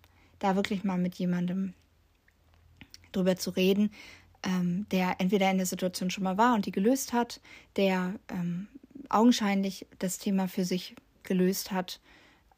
da 0.44 0.56
wirklich 0.56 0.84
mal 0.84 0.98
mit 0.98 1.16
jemandem 1.16 1.74
drüber 3.14 3.38
zu 3.38 3.52
reden, 3.52 3.92
ähm, 4.44 4.86
der 4.92 5.16
entweder 5.20 5.50
in 5.50 5.58
der 5.58 5.66
Situation 5.66 6.10
schon 6.10 6.26
mal 6.26 6.38
war 6.38 6.54
und 6.54 6.66
die 6.66 6.72
gelöst 6.72 7.14
hat, 7.14 7.40
der 7.78 8.16
ähm, 8.28 8.68
augenscheinlich 9.10 9.86
das 10.00 10.18
Thema 10.18 10.48
für 10.48 10.66
sich 10.66 10.96
gelöst 11.24 11.72
hat 11.72 12.02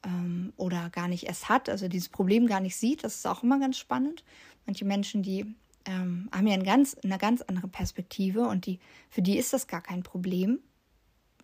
ähm, 0.03 0.51
oder 0.57 0.89
gar 0.89 1.07
nicht 1.07 1.25
erst 1.27 1.47
hat, 1.47 1.69
also 1.69 1.87
dieses 1.87 2.09
Problem 2.09 2.47
gar 2.47 2.59
nicht 2.59 2.75
sieht. 2.75 3.03
Das 3.03 3.15
ist 3.15 3.27
auch 3.27 3.43
immer 3.43 3.59
ganz 3.59 3.77
spannend. 3.77 4.23
Manche 4.65 4.85
Menschen, 4.85 5.21
die 5.21 5.45
ähm, 5.85 6.27
haben 6.31 6.47
ja 6.47 6.55
eine 6.55 6.63
ganz, 6.63 6.95
eine 7.03 7.19
ganz 7.19 7.43
andere 7.43 7.67
Perspektive 7.67 8.47
und 8.47 8.65
die, 8.65 8.79
für 9.11 9.21
die 9.21 9.37
ist 9.37 9.53
das 9.53 9.67
gar 9.67 9.81
kein 9.81 10.01
Problem 10.01 10.59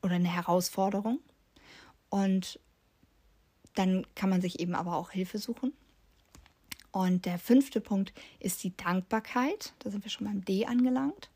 oder 0.01 0.15
eine 0.15 0.33
Herausforderung. 0.33 1.19
Und 2.09 2.59
dann 3.75 4.07
kann 4.15 4.31
man 4.31 4.41
sich 4.41 4.59
eben 4.59 4.73
aber 4.73 4.95
auch 4.95 5.11
Hilfe 5.11 5.37
suchen. 5.37 5.73
Und 6.91 7.25
der 7.25 7.39
fünfte 7.39 7.81
Punkt 7.81 8.13
ist 8.39 8.63
die 8.63 8.75
Dankbarkeit. 8.75 9.73
Da 9.79 9.89
sind 9.89 10.03
wir 10.03 10.11
schon 10.11 10.27
beim 10.27 10.43
D 10.43 10.65
angelangt. 10.65 11.29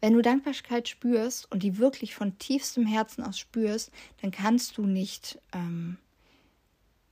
Wenn 0.00 0.14
du 0.14 0.22
Dankbarkeit 0.22 0.88
spürst 0.88 1.50
und 1.50 1.62
die 1.62 1.78
wirklich 1.78 2.14
von 2.14 2.38
tiefstem 2.38 2.86
Herzen 2.86 3.22
aus 3.22 3.38
spürst, 3.38 3.90
dann 4.22 4.30
kannst 4.30 4.78
du 4.78 4.86
nicht 4.86 5.40
ähm, 5.52 5.98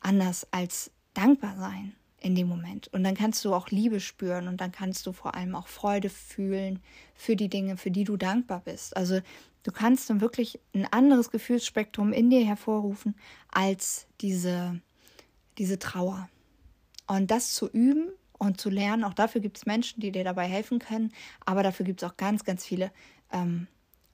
anders 0.01 0.47
als 0.53 0.91
dankbar 1.15 1.57
sein 1.57 1.95
in 2.21 2.35
dem 2.35 2.49
Moment. 2.49 2.89
Und 2.89 3.05
dann 3.05 3.15
kannst 3.15 3.45
du 3.45 3.53
auch 3.53 3.69
Liebe 3.69 4.01
spüren 4.01 4.49
und 4.49 4.61
dann 4.61 4.73
kannst 4.73 5.07
du 5.07 5.12
vor 5.12 5.35
allem 5.35 5.55
auch 5.55 5.67
Freude 5.67 6.09
fühlen 6.09 6.81
für 7.15 7.37
die 7.37 7.49
Dinge, 7.49 7.77
für 7.77 7.91
die 7.91 8.05
du 8.05 8.17
dankbar 8.17 8.62
bist. 8.65 8.97
Also 8.97 9.21
du 9.65 9.73
kannst 9.73 10.09
dann 10.09 10.21
wirklich 10.21 10.61
ein 10.75 10.87
anderes 10.93 11.31
Gefühlsspektrum 11.31 12.12
in 12.12 12.31
dir 12.31 12.45
hervorrufen 12.45 13.17
als 13.49 14.07
diese, 14.21 14.81
diese 15.59 15.79
Trauer. 15.79 16.29
Und 17.07 17.31
das 17.31 17.53
zu 17.53 17.69
üben 17.71 18.09
und 18.38 18.61
zu 18.61 18.71
lernen, 18.71 19.05
auch 19.05 19.14
dafür 19.14 19.40
gibt 19.40 19.57
es 19.57 19.66
Menschen, 19.66 20.01
die 20.01 20.12
dir 20.12 20.25
dabei 20.25 20.47
helfen 20.47 20.79
können, 20.79 21.12
aber 21.45 21.62
dafür 21.62 21.87
gibt 21.87 22.03
es 22.03 22.09
auch 22.09 22.16
ganz, 22.16 22.45
ganz 22.45 22.64
viele 22.64 22.90
ähm, 23.33 23.66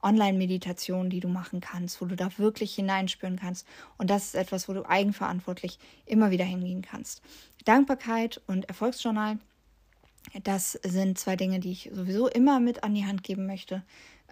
Online-Meditationen, 0.02 1.10
die 1.10 1.20
du 1.20 1.28
machen 1.28 1.60
kannst, 1.60 2.00
wo 2.00 2.06
du 2.06 2.16
da 2.16 2.36
wirklich 2.38 2.74
hineinspüren 2.74 3.38
kannst. 3.38 3.66
Und 3.98 4.10
das 4.10 4.26
ist 4.26 4.34
etwas, 4.34 4.68
wo 4.68 4.72
du 4.72 4.88
eigenverantwortlich 4.88 5.78
immer 6.06 6.30
wieder 6.30 6.44
hingehen 6.44 6.82
kannst. 6.82 7.22
Dankbarkeit 7.64 8.40
und 8.46 8.64
Erfolgsjournal, 8.68 9.38
das 10.44 10.72
sind 10.72 11.18
zwei 11.18 11.36
Dinge, 11.36 11.60
die 11.60 11.72
ich 11.72 11.90
sowieso 11.92 12.28
immer 12.28 12.60
mit 12.60 12.84
an 12.84 12.94
die 12.94 13.06
Hand 13.06 13.22
geben 13.22 13.46
möchte, 13.46 13.82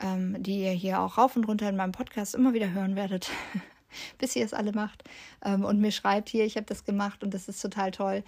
ähm, 0.01 0.41
die 0.43 0.61
ihr 0.61 0.73
hier 0.73 1.01
auch 1.01 1.19
rauf 1.19 1.37
und 1.37 1.45
runter 1.45 1.69
in 1.69 1.77
meinem 1.77 1.93
Podcast 1.93 2.35
immer 2.35 2.53
wieder 2.53 2.73
hören 2.73 2.97
werdet. 2.97 3.31
bis 4.19 4.37
ihr 4.37 4.45
es 4.45 4.55
alle 4.55 4.73
macht 4.73 5.05
ähm, 5.45 5.65
und 5.65 5.81
mir 5.81 5.93
schreibt 5.93 6.29
hier, 6.29 6.45
ich 6.45 6.57
habe 6.57 6.67
das 6.67 6.85
gemacht 6.85 7.23
und 7.23 7.35
das 7.35 7.49
ist 7.49 7.61
total 7.61 7.91
toll. 7.91 8.25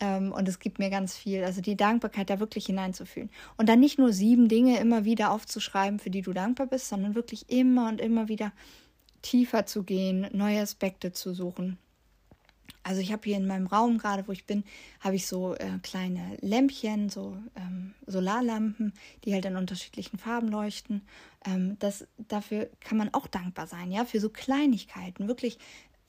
Ähm, 0.00 0.32
und 0.32 0.48
es 0.48 0.58
gibt 0.58 0.78
mir 0.78 0.90
ganz 0.90 1.16
viel. 1.16 1.44
Also 1.44 1.60
die 1.60 1.76
Dankbarkeit 1.76 2.30
da 2.30 2.40
wirklich 2.40 2.66
hineinzufühlen. 2.66 3.30
Und 3.56 3.68
dann 3.68 3.80
nicht 3.80 3.98
nur 3.98 4.12
sieben 4.12 4.48
Dinge 4.48 4.78
immer 4.78 5.04
wieder 5.04 5.30
aufzuschreiben, 5.30 5.98
für 5.98 6.10
die 6.10 6.22
du 6.22 6.32
dankbar 6.32 6.66
bist, 6.66 6.88
sondern 6.88 7.14
wirklich 7.14 7.50
immer 7.50 7.88
und 7.88 8.00
immer 8.00 8.28
wieder 8.28 8.52
tiefer 9.22 9.66
zu 9.66 9.82
gehen, 9.82 10.26
neue 10.32 10.60
Aspekte 10.60 11.12
zu 11.12 11.34
suchen. 11.34 11.78
Also 12.82 13.00
ich 13.00 13.12
habe 13.12 13.22
hier 13.24 13.36
in 13.36 13.46
meinem 13.46 13.66
Raum 13.66 13.98
gerade, 13.98 14.26
wo 14.26 14.32
ich 14.32 14.46
bin, 14.46 14.64
habe 15.00 15.16
ich 15.16 15.26
so 15.26 15.54
äh, 15.54 15.78
kleine 15.82 16.36
Lämpchen, 16.40 17.10
so 17.10 17.36
ähm, 17.56 17.94
Solarlampen, 18.06 18.92
die 19.24 19.34
halt 19.34 19.44
in 19.44 19.56
unterschiedlichen 19.56 20.18
Farben 20.18 20.48
leuchten. 20.48 21.02
Ähm, 21.44 21.76
das, 21.78 22.06
dafür 22.16 22.70
kann 22.80 22.98
man 22.98 23.12
auch 23.12 23.26
dankbar 23.26 23.66
sein, 23.66 23.92
ja, 23.92 24.04
für 24.04 24.20
so 24.20 24.30
Kleinigkeiten. 24.30 25.28
Wirklich, 25.28 25.58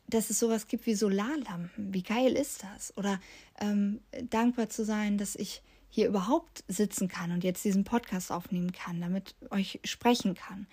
dass 0.07 0.29
es 0.29 0.39
sowas 0.39 0.67
gibt 0.67 0.85
wie 0.85 0.95
Solarlampen. 0.95 1.93
Wie 1.93 2.03
geil 2.03 2.33
ist 2.33 2.63
das? 2.63 2.95
Oder 2.97 3.19
ähm, 3.59 3.99
dankbar 4.29 4.69
zu 4.69 4.85
sein, 4.85 5.17
dass 5.17 5.35
ich 5.35 5.61
hier 5.89 6.07
überhaupt 6.07 6.63
sitzen 6.69 7.09
kann 7.09 7.31
und 7.31 7.43
jetzt 7.43 7.65
diesen 7.65 7.83
Podcast 7.83 8.31
aufnehmen 8.31 8.71
kann, 8.71 9.01
damit 9.01 9.35
euch 9.49 9.81
sprechen 9.83 10.35
kann 10.35 10.67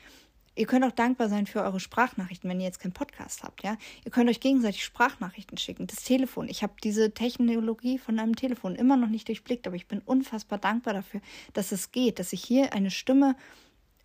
Ihr 0.59 0.67
könnt 0.67 0.85
auch 0.85 0.93
dankbar 0.93 1.29
sein 1.29 1.47
für 1.47 1.63
eure 1.63 1.79
Sprachnachrichten, 1.79 2.51
wenn 2.51 2.59
ihr 2.59 2.67
jetzt 2.67 2.81
keinen 2.81 2.93
Podcast 2.93 3.45
habt, 3.45 3.63
ja. 3.63 3.77
Ihr 4.05 4.11
könnt 4.11 4.29
euch 4.29 4.41
gegenseitig 4.41 4.85
Sprachnachrichten 4.85 5.57
schicken. 5.57 5.87
Das 5.87 6.03
Telefon. 6.03 6.49
Ich 6.49 6.65
habe 6.65 6.73
diese 6.83 7.13
Technologie 7.13 7.97
von 7.97 8.19
einem 8.19 8.35
Telefon 8.35 8.75
immer 8.75 8.97
noch 8.97 9.09
nicht 9.09 9.29
durchblickt, 9.29 9.69
aber 9.69 9.77
ich 9.77 9.87
bin 9.87 10.01
unfassbar 10.01 10.59
dankbar 10.59 10.95
dafür, 10.95 11.21
dass 11.53 11.71
es 11.71 11.93
geht, 11.93 12.19
dass 12.19 12.33
ich 12.33 12.43
hier 12.43 12.73
eine 12.73 12.91
Stimme, 12.91 13.37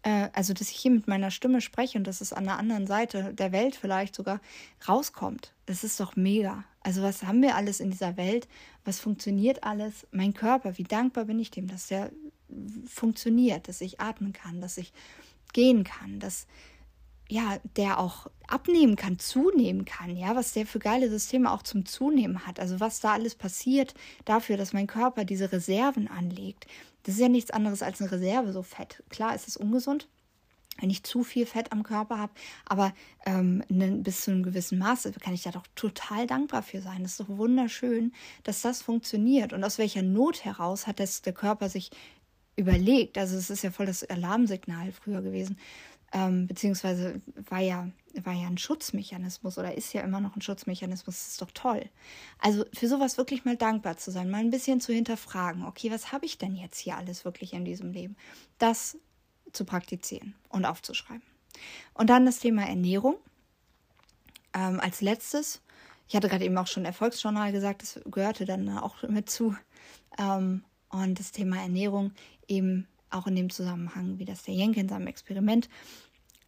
äh, 0.03 0.29
also 0.33 0.53
dass 0.53 0.69
ich 0.69 0.77
hier 0.77 0.91
mit 0.91 1.07
meiner 1.07 1.31
Stimme 1.31 1.59
spreche 1.59 1.97
und 1.97 2.05
dass 2.05 2.21
es 2.21 2.33
an 2.33 2.43
der 2.43 2.59
anderen 2.59 2.85
Seite 2.85 3.33
der 3.33 3.51
Welt 3.51 3.75
vielleicht 3.75 4.13
sogar 4.13 4.39
rauskommt. 4.87 5.53
Das 5.65 5.83
ist 5.83 5.99
doch 5.99 6.15
mega. 6.15 6.65
Also 6.81 7.01
was 7.01 7.23
haben 7.23 7.41
wir 7.41 7.55
alles 7.55 7.79
in 7.79 7.89
dieser 7.89 8.15
Welt? 8.15 8.47
Was 8.85 8.99
funktioniert 8.99 9.63
alles? 9.63 10.05
Mein 10.11 10.35
Körper, 10.35 10.77
wie 10.77 10.83
dankbar 10.83 11.25
bin 11.25 11.39
ich 11.39 11.49
dem, 11.49 11.67
dass 11.67 11.87
der 11.87 12.11
funktioniert, 12.87 13.67
dass 13.67 13.81
ich 13.81 13.99
atmen 13.99 14.33
kann, 14.33 14.61
dass 14.61 14.77
ich 14.77 14.93
gehen 15.53 15.83
kann, 15.83 16.19
dass 16.19 16.47
ja, 17.29 17.57
der 17.77 17.99
auch 17.99 18.27
abnehmen 18.47 18.95
kann, 18.95 19.17
zunehmen 19.17 19.85
kann, 19.85 20.15
ja, 20.15 20.35
was 20.35 20.53
der 20.53 20.67
für 20.67 20.79
geile 20.79 21.09
Systeme 21.09 21.51
auch 21.51 21.63
zum 21.63 21.85
Zunehmen 21.85 22.45
hat. 22.45 22.59
Also 22.59 22.79
was 22.79 22.99
da 22.99 23.13
alles 23.13 23.35
passiert 23.35 23.95
dafür, 24.25 24.57
dass 24.57 24.73
mein 24.73 24.87
Körper 24.87 25.25
diese 25.25 25.51
Reserven 25.51 26.07
anlegt. 26.07 26.67
Das 27.03 27.15
ist 27.15 27.21
ja 27.21 27.29
nichts 27.29 27.51
anderes 27.51 27.81
als 27.81 28.01
eine 28.01 28.11
Reserve, 28.11 28.53
so 28.53 28.61
Fett. 28.61 29.03
Klar 29.09 29.33
ist 29.35 29.47
es 29.47 29.57
ungesund, 29.57 30.07
wenn 30.79 30.89
ich 30.89 31.03
zu 31.03 31.23
viel 31.23 31.45
Fett 31.45 31.71
am 31.71 31.83
Körper 31.83 32.17
habe, 32.17 32.33
aber 32.65 32.93
ähm, 33.25 33.63
ne, 33.69 33.91
bis 33.91 34.21
zu 34.21 34.31
einem 34.31 34.43
gewissen 34.43 34.77
Maße 34.77 35.11
kann 35.13 35.33
ich 35.33 35.43
da 35.43 35.51
doch 35.51 35.65
total 35.75 36.27
dankbar 36.27 36.63
für 36.63 36.81
sein. 36.81 37.03
Das 37.03 37.13
ist 37.13 37.19
doch 37.19 37.29
wunderschön, 37.29 38.13
dass 38.43 38.61
das 38.61 38.81
funktioniert. 38.81 39.53
Und 39.53 39.63
aus 39.63 39.77
welcher 39.77 40.01
Not 40.01 40.45
heraus 40.45 40.87
hat 40.87 40.99
das 40.99 41.21
der 41.21 41.33
Körper 41.33 41.69
sich 41.69 41.91
überlegt. 42.55 43.17
Also 43.17 43.37
es 43.37 43.49
ist 43.49 43.63
ja 43.63 43.71
voll 43.71 43.85
das 43.85 44.03
Alarmsignal 44.03 44.91
früher 44.91 45.21
gewesen. 45.21 45.57
Ähm, 46.15 46.45
beziehungsweise 46.45 47.21
war 47.49 47.59
ja, 47.59 47.89
war 48.23 48.33
ja 48.33 48.47
ein 48.47 48.59
Schutzmechanismus 48.59 49.57
oder 49.57 49.75
ist 49.75 49.93
ja 49.93 50.01
immer 50.01 50.21
noch 50.21 50.35
ein 50.35 50.41
Schutzmechanismus. 50.41 51.15
Das 51.15 51.27
ist 51.29 51.41
doch 51.41 51.51
toll. 51.51 51.89
Also 52.37 52.65
für 52.71 52.87
sowas 52.87 53.17
wirklich 53.17 53.45
mal 53.45 53.57
dankbar 53.57 53.97
zu 53.97 54.11
sein, 54.11 54.29
mal 54.29 54.41
ein 54.41 54.51
bisschen 54.51 54.79
zu 54.79 54.93
hinterfragen, 54.93 55.65
okay, 55.65 55.89
was 55.89 56.11
habe 56.11 56.25
ich 56.25 56.37
denn 56.37 56.55
jetzt 56.55 56.77
hier 56.77 56.97
alles 56.97 57.25
wirklich 57.25 57.53
in 57.53 57.65
diesem 57.65 57.91
Leben? 57.91 58.15
Das 58.59 58.97
zu 59.53 59.65
praktizieren 59.65 60.35
und 60.49 60.65
aufzuschreiben. 60.65 61.23
Und 61.93 62.09
dann 62.09 62.25
das 62.25 62.39
Thema 62.39 62.67
Ernährung. 62.67 63.15
Ähm, 64.53 64.79
als 64.79 65.01
letztes, 65.01 65.61
ich 66.07 66.15
hatte 66.15 66.29
gerade 66.29 66.45
eben 66.45 66.57
auch 66.59 66.67
schon 66.67 66.85
Erfolgsjournal 66.85 67.51
gesagt, 67.51 67.81
das 67.81 67.99
gehörte 68.05 68.45
dann 68.45 68.69
auch 68.77 69.01
mit 69.03 69.31
zu. 69.31 69.55
Ähm, 70.19 70.63
und 70.89 71.19
das 71.19 71.31
Thema 71.31 71.57
Ernährung 71.57 72.11
eben 72.47 72.87
auch 73.09 73.27
in 73.27 73.35
dem 73.35 73.49
Zusammenhang, 73.49 74.19
wie 74.19 74.25
das 74.25 74.43
der 74.43 74.55
Jenke 74.55 74.79
in 74.79 74.89
seinem 74.89 75.07
Experiment 75.07 75.69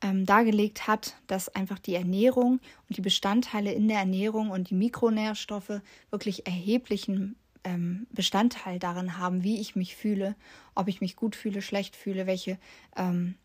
ähm, 0.02 0.26
dargelegt 0.26 0.88
hat, 0.88 1.16
dass 1.28 1.50
einfach 1.50 1.80
die 1.80 1.96
Ernährung 1.96 2.60
und 2.90 2.98
die 2.98 3.02
Bestandteile 3.02 3.72
in 3.72 3.88
der 3.88 4.00
Ernährung 4.00 4.50
und 4.50 4.70
die 4.70 4.76
Mikronährstoffe 4.76 5.82
wirklich 6.10 6.46
erheblichen 6.48 7.36
ähm, 7.64 8.08
Bestandteil 8.12 8.80
darin 8.80 9.18
haben, 9.18 9.44
wie 9.44 9.60
ich 9.60 9.76
mich 9.76 9.96
fühle, 9.96 10.36
ob 10.76 10.88
ich 10.88 11.02
mich 11.02 11.16
gut 11.16 11.36
fühle, 11.36 11.62
schlecht 11.62 11.96
fühle, 11.96 12.28
welche 12.28 12.58
ähm, 12.96 13.36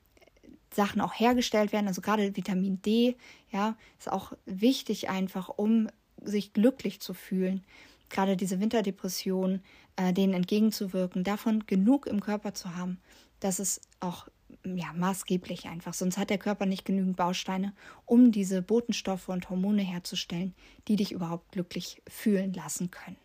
Sachen 0.73 1.01
auch 1.01 1.15
hergestellt 1.15 1.73
werden. 1.73 1.89
Also 1.89 2.01
gerade 2.01 2.37
Vitamin 2.37 2.81
D, 2.83 3.17
ja, 3.51 3.77
ist 3.99 4.11
auch 4.11 4.33
wichtig 4.45 5.09
einfach, 5.09 5.49
um 5.49 5.89
sich 6.23 6.53
glücklich 6.53 7.01
zu 7.01 7.15
fühlen. 7.15 7.65
Gerade 8.09 8.37
diese 8.37 8.61
Winterdepression, 8.61 9.63
äh, 10.01 10.15
denen 10.15 10.33
entgegenzuwirken, 10.33 11.25
davon 11.25 11.67
genug 11.67 12.07
im 12.07 12.21
Körper 12.21 12.55
zu 12.55 12.75
haben, 12.75 12.99
das 13.39 13.61
ist 13.61 13.83
auch 14.01 14.29
ja, 14.65 14.93
maßgeblich 14.95 15.67
einfach. 15.67 15.93
Sonst 15.93 16.17
hat 16.17 16.31
der 16.31 16.39
Körper 16.39 16.65
nicht 16.65 16.87
genügend 16.87 17.17
Bausteine, 17.17 17.75
um 18.07 18.33
diese 18.33 18.63
Botenstoffe 18.63 19.29
und 19.29 19.51
Hormone 19.51 19.83
herzustellen, 19.83 20.55
die 20.89 20.97
dich 20.97 21.13
überhaupt 21.13 21.53
glücklich 21.53 22.01
fühlen 22.09 22.55
lassen 22.55 22.91
können. 22.91 23.17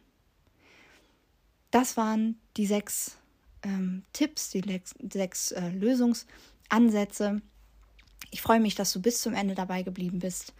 Das 1.71 1.95
waren 1.95 2.37
die 2.57 2.65
sechs 2.65 3.17
ähm, 3.63 4.03
Tipps, 4.11 4.49
die 4.49 4.81
sechs 5.11 5.51
äh, 5.51 5.69
Lösungsansätze. 5.69 7.41
Ich 8.31 8.41
freue 8.41 8.59
mich, 8.59 8.75
dass 8.75 8.91
du 8.91 9.01
bis 9.01 9.21
zum 9.21 9.33
Ende 9.33 9.55
dabei 9.55 9.83
geblieben 9.83 10.19
bist. 10.19 10.53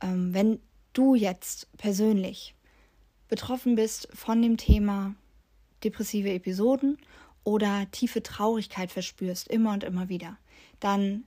Ähm, 0.00 0.32
wenn 0.32 0.60
du 0.94 1.14
jetzt 1.14 1.68
persönlich 1.76 2.54
betroffen 3.28 3.74
bist 3.74 4.08
von 4.14 4.40
dem 4.40 4.56
Thema 4.56 5.14
depressive 5.84 6.30
Episoden 6.30 6.98
oder 7.44 7.90
tiefe 7.90 8.22
Traurigkeit 8.22 8.90
verspürst, 8.90 9.48
immer 9.48 9.72
und 9.72 9.84
immer 9.84 10.08
wieder, 10.08 10.36
dann 10.80 11.24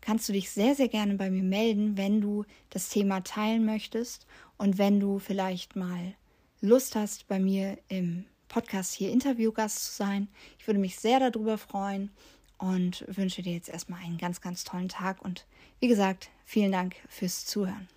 kannst 0.00 0.28
du 0.28 0.32
dich 0.32 0.50
sehr, 0.50 0.74
sehr 0.74 0.88
gerne 0.88 1.14
bei 1.14 1.30
mir 1.30 1.42
melden, 1.42 1.96
wenn 1.96 2.20
du 2.20 2.44
das 2.70 2.88
Thema 2.88 3.22
teilen 3.24 3.64
möchtest 3.64 4.26
und 4.56 4.78
wenn 4.78 5.00
du 5.00 5.18
vielleicht 5.18 5.74
mal 5.76 6.14
Lust 6.60 6.94
hast, 6.94 7.26
bei 7.28 7.38
mir 7.38 7.78
im 7.88 8.24
Podcast 8.48 8.94
hier 8.94 9.10
Interviewgast 9.10 9.84
zu 9.84 9.92
sein. 9.92 10.28
Ich 10.58 10.66
würde 10.66 10.80
mich 10.80 10.96
sehr 10.96 11.18
darüber 11.18 11.58
freuen 11.58 12.10
und 12.58 13.04
wünsche 13.08 13.42
dir 13.42 13.52
jetzt 13.52 13.68
erstmal 13.68 14.02
einen 14.02 14.18
ganz, 14.18 14.40
ganz 14.40 14.64
tollen 14.64 14.88
Tag 14.88 15.22
und 15.22 15.46
wie 15.80 15.88
gesagt, 15.88 16.30
vielen 16.44 16.72
Dank 16.72 16.96
fürs 17.08 17.44
Zuhören. 17.44 17.88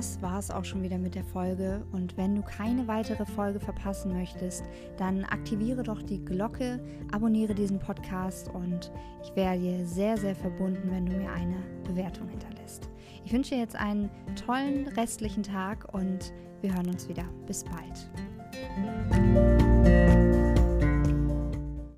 Das 0.00 0.22
war 0.22 0.38
es 0.38 0.50
auch 0.50 0.64
schon 0.64 0.82
wieder 0.82 0.96
mit 0.96 1.14
der 1.14 1.24
Folge. 1.24 1.84
Und 1.92 2.16
wenn 2.16 2.34
du 2.34 2.40
keine 2.40 2.88
weitere 2.88 3.26
Folge 3.26 3.60
verpassen 3.60 4.14
möchtest, 4.14 4.64
dann 4.96 5.24
aktiviere 5.24 5.82
doch 5.82 6.00
die 6.00 6.24
Glocke, 6.24 6.82
abonniere 7.12 7.54
diesen 7.54 7.78
Podcast 7.78 8.48
und 8.48 8.90
ich 9.22 9.36
wäre 9.36 9.58
dir 9.58 9.84
sehr, 9.84 10.16
sehr 10.16 10.34
verbunden, 10.34 10.90
wenn 10.90 11.04
du 11.04 11.12
mir 11.12 11.30
eine 11.30 11.58
Bewertung 11.84 12.28
hinterlässt. 12.28 12.88
Ich 13.26 13.32
wünsche 13.34 13.50
dir 13.50 13.60
jetzt 13.60 13.76
einen 13.76 14.08
tollen 14.46 14.88
restlichen 14.88 15.42
Tag 15.42 15.92
und 15.92 16.32
wir 16.62 16.74
hören 16.74 16.88
uns 16.88 17.06
wieder. 17.06 17.24
Bis 17.46 17.62
bald. 17.62 18.08